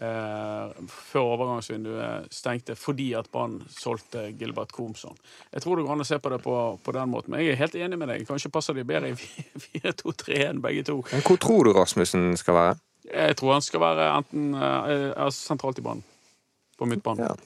uh, 0.00 0.72
før 0.88 1.34
overgangsvinduet 1.34 2.32
stengte 2.32 2.78
fordi 2.80 3.10
at 3.18 3.28
Brann 3.32 3.58
solgte 3.68 4.30
Gilbert 4.38 4.72
Komson. 4.72 5.18
Jeg 5.52 5.64
tror 5.64 5.76
det 5.76 5.84
går 5.84 5.96
an 5.98 6.06
å 6.06 6.08
se 6.08 6.18
på 6.18 6.32
det 6.32 6.40
på, 6.44 6.56
på 6.80 6.96
den 6.96 7.12
måten. 7.12 7.34
Men 7.34 7.44
jeg 7.44 7.52
er 7.52 7.60
helt 7.60 7.76
enig 7.76 8.00
med 8.00 8.12
deg. 8.14 8.26
Kanskje 8.28 8.52
passer 8.54 8.76
de 8.78 8.86
bedre 8.88 9.12
i 9.12 9.16
4-2-3-1, 9.84 10.64
begge 10.64 10.88
to. 10.88 11.00
Men 11.12 11.24
hvor 11.28 11.40
tror 11.44 11.68
du 11.68 11.74
Rasmussen 11.76 12.32
skal 12.40 12.60
være? 12.60 12.76
Jeg 13.04 13.36
tror 13.36 13.58
han 13.58 13.64
skal 13.64 13.84
være 13.84 14.12
enten 14.16 14.54
uh, 14.56 15.26
sentralt 15.34 15.80
i 15.80 15.84
banen. 15.84 16.06
På 16.80 16.88
midtbanen. 16.88 17.28
Ja. 17.28 17.36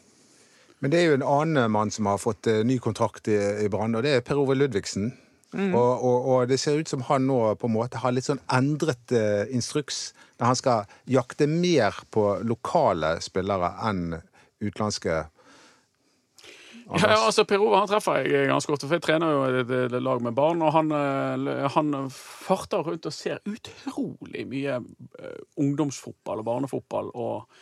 Men 0.79 0.93
det 0.93 1.01
er 1.01 1.09
jo 1.09 1.17
en 1.19 1.27
annen 1.27 1.73
mann 1.75 1.91
som 1.91 2.07
har 2.07 2.21
fått 2.23 2.47
eh, 2.47 2.63
ny 2.67 2.79
kontrakt 2.79 3.29
i, 3.29 3.37
i 3.65 3.67
Brann, 3.69 3.97
og 3.99 4.05
det 4.07 4.13
er 4.15 4.23
Per 4.25 4.39
Ove 4.39 4.55
Ludvigsen. 4.55 5.11
Og, 5.57 6.05
og, 6.05 6.27
og 6.29 6.49
det 6.51 6.59
ser 6.61 6.77
ut 6.77 6.91
som 6.91 7.07
han 7.09 7.25
nå 7.25 7.39
på 7.57 7.71
en 7.71 7.73
måte 7.73 8.03
har 8.03 8.13
litt 8.13 8.27
sånn 8.29 8.43
endret 8.53 9.15
uh, 9.17 9.47
instruks, 9.49 10.11
der 10.37 10.51
han 10.51 10.59
skal 10.59 10.91
jakte 11.09 11.49
mer 11.49 11.97
på 12.13 12.27
lokale 12.45 13.17
spillere 13.25 13.73
enn 13.89 14.19
utenlandske. 14.61 15.23
Ja, 16.89 17.01
ja, 17.05 17.17
altså 17.21 17.45
Per 17.45 17.61
Ove 17.61 17.77
han 17.77 17.89
treffer 17.89 18.23
jeg 18.25 18.49
ganske 18.49 18.73
ofte, 18.73 18.89
for 18.89 18.97
jeg 18.97 19.05
trener 19.05 19.33
jo 19.35 19.41
et, 19.61 19.73
et 19.89 19.97
lag 20.01 20.23
med 20.25 20.37
barn. 20.37 20.63
Og 20.65 20.73
han, 20.73 20.93
eh, 20.97 21.67
han 21.75 21.97
farter 22.15 22.85
rundt 22.87 23.09
og 23.09 23.13
ser 23.13 23.43
utrolig 23.49 24.47
mye 24.49 24.79
eh, 24.79 25.43
ungdomsfotball 25.61 26.41
og 26.41 26.49
barnefotball 26.49 27.11
og 27.13 27.61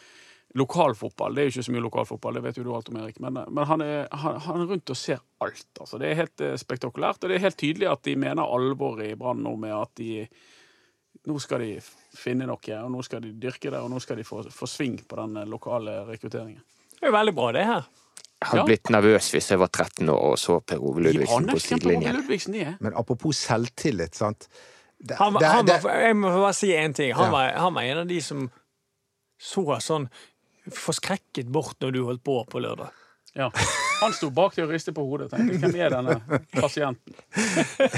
lokalfotball. 0.56 1.34
Det 1.36 1.42
er 1.42 1.48
jo 1.48 1.52
ikke 1.54 1.66
så 1.66 1.72
mye 1.74 1.84
lokalfotball, 1.86 2.34
det 2.38 2.42
vet 2.46 2.56
jo 2.60 2.64
du 2.66 2.72
alt 2.74 2.88
om, 2.92 2.96
Erik. 3.02 3.18
Men, 3.20 3.38
men 3.48 3.64
han, 3.68 3.82
er, 3.84 4.06
han, 4.12 4.38
han 4.40 4.60
er 4.62 4.70
rundt 4.72 4.90
og 4.92 4.96
ser 4.96 5.18
alt. 5.44 5.66
Altså. 5.80 5.98
Det 6.00 6.10
er 6.10 6.20
helt 6.22 6.40
eh, 6.44 6.54
spektakulært. 6.60 7.22
Og 7.24 7.28
det 7.32 7.36
er 7.38 7.44
helt 7.46 7.58
tydelig 7.60 7.90
at 7.92 8.02
de 8.08 8.16
mener 8.16 8.42
alvor 8.46 9.02
i 9.04 9.14
Brann 9.18 9.42
nå 9.44 9.52
med 9.60 9.74
at 9.76 9.92
de 10.00 10.26
nå 11.26 11.38
skal 11.42 11.62
de 11.64 11.70
finne 12.14 12.46
noe, 12.46 12.76
og 12.84 12.90
nå 12.92 13.00
skal 13.02 13.22
de 13.24 13.32
dyrke 13.40 13.70
det, 13.72 13.78
og 13.82 13.88
nå 13.90 13.98
skal 14.04 14.18
de 14.20 14.24
få, 14.28 14.44
få 14.52 14.66
sving 14.70 14.98
på 15.08 15.16
den 15.18 15.40
eh, 15.42 15.46
lokale 15.48 16.02
rekrutteringen. 16.08 16.62
Det 16.96 17.02
er 17.04 17.10
jo 17.10 17.16
veldig 17.16 17.34
bra, 17.36 17.48
det 17.56 17.64
her. 17.66 17.86
Jeg 18.36 18.50
hadde 18.50 18.60
Ja. 18.60 18.66
blitt 18.68 18.90
nervøs 18.92 19.30
hvis 19.32 19.46
jeg 19.50 19.58
var 19.58 19.70
13 19.72 20.08
år 20.12 20.22
og 20.30 20.38
så 20.38 20.58
Per 20.60 20.82
Ove 20.84 21.00
Ludvigsen 21.06 21.46
på 21.48 21.58
sidelinjen. 21.60 22.18
Er. 22.60 22.74
Men 22.84 22.92
apropos 23.00 23.38
selvtillit, 23.48 24.14
sant. 24.14 24.44
Det, 25.00 25.16
Han, 25.18 25.34
det- 25.40 25.48
han 25.48 25.66
det- 25.66 25.80
jeg 25.84 26.16
må 26.16 26.28
bare 26.36 26.52
si 26.54 26.68
én 26.76 26.92
ting. 26.94 27.14
Han, 27.16 27.24
Ja. 27.26 27.30
var, 27.32 27.52
han 27.64 27.74
var 27.74 27.82
en 27.82 27.98
av 27.98 28.06
de 28.06 28.20
som 28.20 28.50
så 29.40 29.64
sånn 29.80 30.08
forskrekket 30.74 31.50
bort 31.52 31.76
når 31.84 31.94
du 31.94 32.00
holdt 32.08 32.24
på 32.26 32.40
på 32.50 32.62
lørdag. 32.64 32.90
Ja. 33.36 33.50
Han 34.00 34.14
sto 34.16 34.30
bak 34.32 34.54
deg 34.56 34.64
og 34.64 34.72
ristet 34.72 34.96
på 34.96 35.04
hodet. 35.04 35.28
Tenkte, 35.32 35.58
Hvem 35.60 35.76
er 35.80 35.92
denne 35.92 36.20
pasienten? 36.56 37.16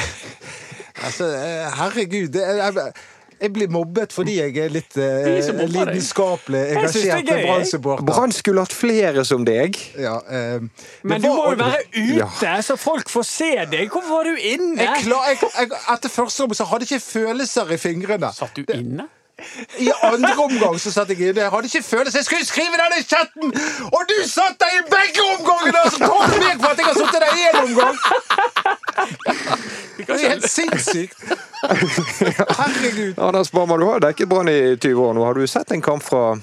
Altså, 0.99 1.29
eh, 1.31 1.69
herregud. 1.79 2.29
Det, 2.35 2.43
er- 2.43 2.93
jeg, 3.41 3.53
blir 3.55 3.69
mobbet 3.71 4.11
fordi 4.11 4.33
jeg 4.41 4.57
er 4.59 4.73
litt 4.75 4.97
eh, 4.99 5.29
lidenskapelig 5.71 6.59
det 6.59 6.73
er 6.73 6.81
engasjert. 6.81 7.29
Brann-supporter. 7.45 8.07
Brann 8.09 8.35
skulle 8.35 8.65
hatt 8.67 8.75
flere 8.75 9.23
som 9.25 9.45
deg. 9.47 9.79
Ja, 9.95 10.17
eh, 10.27 10.65
Men 11.07 11.23
det 11.23 11.31
du 11.31 11.37
må 11.37 11.53
jo 11.53 11.61
være 11.61 11.85
ute, 11.95 12.57
så 12.67 12.75
folk 12.77 13.13
får 13.13 13.29
se 13.31 13.53
deg. 13.71 13.87
Hvorfor 13.95 14.11
var 14.17 14.27
du 14.33 14.43
inne? 14.43 14.83
jeg 14.83 15.05
klar, 15.07 15.29
jeg, 15.31 15.39
jeg, 15.55 15.71
Etter 15.95 16.15
første 16.17 16.43
rom 16.49 16.57
så 16.59 16.67
hadde 16.73 16.89
jeg 16.91 16.99
ikke 16.99 17.07
følelser 17.13 17.71
i 17.71 17.79
fingrene. 17.79 18.33
Satt 18.35 18.59
du 18.59 18.75
inne? 18.75 19.07
I 19.79 19.91
andre 20.03 20.35
omgang 20.43 20.79
så 20.83 20.91
satt 20.93 21.11
jeg 21.13 21.21
inne. 21.29 21.41
Jeg 21.45 21.51
hadde 21.51 21.69
ikke 21.71 21.83
følelse. 21.83 22.19
Jeg 22.19 22.27
skulle 22.27 22.47
skrive 22.47 22.79
denne 22.81 23.03
chatten! 23.13 23.53
Og 23.95 24.03
du 24.11 24.17
satt 24.29 24.57
der 24.63 24.73
i 24.79 24.83
begge 24.95 25.21
omgangene! 25.35 25.79
Og 25.85 25.91
så 25.95 25.99
tar 26.03 26.33
du 26.33 26.39
meg 26.43 26.57
for 26.63 26.71
at 26.73 26.79
jeg 26.79 26.87
har 26.89 26.97
sittet 26.99 27.21
der 27.25 27.33
i 27.37 27.43
én 27.49 27.59
omgang! 27.67 27.97
Det 29.99 30.11
er 30.15 30.29
helt 30.29 30.51
sinnssykt. 30.51 31.19
Herregud. 32.61 33.15
Anders 33.19 33.51
Barmer, 33.51 33.77
du 33.77 33.87
har 33.91 34.03
dekket 34.03 34.29
Brann 34.29 34.51
i 34.51 34.77
20 34.77 35.07
år 35.07 35.15
nå. 35.15 35.25
Har 35.27 35.35
du 35.39 35.47
sett 35.47 35.71
en 35.75 35.83
kamp 35.83 36.03
fra 36.03 36.39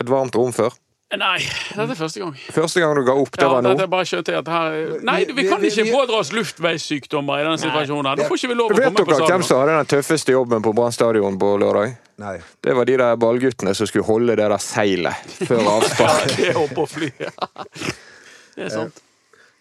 et 0.00 0.10
varmt 0.10 0.36
rom 0.36 0.52
før? 0.52 0.72
Nei, 1.16 1.38
dette 1.76 1.90
er 1.94 1.98
første 1.98 2.20
gang. 2.20 2.34
Første 2.54 2.80
gang 2.82 2.94
du 2.98 3.02
ga 3.06 3.12
opp, 3.20 3.30
det 3.36 3.42
Ja, 3.44 3.48
var 3.52 3.62
nå. 3.62 3.68
dette 3.74 3.82
er 3.86 3.90
bare 3.92 4.04
skjønt 4.08 4.28
at 4.38 4.48
her 4.48 5.00
Nei, 5.02 5.24
vi 5.24 5.48
kan 5.48 5.60
vi- 5.60 5.68
ikke 5.70 5.84
vi- 5.84 5.92
pådra 5.92 6.18
oss 6.20 6.32
luftveissykdommer 6.32 7.40
i 7.40 7.44
denne 7.44 7.58
situasjonen. 7.58 8.06
her. 8.08 8.16
Da 8.16 8.28
får 8.28 8.36
ikke 8.40 8.48
vi 8.48 8.54
lov 8.54 8.70
å 8.70 8.74
komme 8.74 8.96
på 8.96 9.06
dere 9.06 9.28
hvem 9.28 9.42
som 9.44 9.60
hadde 9.60 9.76
den 9.78 9.86
tøffeste 9.98 10.32
jobben 10.32 10.62
på 10.62 10.74
Brann 10.74 10.92
stadion 10.92 11.38
på 11.38 11.58
lørdag? 11.58 11.96
Nei. 12.18 12.38
Det 12.62 12.74
var 12.74 12.84
de 12.84 12.96
der 12.96 13.16
ballguttene 13.16 13.74
som 13.74 13.86
skulle 13.86 14.04
holde 14.04 14.36
det 14.36 14.48
der 14.48 14.58
seilet 14.58 15.14
før 15.46 15.64
avspark. 15.80 16.36
Det 16.36 16.48
er 16.50 16.60
oppe 16.60 16.82
å 16.84 16.88
fly. 16.88 17.10
Det 18.56 18.64
er 18.66 18.68
sant. 18.70 19.00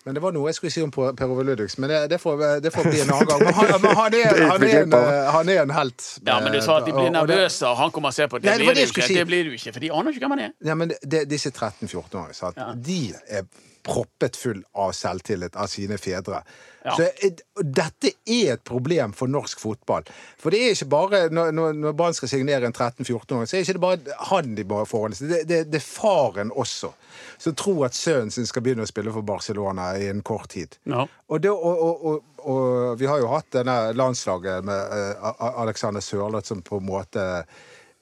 Men 0.03 0.17
det 0.17 0.21
var 0.23 0.33
noe 0.35 0.49
jeg 0.51 0.57
skulle 0.57 0.73
si 0.75 0.81
om 0.83 0.91
Per 0.91 1.13
Per 1.15 1.31
Ove 1.31 1.45
Ludvigsen, 1.47 1.79
men 1.83 1.91
det, 1.93 1.99
det, 2.11 2.19
får, 2.19 2.41
det 2.63 2.71
får 2.75 2.89
bli 2.89 3.03
en 3.05 3.13
annen 3.15 3.29
gang. 3.29 3.43
Men 3.43 3.53
han, 3.55 3.69
men 3.81 3.95
han, 3.99 4.17
er, 4.19 4.41
han, 4.51 4.65
er, 4.67 4.79
en, 4.81 4.95
eh, 4.99 5.29
han 5.31 5.51
er 5.53 5.61
en 5.63 5.75
helt. 5.77 6.07
Ja, 6.27 6.39
men 6.43 6.55
du 6.55 6.59
sa 6.65 6.81
at 6.81 6.89
de 6.89 6.95
blir 6.95 7.11
nervøse, 7.13 7.67
og 7.69 7.79
han 7.79 7.93
kommer 7.95 8.11
og 8.11 8.17
ser 8.17 8.27
på. 8.31 8.41
Det 8.43 8.51
Nei, 8.51 8.57
det 8.59 8.67
blir 8.67 8.79
det 8.81 8.87
skulle 8.91 9.07
ikke. 9.07 9.13
si. 9.13 9.19
Det 9.21 9.27
blir 9.31 9.47
du 9.47 9.55
ikke, 9.55 9.75
for 9.75 9.85
de 9.85 9.91
aner 9.95 10.15
ikke 10.15 10.25
hvem 10.25 10.35
han 10.35 10.43
er. 10.49 10.55
Ja, 10.67 10.75
men 10.79 10.91
det, 10.91 11.23
disse 11.31 11.53
13-14-åringene, 11.55 12.51
ja. 12.57 12.67
de 12.89 12.99
er 13.39 13.47
proppet 13.83 14.37
full 14.39 14.63
av 14.79 14.91
selvtillit 14.95 15.55
av 15.59 15.67
sine 15.67 15.97
fedre. 15.97 16.43
Ja. 16.83 16.95
Så 16.97 17.63
dette 17.63 18.11
er 18.25 18.57
et 18.57 18.63
problem 18.67 19.13
for 19.15 19.31
norsk 19.31 19.59
fotball. 19.61 20.07
For 20.39 20.51
det 20.51 20.59
er 20.59 20.75
ikke 20.75 20.89
bare 20.91 21.21
når, 21.31 21.53
når, 21.55 21.93
Brann 21.95 22.15
skal 22.15 22.31
signere 22.31 22.67
en 22.67 22.75
13-14-åring, 22.75 23.47
så 23.47 23.55
er 23.55 23.63
det 23.63 23.75
ikke 23.75 23.83
bare 23.85 24.17
han 24.31 24.55
de 24.57 24.65
må 24.67 24.81
forholde 24.89 25.19
seg 25.19 25.29
til. 25.29 25.35
Det, 25.35 25.43
det, 25.51 25.59
det 25.71 25.79
er 25.79 25.85
faren 25.87 26.51
også. 26.51 26.91
Som 27.39 27.55
tror 27.59 27.85
at 27.87 27.95
sønnen 27.95 28.33
sin 28.33 28.47
skal 28.49 28.65
begynne 28.65 28.87
å 28.87 28.89
spille 28.89 29.13
for 29.15 29.27
Barcelona 29.27 29.93
i 29.99 30.09
en 30.11 30.23
kort 30.25 30.51
tid. 30.55 30.75
Ja. 30.89 31.05
Og, 31.29 31.43
det, 31.43 31.51
og, 31.53 31.85
og, 31.87 32.03
og, 32.09 32.47
og 32.51 32.99
vi 32.99 33.07
har 33.07 33.23
jo 33.23 33.31
hatt 33.31 33.51
denne 33.55 33.77
landslaget 33.95 34.67
med 34.67 34.97
eh, 34.97 35.31
Alexander 35.53 36.03
Sørloth 36.03 36.51
som 36.51 36.63
på 36.65 36.81
en 36.81 36.89
måte 36.89 37.27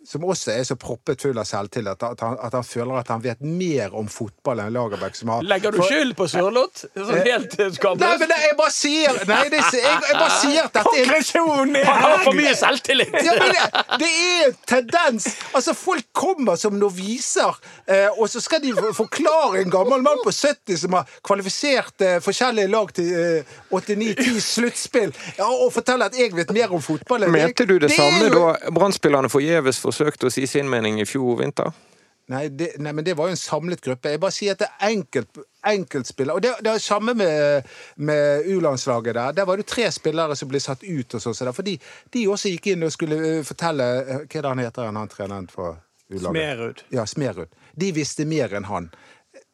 som 0.08 0.24
også 0.26 0.52
er 0.56 0.64
så 0.66 0.76
proppet 0.82 1.22
full 1.22 1.38
av 1.38 1.46
selvtillit 1.46 2.02
at 2.04 2.22
han, 2.26 2.38
at 2.42 2.56
han 2.58 2.64
føler 2.66 2.98
at 3.02 3.10
han 3.14 3.22
vet 3.22 3.42
mer 3.46 3.94
om 3.98 4.08
fotball 4.10 4.60
enn 4.64 4.72
Lagerbäck. 4.74 5.16
som 5.16 5.30
har... 5.30 5.44
Legger 5.46 5.72
du 5.76 5.78
For- 5.78 5.92
skyld 5.92 6.16
på 6.18 6.26
Sørloth? 6.32 6.88
Sånn 6.96 7.20
helt 7.28 7.54
skamløst? 7.76 8.02
Nei, 8.02 8.16
men 8.18 8.32
det, 8.32 8.38
jeg 8.42 8.58
bare 8.58 8.74
sier 8.74 9.20
Nei, 9.30 9.42
det, 9.54 9.60
jeg, 9.62 10.00
jeg 10.10 10.18
bare 10.18 10.40
sier 10.42 10.66
at 10.66 10.74
dette 10.80 10.96
er 11.04 11.86
Han 11.86 12.02
har 12.02 12.24
for 12.26 12.38
mye 12.40 12.56
selvtillit! 12.58 13.14
ja, 13.28 13.36
men 13.38 13.54
det, 13.54 13.84
det 14.02 14.10
er 14.10 14.48
en 14.48 14.58
tendens. 14.74 15.28
Altså, 15.54 15.76
Folk 15.78 16.08
kommer 16.18 16.58
som 16.58 16.76
noviser, 16.82 17.62
eh, 17.86 18.10
og 18.18 18.26
så 18.32 18.42
skal 18.42 18.62
de 18.66 18.74
forklare 18.98 19.62
en 19.62 19.70
gammel 19.74 20.02
mann 20.06 20.20
på 20.26 20.34
70 20.34 20.82
som 20.82 20.98
har 20.98 21.10
kvalifisert 21.26 22.02
eh, 22.06 22.18
forskjellige 22.26 22.72
lag 22.74 22.92
til 22.98 23.14
eh, 23.14 23.56
89-10 23.72 24.42
sluttspill, 24.46 25.14
ja, 25.38 25.48
og 25.48 25.72
fortelle 25.76 26.10
at 26.10 26.18
jeg 26.18 26.34
vet 26.38 26.52
mer 26.56 26.74
om 26.74 26.82
fotball. 26.84 27.28
enn 27.28 27.34
Mente 27.36 27.66
du 27.70 27.78
det, 27.78 27.90
det 27.92 27.96
samme 27.98 28.28
jo- 28.28 28.34
da 28.36 28.72
Brann-spillerne 28.74 29.30
forgjeves 29.32 29.80
forsøkte 29.91 30.32
å 30.32 30.34
si 30.34 30.47
sin 30.49 30.71
mening 30.71 30.99
i 31.01 31.08
fjor 31.08 31.38
vinter? 31.43 31.71
Nei, 32.32 32.45
det, 32.56 32.69
nei, 32.80 32.93
men 32.95 33.04
det 33.04 33.17
var 33.19 33.27
jo 33.27 33.36
en 33.36 33.39
samlet 33.39 33.82
gruppe. 33.84 34.13
Jeg 34.13 34.21
bare 34.21 34.34
sier 34.34 34.56
at 34.56 34.62
det 34.62 34.69
er 34.69 34.93
enkelt, 34.93 35.41
enkeltspillere. 35.67 36.38
Og 36.38 36.43
det, 36.43 36.54
det 36.63 36.71
er 36.71 36.80
det 36.80 36.86
samme 36.86 37.15
med, 37.17 37.67
med 37.99 38.47
U-landslaget 38.54 39.17
der. 39.17 39.38
Der 39.41 39.47
var 39.49 39.60
det 39.60 39.67
tre 39.67 39.89
spillere 39.91 40.38
som 40.39 40.51
ble 40.51 40.62
satt 40.63 40.86
ut. 40.86 41.17
og 41.17 41.23
sånn, 41.23 41.36
så 41.36 41.51
fordi 41.56 41.75
de 42.13 42.27
også 42.32 42.54
gikk 42.54 42.71
inn 42.71 42.88
og 42.88 42.93
skulle 42.95 43.19
eh, 43.27 43.41
fortelle 43.47 43.88
eh, 44.01 44.21
Hva 44.23 44.39
er 44.39 44.45
det 44.45 44.54
han 44.54 44.63
heter, 44.63 44.91
han 44.95 45.12
treneren 45.12 45.49
for 45.51 45.82
U-laget? 46.12 46.30
Smerud. 46.30 46.86
Ja, 46.95 47.08
Smerud. 47.10 47.58
De 47.75 47.91
visste 47.95 48.27
mer 48.30 48.56
enn 48.56 48.69
han. 48.69 48.91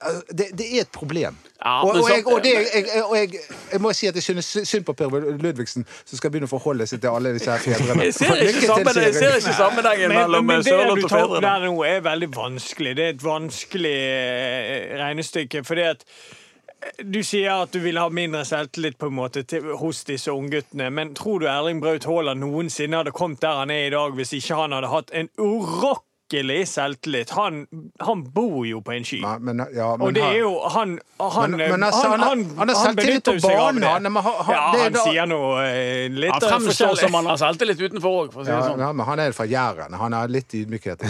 Altså, 0.02 0.22
Det, 0.30 0.46
det 0.58 0.66
er 0.78 0.82
et 0.82 0.92
problem. 0.94 1.38
Ja, 1.66 1.82
og, 1.82 1.90
og, 1.90 2.10
jeg, 2.10 2.28
og, 2.28 2.44
det, 2.44 2.52
jeg, 2.54 2.86
jeg, 2.96 3.04
og 3.04 3.18
jeg, 3.18 3.30
jeg 3.72 3.82
må 3.82 3.94
si 3.94 4.06
at 4.08 4.16
jeg 4.16 4.24
synes 4.24 4.58
synd 4.64 4.84
på 4.86 4.94
Per 4.94 5.10
Ludvigsen, 5.42 5.86
som 6.06 6.18
skal 6.20 6.32
begynne 6.32 6.46
å 6.46 6.52
forholde 6.52 6.86
seg 6.88 7.02
til 7.02 7.10
alle 7.18 7.32
disse 7.34 7.50
her 7.50 7.64
fedrene. 7.64 8.06
Jeg 8.06 8.14
ser 8.14 8.44
ikke, 8.46 8.62
sammen, 8.70 8.94
ser 8.94 9.38
ikke 9.40 9.56
sammenhengen 9.58 10.14
Men, 10.14 10.20
mellom 10.20 10.52
fedrene. 10.54 10.94
det 10.94 11.02
du 11.02 11.10
tar 11.10 11.26
opp 11.26 11.42
der 11.42 11.66
nå, 11.66 11.76
er 11.90 12.04
veldig 12.06 12.30
vanskelig. 12.36 12.94
Det 13.00 13.08
er 13.08 13.16
et 13.16 13.24
vanskelig 13.26 13.96
eh, 13.98 14.94
regnestykke. 15.02 15.64
fordi 15.66 15.88
at 15.90 16.06
eh, 16.06 17.02
du 17.02 17.24
sier 17.26 17.66
at 17.66 17.74
du 17.74 17.82
vil 17.82 17.98
ha 17.98 18.06
mindre 18.14 18.46
selvtillit 18.46 19.00
på 19.02 19.10
en 19.10 19.18
måte 19.18 19.44
til, 19.50 19.66
hos 19.82 20.04
disse 20.06 20.32
ungguttene, 20.32 20.92
men 20.94 21.16
tror 21.18 21.42
du 21.42 21.50
Erling 21.50 21.82
Braut 21.82 22.06
Haaland 22.06 22.46
noensinne 22.46 23.02
hadde 23.02 23.18
kommet 23.18 23.42
der 23.42 23.64
han 23.64 23.74
er 23.74 23.90
i 23.90 23.96
dag, 23.98 24.14
hvis 24.14 24.38
ikke 24.38 24.62
han 24.62 24.78
hadde 24.78 24.94
hatt 24.94 25.10
en 25.18 25.34
urokkelig 26.28 26.68
selvtillit? 26.68 27.30
Han, 27.30 27.68
han 28.00 28.24
bor 28.34 28.66
jo 28.68 28.82
på 28.82 28.92
en 28.96 29.04
sky. 29.06 29.22
Nei, 29.22 29.38
men, 29.40 29.62
ja, 29.74 29.96
men 29.98 30.08
Og 30.08 30.14
det 30.14 30.24
er 30.24 30.40
jo 30.40 30.60
Han, 30.70 31.00
han, 31.20 31.52
Men- 31.52 31.72
men 31.72 31.84
altså, 31.84 32.10
han- 32.10 32.20
han 32.58 32.70
har 32.70 32.76
selvtillit 32.76 33.24
benytter 33.24 33.32
på 33.32 33.36
jo 33.36 33.40
seg 33.48 33.56
av 33.58 33.66
banen, 33.68 33.82
det. 33.82 33.88
han, 33.90 34.04
men 34.04 34.24
han- 34.24 34.46
han- 34.46 34.56
ja, 34.56 34.72
det 34.74 34.82
han 34.84 34.94
da- 34.94 35.04
sier 35.04 35.26
noe 35.26 35.64
eh, 35.66 36.10
litt 36.10 36.32
Han 36.32 36.44
av 36.44 36.50
fremstår 36.50 36.72
forskjellig. 36.88 37.00
som 37.00 37.14
han 37.14 37.26
har 37.26 37.38
selvtillit 37.38 37.80
utenfor 37.82 38.10
òg, 38.26 38.34
for 38.34 38.42
å 38.42 38.46
si 38.46 38.52
det 38.52 38.58
ja, 38.58 38.62
sånn. 38.70 38.80
ja, 38.80 38.92
men 38.94 39.06
han 39.06 39.20
er 39.20 39.32
fra 39.32 39.46
Jæren. 39.46 39.94
Han 39.94 40.12
har 40.14 40.28
litt 40.28 40.50
ydmykhet. 40.54 41.02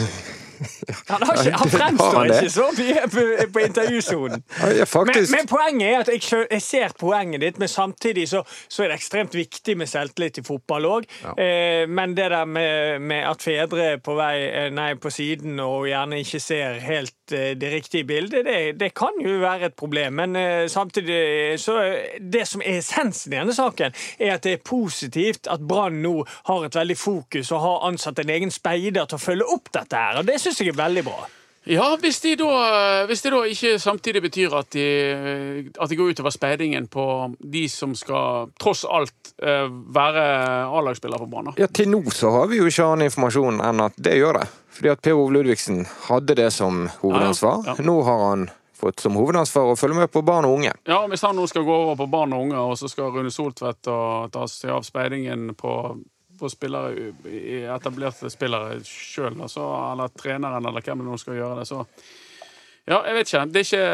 Han, 1.11 1.23
har 1.23 1.39
ikke, 1.39 1.57
han 1.57 1.71
fremstår 1.71 2.15
han 2.17 2.31
ikke 2.33 2.51
så 2.51 2.67
mye 2.77 3.03
på, 3.11 3.25
på 3.53 3.63
intervjusonen. 3.65 4.43
Ja, 4.77 4.85
Men, 5.05 5.25
men 5.31 5.47
poenget 5.49 5.87
er 5.87 5.99
at 6.01 6.09
jeg, 6.11 6.45
jeg 6.51 6.61
ser 6.61 6.95
poenget 6.99 7.41
ditt, 7.41 7.59
men 7.61 7.69
samtidig 7.71 8.27
så, 8.29 8.43
så 8.69 8.83
er 8.83 8.91
det 8.91 8.97
ekstremt 8.99 9.35
viktig 9.37 9.77
med 9.79 9.89
selvtillit 9.89 10.41
i 10.41 10.45
fotball 10.45 10.87
òg. 10.89 11.07
Eh, 11.37 11.85
men 11.89 12.15
det 12.17 12.29
der 12.33 12.45
med, 12.45 12.99
med 13.01 13.23
at 13.29 13.43
fedre 13.43 13.93
er 13.93 14.01
på 14.03 14.17
vei 14.17 14.35
eh, 14.47 14.69
nei, 14.73 14.91
på 15.01 15.11
siden 15.13 15.59
og 15.63 15.87
gjerne 15.89 16.21
ikke 16.23 16.41
ser 16.43 16.81
helt 16.83 17.16
det 17.31 17.71
riktige 17.73 18.07
bildet, 18.07 18.45
det, 18.45 18.79
det 18.79 18.93
kan 18.97 19.15
jo 19.23 19.37
være 19.41 19.71
et 19.71 19.77
problem. 19.77 20.13
Men 20.21 20.35
eh, 20.35 20.67
samtidig 20.69 21.59
så 21.59 21.77
Det 22.19 22.47
som 22.47 22.61
er 22.61 22.79
essensen 22.79 23.33
i 23.33 23.37
denne 23.37 23.53
saken, 23.53 23.93
er 24.19 24.33
at 24.33 24.43
det 24.43 24.53
er 24.53 24.63
positivt 24.65 25.47
at 25.51 25.63
Brann 25.67 26.01
nå 26.01 26.25
har 26.47 26.65
et 26.65 26.75
veldig 26.75 26.97
fokus 26.97 27.51
og 27.51 27.61
har 27.61 27.87
ansatt 27.89 28.19
en 28.19 28.29
egen 28.29 28.51
speider 28.51 29.05
til 29.05 29.19
å 29.19 29.25
følge 29.25 29.51
opp 29.55 29.71
dette 29.73 29.95
her. 29.97 30.21
Og 30.21 30.27
det 30.27 30.39
syns 30.41 30.61
jeg 30.61 30.73
er 30.73 30.81
veldig 30.83 31.03
bra. 31.07 31.27
Ja, 31.69 31.87
hvis, 32.01 32.19
de 32.23 32.35
da, 32.39 32.49
hvis 33.09 33.21
det 33.25 33.31
da 33.33 33.41
ikke 33.47 33.73
samtidig 33.81 34.21
betyr 34.23 34.53
at 34.55 34.69
de, 34.75 34.85
at 35.75 35.89
de 35.91 35.97
går 35.99 36.13
utover 36.15 36.31
speidingen 36.31 36.87
på 36.91 37.07
de 37.39 37.65
som 37.71 37.95
skal 37.97 38.51
tross 38.61 38.85
alt 38.87 39.33
eh, 39.43 39.67
være 39.95 40.23
A-lagsspiller 40.71 41.19
på 41.23 41.29
banen. 41.31 41.57
Ja, 41.59 41.67
Til 41.67 41.91
nå 41.91 42.03
så 42.15 42.31
har 42.37 42.47
vi 42.51 42.61
jo 42.61 42.69
ikke 42.69 42.87
annen 42.87 43.09
informasjon 43.09 43.59
enn 43.67 43.83
at 43.83 43.99
det 43.99 44.15
gjør 44.19 44.41
det. 44.41 44.47
Fordi 44.77 44.93
at 44.93 45.01
Per 45.03 45.17
Ove 45.17 45.33
Ludvigsen 45.33 45.83
hadde 46.07 46.37
det 46.37 46.51
som 46.53 46.85
hovedansvar. 47.01 47.63
Ja, 47.65 47.75
ja. 47.77 47.85
Nå 47.85 47.99
har 48.05 48.23
han 48.29 48.47
fått 48.77 49.01
som 49.01 49.17
hovedansvar 49.17 49.71
å 49.71 49.77
følge 49.79 50.03
med 50.03 50.11
på 50.13 50.21
barn 50.21 50.45
og 50.45 50.59
unge. 50.59 50.75
Ja, 50.85 50.99
Hvis 51.09 51.25
han 51.25 51.35
nå 51.35 51.47
skal 51.49 51.65
gå 51.65 51.73
over 51.73 51.97
på 51.97 52.05
barn 52.13 52.35
og 52.37 52.45
unge, 52.45 52.61
og 52.61 52.77
så 52.77 52.89
skal 52.91 53.09
Rune 53.15 53.31
Soltvedt 53.33 53.81
ta 53.83 54.45
seg 54.51 54.75
av 54.75 54.85
speidingen 54.85 55.49
på, 55.57 55.71
på 56.39 56.49
spillere, 56.51 57.11
etablerte 57.75 58.31
spillere 58.33 58.79
sjøl, 58.85 59.35
eller 59.41 60.13
treneren, 60.17 60.65
eller 60.65 60.85
hvem 60.85 61.03
det 61.03 61.07
nå 61.09 61.19
skal 61.21 61.37
gjøre 61.39 61.59
det, 61.61 61.67
så 61.69 61.83
Ja, 62.87 63.01
jeg 63.03 63.17
vet 63.17 63.27
ikke. 63.27 63.39
Det 63.51 63.59
er 63.59 63.65
ikke, 63.65 63.87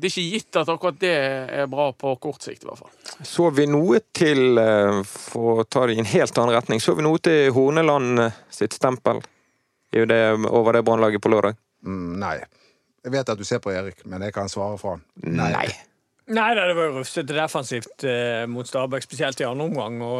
det 0.00 0.06
er 0.06 0.12
ikke 0.14 0.30
gitt 0.32 0.56
at 0.56 0.70
akkurat 0.72 1.00
det 1.02 1.16
er 1.60 1.66
bra 1.68 1.90
på 1.92 2.14
kort 2.16 2.46
sikt, 2.46 2.62
i 2.64 2.68
hvert 2.70 2.80
fall. 2.80 2.94
Så 3.28 3.50
vi 3.52 3.66
noe 3.68 4.00
til, 4.16 4.56
eh, 4.56 5.02
for 5.04 5.60
å 5.60 5.66
ta 5.68 5.82
det 5.84 5.98
i 5.98 6.00
en 6.00 6.08
helt 6.08 6.38
annen 6.40 6.56
retning, 6.56 6.80
så 6.80 6.94
vi 6.96 7.04
noe 7.04 7.20
til 7.20 7.52
Horneland 7.52 8.22
eh, 8.24 8.38
sitt 8.48 8.72
stempel 8.72 9.20
det, 9.92 10.22
over 10.48 10.72
det 10.72 10.82
brannlaget 10.86 11.20
på 11.20 11.28
lørdag? 11.28 11.60
Mm, 11.84 12.16
nei. 12.22 12.38
Jeg 13.04 13.12
vet 13.12 13.34
at 13.34 13.38
du 13.38 13.44
ser 13.44 13.60
på 13.60 13.72
Erik, 13.72 14.00
men 14.08 14.24
jeg 14.24 14.34
kan 14.34 14.48
svare 14.48 14.80
for 14.80 14.96
han. 14.96 15.04
Nei. 15.28 15.52
Nei, 15.52 15.68
det 16.28 16.74
var 16.76 16.84
jo 16.84 16.98
rufsete 16.98 17.32
defensivt 17.32 18.04
eh, 18.04 18.44
mot 18.50 18.68
Stabæk, 18.68 19.02
spesielt 19.02 19.40
i 19.40 19.46
andre 19.48 19.64
omgang. 19.64 20.00
Og, 20.04 20.18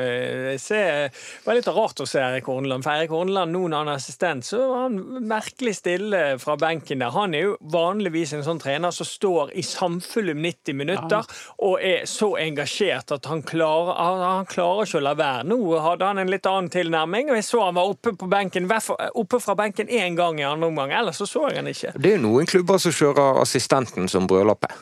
eh, 0.00 0.56
ser, 0.60 1.10
det 1.12 1.44
var 1.44 1.58
litt 1.58 1.68
rart 1.68 2.00
å 2.00 2.06
se 2.08 2.20
Erik 2.22 2.46
Horneland. 2.48 2.84
For 2.86 2.96
Erik 2.96 3.12
Horneland, 3.12 3.52
nå 3.52 3.66
når 3.66 3.82
han 3.82 3.90
er 3.92 4.00
assistent, 4.00 4.46
så 4.48 4.62
var 4.70 4.86
han 4.86 5.26
merkelig 5.28 5.74
stille 5.76 6.22
fra 6.40 6.56
benken 6.60 7.04
der. 7.04 7.12
Han 7.12 7.36
er 7.36 7.50
jo 7.50 7.56
vanligvis 7.72 8.32
en 8.36 8.46
sånn 8.46 8.62
trener 8.62 8.94
som 8.96 9.08
står 9.08 9.52
i 9.58 9.64
samfulle 9.66 10.34
90 10.38 10.78
minutter 10.78 11.28
og 11.62 11.76
er 11.84 12.06
så 12.08 12.32
engasjert 12.40 13.12
at 13.12 13.28
han 13.28 13.44
klarer, 13.46 13.92
han, 13.98 14.22
han 14.24 14.48
klarer 14.48 14.88
ikke 14.88 15.02
å 15.02 15.04
la 15.04 15.16
være. 15.18 15.48
Nå 15.52 15.58
hadde 15.84 16.08
han 16.08 16.22
en 16.22 16.32
litt 16.32 16.48
annen 16.48 16.72
tilnærming, 16.72 17.28
og 17.28 17.38
jeg 17.38 17.48
så 17.48 17.66
han 17.66 17.76
var 17.76 17.92
oppe 17.92 18.14
på 18.16 18.30
benken, 18.32 18.70
fall 18.72 19.12
oppe 19.20 19.42
fra 19.42 19.56
benken 19.58 19.92
én 19.92 20.16
gang 20.16 20.40
i 20.40 20.48
andre 20.48 20.72
omgang. 20.72 20.96
Ellers 20.96 21.20
så 21.20 21.28
så 21.28 21.44
jeg 21.50 21.60
han 21.60 21.70
ikke. 21.70 21.92
Det 21.98 22.14
er 22.14 22.18
jo 22.18 22.24
noen 22.24 22.48
klubber 22.48 22.80
som 22.82 22.96
kjører 22.96 23.42
assistenten 23.44 24.08
som 24.08 24.30
brødlappe. 24.30 24.72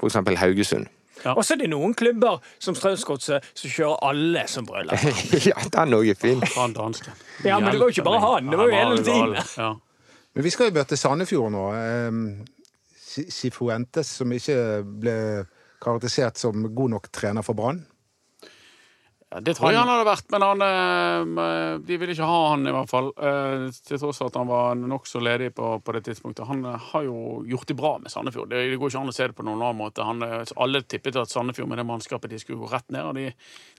For 0.00 0.10
eksempel 0.10 0.38
Haugesund. 0.40 0.86
Og 1.24 1.44
så 1.44 1.54
er 1.54 1.62
det 1.64 1.70
noen 1.72 1.94
klubber 1.96 2.42
som 2.62 2.76
Strømsgodset 2.76 3.46
som 3.56 3.72
kjører 3.72 4.02
alle 4.10 4.44
som 4.52 4.66
brøler. 4.68 5.00
ja, 5.48 5.56
den 5.72 5.96
òg 5.96 6.10
er 6.12 6.18
fin. 6.20 6.42
Ja, 7.44 7.58
men 7.58 7.72
det 7.72 7.80
var 7.80 7.86
jo 7.86 7.94
ikke 7.94 8.06
bare 8.06 8.20
han, 8.22 8.52
det 8.52 8.60
var 8.60 8.70
jo 8.70 8.76
hele 8.76 9.02
teamet. 9.06 9.56
Ja. 9.56 9.72
Men 10.36 10.44
vi 10.44 10.52
skal 10.52 10.68
jo 10.68 10.76
møte 10.76 10.98
Sandefjord 11.00 11.52
nå. 11.54 11.64
Um, 12.12 12.22
Sifuentes, 13.32 14.10
som 14.18 14.32
ikke 14.36 14.58
ble 14.84 15.16
karakterisert 15.80 16.36
som 16.40 16.66
god 16.76 16.92
nok 16.96 17.08
trener 17.14 17.44
for 17.46 17.56
Brann. 17.56 17.80
Det 19.44 19.56
tror 19.56 19.72
jeg 19.72 19.80
han 19.80 19.90
hadde 19.90 20.06
vært, 20.08 20.26
men 20.32 20.44
han, 20.44 20.62
eh, 20.66 21.78
de 21.86 21.98
ville 22.00 22.14
ikke 22.14 22.28
ha 22.28 22.38
han 22.52 22.66
i 22.66 22.72
hvert 22.74 22.90
fall. 22.90 23.10
eh, 23.16 23.66
Til 23.88 24.00
tross 24.00 24.20
for 24.22 24.30
at 24.30 24.38
han 24.40 24.48
var 24.48 24.78
nokså 24.80 25.20
ledig 25.20 25.50
på, 25.56 25.70
på 25.84 25.94
det 25.96 26.04
tidspunktet. 26.08 26.46
Han 26.48 26.64
eh, 26.64 26.86
har 26.92 27.04
jo 27.08 27.42
gjort 27.48 27.66
det 27.66 27.76
bra 27.76 27.92
med 27.98 28.12
Sandefjord. 28.12 28.50
Det, 28.50 28.62
det 28.70 28.78
går 28.80 28.92
ikke 28.92 29.02
an 29.02 29.12
å 29.12 29.16
se 29.16 29.28
det 29.28 29.36
på 29.36 29.46
noen 29.46 29.60
annen 29.60 29.80
måte. 29.80 30.06
Han, 30.06 30.22
eh, 30.22 30.44
alle 30.56 30.82
tippet 30.82 31.18
at 31.20 31.32
Sandefjord 31.32 31.68
med 31.68 31.82
det 31.82 31.86
mannskapet 31.88 32.32
de 32.32 32.40
skulle 32.40 32.62
gå 32.62 32.70
rett 32.72 32.88
ned, 32.94 33.04
og 33.04 33.14
de, 33.18 33.28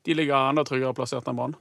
de 0.05 0.19
ligger 0.19 0.51
enda 0.51 0.67
tryggere 0.67 0.93
plassert 0.97 1.27
enn 1.31 1.39
Brann. 1.39 1.57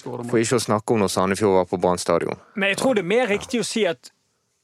skårede 0.00 0.30
For 0.30 0.40
ikke 0.42 0.60
å 0.60 0.66
snakke 0.68 0.96
om 0.96 1.04
når 1.04 1.14
Sandefjord 1.18 1.58
var 1.60 1.70
på 1.70 1.80
Brann 1.82 2.00
stadion. 2.00 2.40
Men 2.54 2.72
jeg 2.72 2.82
tror 2.82 2.96
det 2.96 3.04
er 3.04 3.12
mer 3.12 3.30
riktig 3.32 3.60
å 3.62 3.66
si 3.66 3.86
at 3.88 4.12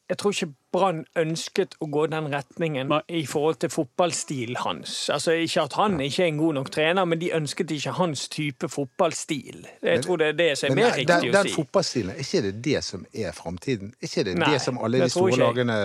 jeg 0.09 0.19
tror 0.19 0.33
ikke 0.33 0.53
Brann 0.73 1.05
ønsket 1.17 1.75
å 1.81 1.89
gå 1.93 2.07
den 2.13 2.29
retningen 2.33 2.91
Nei. 2.93 3.01
i 3.09 3.23
forhold 3.29 3.61
til 3.63 3.73
fotballstilen 3.73 4.59
hans. 4.61 5.09
Altså 5.13 5.33
Ikke 5.33 5.65
at 5.65 5.77
han 5.81 6.01
ikke 6.01 6.23
er 6.27 6.33
en 6.33 6.41
god 6.41 6.59
nok 6.59 6.71
trener, 6.73 7.09
men 7.09 7.21
de 7.21 7.31
ønsket 7.37 7.71
ikke 7.77 7.97
hans 7.97 8.27
type 8.33 8.69
fotballstil. 8.73 9.67
Jeg 9.83 10.03
tror 10.05 10.21
det 10.21 10.33
er 10.33 10.41
det 10.41 10.51
som 10.61 10.71
er 10.71 10.75
mer 10.75 10.89
mer 10.89 10.97
den, 10.97 11.07
riktig 11.07 11.31
å 11.31 11.37
den 11.37 11.49
si. 11.49 11.55
fotballstilen, 11.57 12.15
er 12.15 12.25
ikke 12.25 12.43
det 12.49 12.65
det 12.65 12.83
som 12.85 13.07
er 13.13 13.37
framtiden? 13.37 13.95
Er 14.01 14.11
ikke 14.11 14.27
det 14.29 14.35
Nei, 14.39 14.51
det 14.53 14.65
som 14.65 14.83
alle 14.83 15.05
de 15.05 15.13
store 15.13 15.39
lagene 15.41 15.79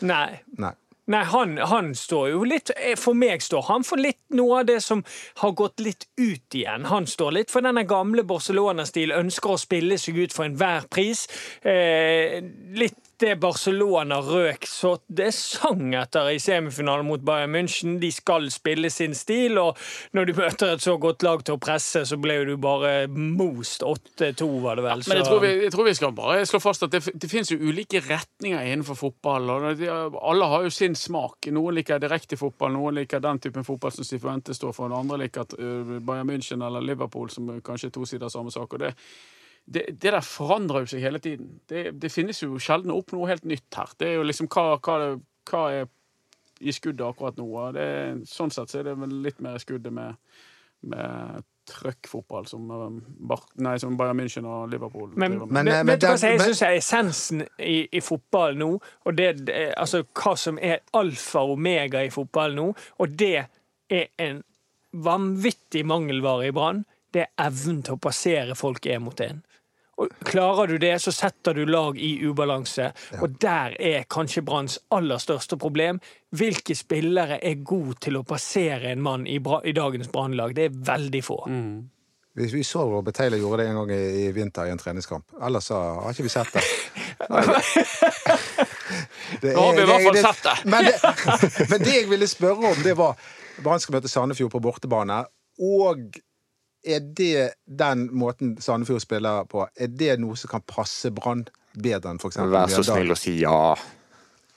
Nei. 0.00 0.28
Nei. 0.58 0.74
Nei, 1.08 1.22
han, 1.24 1.56
han 1.70 1.94
står 1.96 2.26
jo 2.34 2.42
litt 2.44 2.70
For 3.00 3.16
meg 3.16 3.40
står 3.40 3.62
han 3.70 3.84
for 3.86 4.00
litt 4.00 4.20
noe 4.36 4.60
av 4.60 4.66
det 4.68 4.82
som 4.84 5.00
har 5.40 5.54
gått 5.56 5.80
litt 5.80 6.04
ut 6.20 6.54
igjen. 6.54 6.84
Han 6.90 7.08
står 7.08 7.32
litt 7.38 7.52
for 7.52 7.64
denne 7.64 7.86
gamle 7.88 8.26
Barcelona-stil, 8.28 9.14
ønsker 9.16 9.54
å 9.54 9.60
spille 9.60 9.96
seg 10.00 10.20
ut 10.20 10.36
for 10.36 10.44
enhver 10.44 10.84
pris. 10.92 11.24
Eh, 11.64 12.42
litt 12.76 13.07
det 13.20 13.34
Barcelona 13.40 14.20
røk 14.24 14.66
så 14.68 14.94
det 15.06 15.30
sang 15.36 15.94
etter 15.98 16.30
i 16.32 16.38
semifinalen 16.42 17.06
mot 17.08 17.22
Bayern 17.24 17.54
München. 17.54 17.98
De 18.02 18.10
skal 18.14 18.48
spille 18.54 18.90
sin 18.90 19.14
stil, 19.16 19.58
og 19.60 19.78
når 20.16 20.28
du 20.28 20.32
møter 20.38 20.74
et 20.74 20.84
så 20.84 20.96
godt 21.00 21.24
lag 21.26 21.44
til 21.44 21.56
å 21.56 21.62
presse, 21.62 22.04
så 22.08 22.18
ble 22.20 22.38
du 22.48 22.54
bare 22.60 23.08
most 23.08 23.84
8-2, 23.86 24.48
var 24.64 24.78
det 24.78 24.86
vel. 24.86 25.04
Men 25.08 25.20
jeg 25.20 25.28
tror, 25.28 25.40
vi, 25.44 25.52
jeg 25.64 25.74
tror 25.74 25.88
vi 25.88 25.96
skal 25.98 26.14
bare 26.18 26.44
slå 26.48 26.62
fast 26.62 26.86
at 26.86 26.94
det, 26.94 27.02
det 27.14 27.30
finnes 27.30 27.52
jo 27.52 27.60
ulike 27.62 28.02
retninger 28.06 28.68
innenfor 28.72 28.98
fotball. 28.98 29.50
og 29.54 29.68
de, 29.80 29.90
Alle 29.90 30.52
har 30.52 30.68
jo 30.68 30.74
sin 30.74 30.96
smak. 30.98 31.50
Noen 31.54 31.78
liker 31.80 32.02
direkte 32.02 32.38
fotball, 32.40 32.74
noen 32.76 33.00
liker 33.00 33.24
den 33.24 33.42
typen 33.42 33.66
fotball 33.66 33.94
som 33.94 34.06
Cifuentes 34.06 34.60
står 34.60 34.76
for, 34.76 34.92
og 34.92 35.02
andre 35.02 35.24
liker 35.24 35.46
at 35.46 35.58
uh, 35.58 35.98
Bayern 35.98 36.30
München 36.30 36.64
eller 36.64 36.84
Liverpool, 36.84 37.30
som 37.32 37.50
kanskje 37.64 37.90
er 37.90 37.98
to 37.98 38.06
sider 38.08 38.28
av 38.28 38.34
samme 38.34 38.54
sak. 38.54 38.72
og 38.72 38.86
det 38.86 38.94
det, 39.68 39.84
det 40.00 40.12
der 40.14 40.24
forandrer 40.24 40.84
jo 40.84 40.90
seg 40.94 41.04
hele 41.04 41.20
tiden. 41.22 41.58
Det, 41.68 41.90
det 42.00 42.12
finnes 42.12 42.40
jo 42.42 42.56
sjelden 42.62 42.94
opp 42.94 43.12
noe 43.12 43.28
helt 43.28 43.44
nytt 43.48 43.68
her. 43.76 43.92
Det 44.00 44.08
er 44.08 44.18
jo 44.18 44.26
liksom 44.26 44.48
hva, 44.52 44.78
hva, 44.80 44.98
hva 45.50 45.62
er 45.74 45.90
i 46.58 46.74
skuddet 46.74 47.04
akkurat 47.06 47.36
nå. 47.38 47.48
Det, 47.76 47.88
sånn 48.30 48.52
sett 48.54 48.72
så 48.72 48.80
er 48.80 48.88
det 48.88 48.96
vel 48.98 49.14
litt 49.26 49.42
mer 49.44 49.58
i 49.58 49.62
skuddet 49.62 49.94
med, 49.94 50.16
med 50.88 51.44
trøkkfotball 51.68 52.46
som, 52.48 52.64
um, 52.70 52.98
nei, 53.60 53.74
som 53.80 53.96
Bayern 53.98 54.16
München 54.18 54.46
og 54.48 54.70
Liverpool 54.72 55.10
Men, 55.12 55.36
driver 55.36 55.46
med. 55.46 55.52
Men, 55.52 55.64
men, 55.64 55.72
eh, 55.74 55.84
men 55.84 56.18
som 56.18 56.30
jeg 56.30 56.42
syns 56.42 56.62
er 56.64 56.76
essensen 56.78 57.44
i, 57.60 57.78
i 57.92 58.02
fotball 58.04 58.56
nå? 58.58 58.70
Og 59.04 59.18
det, 59.18 59.30
det, 59.48 59.58
altså 59.76 60.02
hva 60.06 60.34
som 60.40 60.60
er 60.60 60.80
alfa 60.96 61.44
og 61.44 61.58
omega 61.58 62.02
i 62.04 62.12
fotball 62.14 62.56
nå, 62.56 62.70
og 62.72 63.18
det 63.20 63.34
er 63.92 64.08
en 64.24 64.40
vanvittig 64.96 65.84
mangelvare 65.86 66.48
i 66.48 66.54
Brann, 66.56 66.86
det 67.12 67.26
er 67.26 67.48
evnen 67.48 67.82
til 67.84 67.96
å 67.96 68.02
passere 68.02 68.56
folk 68.56 68.88
én 68.88 69.04
mot 69.04 69.20
én. 69.24 69.44
Og 69.98 70.08
Klarer 70.24 70.70
du 70.70 70.78
det, 70.78 70.94
så 71.02 71.12
setter 71.12 71.56
du 71.58 71.64
lag 71.66 71.98
i 71.98 72.12
ubalanse. 72.22 72.92
Og 73.18 73.34
der 73.42 73.74
er 73.82 74.06
kanskje 74.10 74.44
Branns 74.46 74.78
aller 74.94 75.18
største 75.18 75.58
problem. 75.58 75.98
Hvilke 76.38 76.76
spillere 76.78 77.40
er 77.42 77.62
gode 77.66 77.98
til 78.06 78.20
å 78.20 78.24
passere 78.26 78.92
en 78.92 79.02
mann 79.02 79.26
i, 79.26 79.40
bra, 79.42 79.58
i 79.66 79.74
dagens 79.74 80.10
Brannlag? 80.12 80.54
Det 80.54 80.68
er 80.68 80.76
veldig 80.92 81.22
få. 81.24 81.38
Vi, 82.38 82.46
vi 82.52 82.62
så 82.64 82.84
Robert 82.86 83.14
Taylor 83.18 83.38
gjorde 83.42 83.62
det 83.62 83.68
en 83.72 83.80
gang 83.80 83.90
i, 83.96 84.02
i 84.22 84.32
vinter 84.36 84.68
i 84.68 84.70
en 84.70 84.78
treningskamp. 84.78 85.24
Ellers 85.42 85.64
så 85.72 85.80
har 86.04 86.14
ikke 86.14 86.28
vi 86.28 86.30
sett 86.30 86.52
det. 86.54 86.62
det 89.42 89.56
Nå 89.56 89.64
har 89.64 89.74
vi 89.74 89.82
i 89.82 89.88
hvert 89.90 90.06
fall 90.06 90.20
sett 90.22 90.44
det. 90.46 90.56
Men 90.70 90.86
det, 90.86 90.94
men 91.72 91.82
det 91.82 91.96
jeg 91.96 92.06
ville 92.12 92.30
spørre 92.30 92.70
om, 92.70 92.78
det 92.86 92.94
var 93.00 93.18
Brann 93.64 93.82
skal 93.82 93.98
møte 93.98 94.10
Sandefjord 94.12 94.54
på 94.54 94.62
bortebane. 94.62 95.24
Og 95.58 96.20
er 96.84 97.00
det 97.02 97.52
den 97.64 98.08
måten 98.14 98.56
Sandefjord 98.62 99.02
spiller 99.04 99.44
på, 99.50 99.66
er 99.76 99.92
det 99.92 100.18
noe 100.22 100.36
som 100.38 100.50
kan 100.52 100.64
passe 100.66 101.10
Brann 101.14 101.46
bedre 101.78 102.12
enn 102.12 102.20
f.eks. 102.20 102.40
Vær 102.50 102.72
så 102.72 102.84
snill 102.86 103.14
å 103.14 103.18
si 103.18 103.38
ja. 103.42 103.76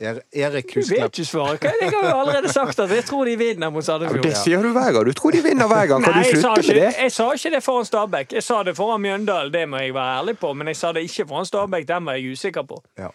Er, 0.01 0.17
Erik 0.34 0.72
Du 0.74 0.80
vet 0.82 1.03
ikke 1.11 1.26
svaret. 1.28 1.61
Jeg 1.61 1.91
har 1.93 2.07
jo 2.07 2.13
allerede 2.24 2.49
sagt 2.49 2.80
at 2.82 2.89
jeg 2.89 3.05
tror 3.05 3.28
de 3.30 3.36
vinner 3.38 3.69
mot 3.69 3.86
Sandefjord. 3.86 4.24
Det 4.26 4.34
sier 4.39 4.63
du 4.65 4.72
hver 4.74 4.95
gang. 4.95 5.05
Du 5.05 5.13
tror 5.13 5.36
de 5.36 5.43
vinner 5.45 5.69
hver 5.69 5.91
gang. 5.91 6.01
Kan 6.07 6.17
Nei, 6.17 6.24
du 6.26 6.39
slutte 6.41 6.63
ikke, 6.63 6.74
med 6.74 6.82
det? 6.82 6.93
jeg 7.03 7.13
sa 7.13 7.28
ikke 7.38 7.51
det 7.53 7.61
foran 7.61 7.86
Stabæk. 7.86 8.34
Jeg 8.39 8.45
sa 8.47 8.63
det 8.65 8.74
foran 8.80 9.03
Mjøndalen, 9.03 9.53
det 9.53 9.67
må 9.69 9.84
jeg 9.84 9.93
være 9.93 10.15
ærlig 10.24 10.38
på. 10.41 10.53
Men 10.57 10.74
jeg 10.74 10.80
sa 10.82 10.89
det 10.97 11.05
ikke 11.05 11.28
foran 11.30 11.45
Stabæk, 11.45 11.86
den 11.91 12.09
var 12.09 12.17
jeg 12.17 12.34
usikker 12.34 12.65
på. 12.65 12.82
Ja. 12.97 13.11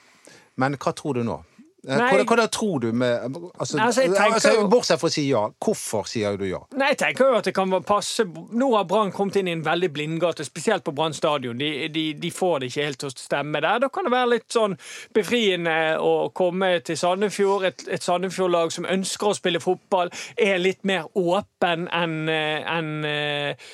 Men 0.63 0.79
hva 0.79 0.95
tror 0.95 1.19
du 1.19 1.25
nå? 1.27 1.41
Eh. 1.87 1.97
Hva, 1.97 2.23
hva 2.27 2.39
da 2.41 2.47
tror 2.51 2.81
du 2.83 2.89
med 2.93 3.37
altså, 3.55 3.79
Altså, 3.79 4.03
tenker 4.03 4.37
altså, 4.39 4.67
Bortsett 4.71 5.01
fra 5.01 5.11
å 5.11 5.15
si 5.15 5.27
ja. 5.29 5.43
Hvorfor 5.63 6.09
sier 6.11 6.39
du 6.41 6.47
ja? 6.49 6.61
Nei, 6.75 6.91
jeg 6.95 7.01
tenker 7.05 7.31
jo 7.31 7.39
at 7.39 7.47
det 7.47 7.55
kan 7.57 7.71
passe 7.87 8.27
Nå 8.27 8.71
har 8.75 8.89
Brann 8.91 9.13
kommet 9.15 9.39
inn 9.39 9.51
i 9.51 9.55
en 9.55 9.65
veldig 9.67 9.93
blindgate, 9.95 10.45
spesielt 10.47 10.85
på 10.87 10.95
Brann 10.97 11.15
stadion. 11.17 11.59
De, 11.59 11.89
de, 11.93 12.07
de 12.19 12.31
får 12.35 12.61
det 12.61 12.71
ikke 12.73 12.89
helt 12.89 13.01
til 13.03 13.11
å 13.11 13.15
stemme 13.15 13.63
der. 13.63 13.81
Da 13.83 13.91
kan 13.93 14.07
det 14.07 14.13
være 14.15 14.33
litt 14.35 14.49
sånn 14.53 14.77
befriende 15.15 15.77
å 16.03 16.29
komme 16.37 16.73
til 16.87 16.99
Sandefjord, 16.99 17.67
et, 17.71 17.87
et 17.93 18.05
Sandefjord-lag 18.05 18.75
som 18.75 18.89
ønsker 18.91 19.31
å 19.31 19.37
spille 19.39 19.63
fotball, 19.63 20.13
er 20.37 20.59
litt 20.63 20.83
mer 20.89 21.07
åpen 21.17 21.87
enn 21.95 22.17
en, 22.29 22.31
enn, 22.31 23.05
eh, 23.05 23.69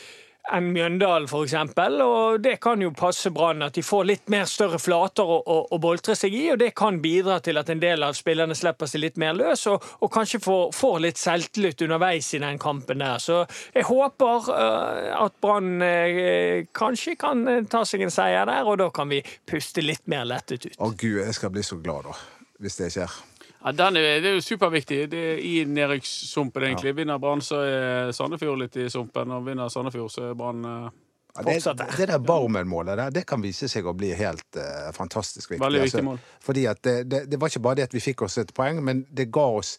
enn 0.50 0.72
Mjøndalen, 0.74 1.28
eksempel. 1.30 2.00
Og 2.02 2.40
det 2.42 2.56
kan 2.62 2.82
jo 2.82 2.90
passe 2.96 3.30
Brann 3.34 3.62
at 3.62 3.76
de 3.76 3.84
får 3.86 4.06
litt 4.08 4.32
mer 4.32 4.48
større 4.50 4.80
flater 4.82 5.28
å, 5.28 5.38
å, 5.40 5.58
å 5.70 5.78
boltre 5.82 6.16
seg 6.18 6.34
i, 6.34 6.44
og 6.52 6.60
det 6.62 6.72
kan 6.78 7.00
bidra 7.02 7.38
til 7.44 7.60
at 7.60 7.70
en 7.72 7.82
del 7.82 8.02
av 8.06 8.16
spillerne 8.18 8.56
slipper 8.58 8.90
seg 8.90 9.04
litt 9.04 9.20
mer 9.22 9.36
løs, 9.38 9.66
og, 9.70 9.84
og 10.02 10.12
kanskje 10.12 10.42
får, 10.42 10.64
får 10.76 10.98
litt 11.06 11.22
selvtillit 11.22 11.86
underveis 11.86 12.32
i 12.34 12.42
den 12.42 12.60
kampen 12.62 13.02
der. 13.04 13.22
Så 13.22 13.42
jeg 13.74 13.86
håper 13.88 14.50
uh, 14.50 15.24
at 15.24 15.38
Brann 15.42 15.82
uh, 15.82 16.62
kanskje 16.76 17.16
kan 17.20 17.46
øh, 17.48 17.64
ta 17.70 17.84
seg 17.88 18.06
en 18.06 18.12
seier 18.14 18.48
der, 18.48 18.66
og 18.66 18.80
da 18.82 18.90
kan 18.94 19.10
vi 19.12 19.22
puste 19.48 19.84
litt 19.84 20.04
mer 20.10 20.26
lettet 20.28 20.66
ut. 20.66 20.78
Å 20.78 20.92
gud, 20.94 21.20
jeg 21.22 21.38
skal 21.38 21.52
bli 21.54 21.64
så 21.66 21.78
glad 21.82 22.10
da, 22.10 22.16
hvis 22.62 22.80
det 22.80 22.92
skjer. 22.96 23.20
Ja, 23.64 23.72
den 23.72 23.96
er, 23.96 24.18
det 24.22 24.30
er 24.30 24.36
jo 24.38 24.42
superviktig. 24.42 25.04
Det 25.12 25.22
er 25.34 25.38
I 25.38 25.54
nedrykkssumpen, 25.70 26.66
egentlig. 26.66 26.96
Vinner 26.98 27.20
Brann, 27.22 27.42
så 27.44 27.62
er 27.62 28.12
Sandefjord 28.16 28.58
litt 28.64 28.78
i 28.82 28.88
sumpen. 28.90 29.30
Og 29.30 29.46
vinner 29.46 29.70
Sandefjord, 29.70 30.10
så 30.10 30.28
er 30.30 30.38
Brann 30.38 30.64
eh, 30.66 30.88
Ja, 31.32 31.44
det, 31.46 31.86
det 31.96 32.08
der 32.10 32.18
Barmen-målet 32.18 32.98
der, 32.98 33.12
det 33.14 33.22
kan 33.30 33.40
vise 33.40 33.68
seg 33.70 33.86
å 33.88 33.94
bli 33.96 34.10
helt 34.18 34.58
uh, 34.58 34.90
fantastisk 34.92 35.54
viktig. 35.54 35.62
Veldig 35.64 35.84
viktig 35.86 36.02
mål. 36.04 36.18
Fordi 36.44 36.66
at 36.68 36.82
det, 36.84 36.96
det, 37.08 37.22
det 37.32 37.38
var 37.40 37.52
ikke 37.52 37.62
bare 37.64 37.80
det 37.80 37.86
at 37.88 37.94
vi 37.96 38.02
fikk 38.04 38.26
oss 38.26 38.36
et 38.42 38.52
poeng, 38.52 38.82
men 38.84 39.06
det 39.08 39.30
ga 39.32 39.46
oss 39.62 39.78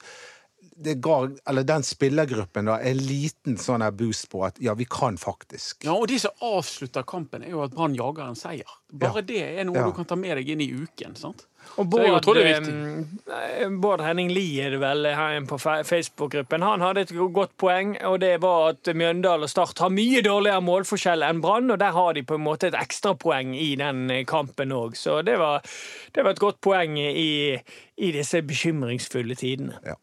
det 0.76 0.96
ga, 1.06 1.30
eller 1.50 1.64
Den 1.64 1.84
spillergruppen 1.86 2.66
da, 2.66 2.80
en 2.82 2.98
liten 2.98 3.58
sånn 3.62 3.84
boost 3.98 4.30
på 4.32 4.42
at 4.48 4.58
ja, 4.64 4.74
vi 4.74 4.88
kan 4.90 5.20
faktisk. 5.22 5.84
Ja, 5.86 5.94
og 5.94 6.08
de 6.10 6.18
som 6.24 6.34
avslutter 6.42 7.06
kampen, 7.08 7.44
er 7.46 7.54
jo 7.54 7.62
at 7.66 7.76
Brann 7.76 7.94
jager 7.98 8.26
en 8.26 8.40
seier. 8.40 8.78
Bare 8.90 9.22
det 9.22 9.44
er 9.44 9.68
noe 9.68 9.78
Ja. 9.78 9.86
du 9.86 9.94
kan 9.94 10.08
ta 10.10 10.18
med 10.18 10.38
deg 10.40 10.50
inn 10.50 10.64
i 10.64 10.72
uken. 10.74 11.16
sant? 11.16 11.46
Og 11.82 11.90
Bård, 11.90 12.38
eh, 12.38 13.70
Bård 13.82 14.02
Henning 14.06 14.30
Lie 14.34 14.62
er 14.62 14.76
det 14.76 14.82
vel 14.84 15.08
her 15.10 15.40
på 15.50 15.58
Facebook-gruppen. 15.58 16.62
Han 16.62 16.86
hadde 16.86 17.02
et 17.08 17.14
godt 17.34 17.56
poeng, 17.58 17.96
og 18.06 18.20
det 18.22 18.36
var 18.44 18.76
at 18.76 18.92
Mjøndalen 18.94 19.48
og 19.48 19.50
Start 19.50 19.82
har 19.82 19.90
mye 19.94 20.22
dårligere 20.26 20.62
målforskjell 20.62 21.26
enn 21.26 21.42
Brann, 21.42 21.72
og 21.74 21.82
der 21.82 21.96
har 21.98 22.14
de 22.14 22.24
på 22.24 22.38
en 22.38 22.46
måte 22.46 22.70
et 22.70 22.78
ekstrapoeng 22.78 23.56
i 23.58 23.74
den 23.80 24.06
eh, 24.14 24.26
kampen 24.30 24.76
òg. 24.76 24.98
Så 25.00 25.22
det 25.26 25.40
var, 25.42 25.66
det 26.14 26.26
var 26.26 26.38
et 26.38 26.44
godt 26.44 26.62
poeng 26.62 27.00
i, 27.00 27.58
i 27.98 28.12
disse 28.14 28.44
bekymringsfulle 28.46 29.36
tidene. 29.40 29.80
Ja. 29.86 29.98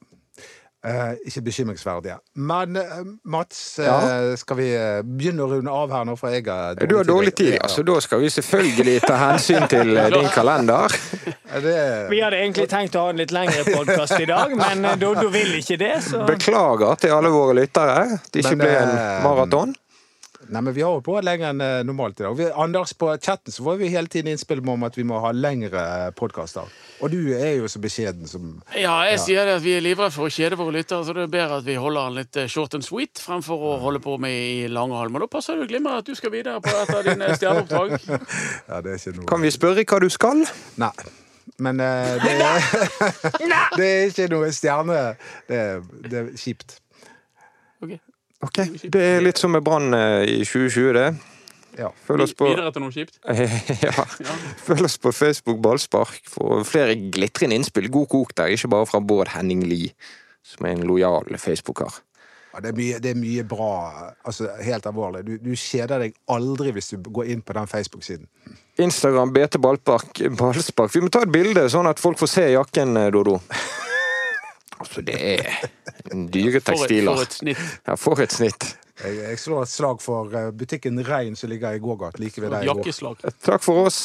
Eh, 0.81 1.11
ikke 1.29 1.43
bekymringsverdige. 1.45 2.15
Men 2.41 2.77
eh, 2.77 2.83
Mats, 3.29 3.79
eh, 3.79 3.85
Ja? 3.85 4.37
skal 4.37 4.57
vi 4.57 4.69
eh, 4.73 5.03
begynne 5.05 5.45
å 5.45 5.49
runde 5.51 5.75
av 5.77 5.93
her 5.93 6.07
nå? 6.09 6.15
For 6.17 6.33
jeg 6.33 6.47
har 6.47 6.79
Du 6.81 6.97
har 6.97 7.05
dårlig 7.05 7.35
tid, 7.37 7.59
ja, 7.59 7.69
så 7.69 7.85
da 7.85 7.99
skal 8.01 8.23
vi 8.25 8.31
selvfølgelig 8.33 8.95
ta 9.05 9.19
hensyn 9.21 9.69
til 9.69 9.93
eh, 9.97 10.09
din 10.15 10.31
kalender. 10.33 10.89
Det, 11.51 11.77
Vi 12.09 12.23
hadde 12.25 12.41
egentlig 12.41 12.69
tenkt 12.73 12.97
å 12.97 13.05
ha 13.05 13.13
en 13.13 13.21
litt 13.21 13.33
lengre 13.35 13.67
podkast 13.69 14.17
i 14.23 14.29
dag, 14.31 14.57
men 14.57 14.87
du, 14.95 15.05
Doddo 15.05 15.29
vil 15.35 15.53
ikke 15.59 15.77
det, 15.81 15.97
så 16.07 16.25
Beklager 16.29 16.97
til 17.03 17.13
alle 17.13 17.33
våre 17.35 17.59
lyttere. 17.61 18.21
Det 18.33 18.41
ikke 18.45 18.57
Men, 18.57 18.65
ble 18.65 18.75
en 18.81 18.97
eh, 18.97 19.23
maraton. 19.27 19.77
Nei, 20.51 20.61
men 20.61 20.75
Vi 20.75 20.83
har 20.83 20.97
jo 20.97 21.03
på 21.05 21.15
lenger 21.23 21.53
enn 21.53 21.63
eh, 21.63 21.81
normalt 21.87 22.21
i 22.21 22.25
dag. 22.25 22.35
Vi, 22.37 22.49
Anders, 22.59 22.93
på 22.99 23.11
chatten 23.23 23.55
så 23.55 23.65
får 23.65 23.77
vi 23.79 23.91
hele 23.93 24.11
tiden 24.11 24.33
innspill 24.33 24.63
om 24.67 24.83
at 24.87 24.99
vi 24.99 25.05
må 25.07 25.21
ha 25.23 25.31
lengre 25.33 25.83
podkaster. 26.19 26.67
Og 27.01 27.13
du 27.13 27.31
er 27.37 27.61
jo 27.61 27.69
så 27.71 27.79
beskjeden 27.83 28.27
som 28.29 28.57
Ja, 28.75 28.97
jeg 29.07 29.21
sier 29.23 29.47
det 29.47 29.61
at 29.61 29.65
vi 29.65 29.77
er 29.79 29.85
livredde 29.85 30.11
for 30.15 30.27
å 30.27 30.35
kjede 30.35 30.59
våre 30.59 30.75
lyttere, 30.81 31.07
så 31.07 31.15
det 31.15 31.29
er 31.29 31.33
bedre 31.33 31.61
at 31.61 31.69
vi 31.69 31.79
holder 31.79 32.11
den 32.11 32.19
litt 32.19 32.41
eh, 32.43 32.51
short 32.51 32.75
and 32.75 32.87
sweet 32.87 33.23
fremfor 33.23 33.63
å 33.71 33.77
holde 33.85 34.03
på 34.03 34.19
med 34.23 34.35
i 34.35 34.67
lange 34.73 34.99
halm. 34.99 35.17
Og 35.17 35.27
da 35.27 35.31
passer 35.31 35.55
det 35.55 35.69
jo 35.69 35.71
glimrende 35.77 36.03
at 36.03 36.11
du 36.11 36.19
skal 36.19 36.35
videre 36.35 36.59
på 36.65 36.75
et 36.75 36.95
av 36.99 37.07
dine 37.07 37.31
stjerneoppdrag. 37.39 37.97
Ja, 38.11 38.83
det 38.83 38.97
er 38.97 39.01
ikke 39.01 39.17
noe 39.21 39.31
Kan 39.31 39.47
vi 39.47 39.55
spørre 39.55 39.87
hva 39.87 40.03
du 40.03 40.11
skal? 40.11 40.45
Nei. 40.83 40.95
Men 41.61 41.81
uh, 41.83 42.19
det, 42.25 42.37
er, 42.43 42.71
det 43.79 43.89
er 43.89 44.07
ikke 44.11 44.31
noe 44.35 44.51
stjerne. 44.55 45.03
Det 45.49 45.65
er, 45.67 45.85
det 46.07 46.25
er 46.25 46.31
kjipt. 46.39 46.81
Ok. 47.81 48.01
Ok, 48.41 48.63
Det 48.89 49.03
er 49.17 49.21
litt 49.25 49.41
som 49.41 49.53
med 49.53 49.65
Brann 49.65 49.93
eh, 49.97 50.25
i 50.25 50.45
2020, 50.49 50.93
det. 50.97 51.09
Ja. 51.79 51.91
Følg 52.07 52.25
oss 52.25 52.35
på 52.37 52.49
Videre 52.51 52.73
til 52.75 52.83
noe 52.83 52.95
kjipt. 52.95 53.19
ja. 53.87 54.05
Følg 54.65 54.87
oss 54.89 54.97
på 55.01 55.13
Facebook 55.15 55.61
Ballspark 55.63 56.23
for 56.29 56.65
flere 56.69 56.97
glitrende 57.15 57.59
innspill. 57.59 57.91
God 57.93 58.09
kok 58.11 58.35
der, 58.41 58.55
ikke 58.55 58.73
bare 58.73 58.89
fra 58.89 59.01
Bård 59.05 59.33
Henning 59.37 59.63
Lie, 59.69 59.93
som 60.47 60.67
er 60.67 60.79
en 60.79 60.87
lojal 60.89 61.29
Facebook-kar. 61.39 62.01
Ja, 62.51 62.59
det, 62.65 62.73
er 62.73 62.79
mye, 62.81 62.99
det 62.99 63.13
er 63.13 63.19
mye 63.21 63.45
bra. 63.47 63.75
Altså, 64.27 64.49
helt 64.65 64.87
alvorlig. 64.91 65.23
Du, 65.29 65.37
du 65.39 65.53
kjeder 65.55 66.03
deg 66.03 66.17
aldri 66.35 66.73
hvis 66.75 66.91
du 66.97 67.05
går 67.07 67.31
inn 67.31 67.45
på 67.47 67.55
den 67.55 67.71
Facebook-siden. 67.71 68.27
Instagram 68.81 69.31
BT 69.37 69.61
Ballpark, 69.63 70.25
Ballspark. 70.41 70.97
Vi 70.97 71.05
må 71.05 71.13
ta 71.13 71.23
et 71.23 71.31
bilde, 71.33 71.69
sånn 71.71 71.87
at 71.91 72.03
folk 72.03 72.19
får 72.19 72.33
se 72.33 72.49
jakken, 72.57 72.97
eh, 72.99 73.13
Dodo. 73.15 73.39
Altså, 74.81 75.03
det 75.05 75.17
er 75.21 75.59
dyre 76.33 76.61
For 76.65 76.87
et, 76.87 76.95
for 77.05 77.23
et 77.23 77.35
snitt. 77.37 77.65
Ja, 77.87 77.97
for 78.01 78.23
et 78.25 78.33
snitt. 78.33 78.69
Jeg, 79.01 79.17
jeg 79.21 79.41
slår 79.41 79.65
et 79.65 79.73
slag 79.73 80.03
for 80.05 80.37
eh, 80.37 80.51
butikken 80.57 81.01
Rein 81.07 81.37
som 81.37 81.53
ligger 81.53 81.77
i 81.77 81.83
gågat 81.83 82.21
like 82.21 82.41
ved 82.41 82.53
deg. 82.53 82.69
Jakkeslag. 82.69 83.21
Takk 83.45 83.65
for 83.65 83.87
oss. 83.87 84.01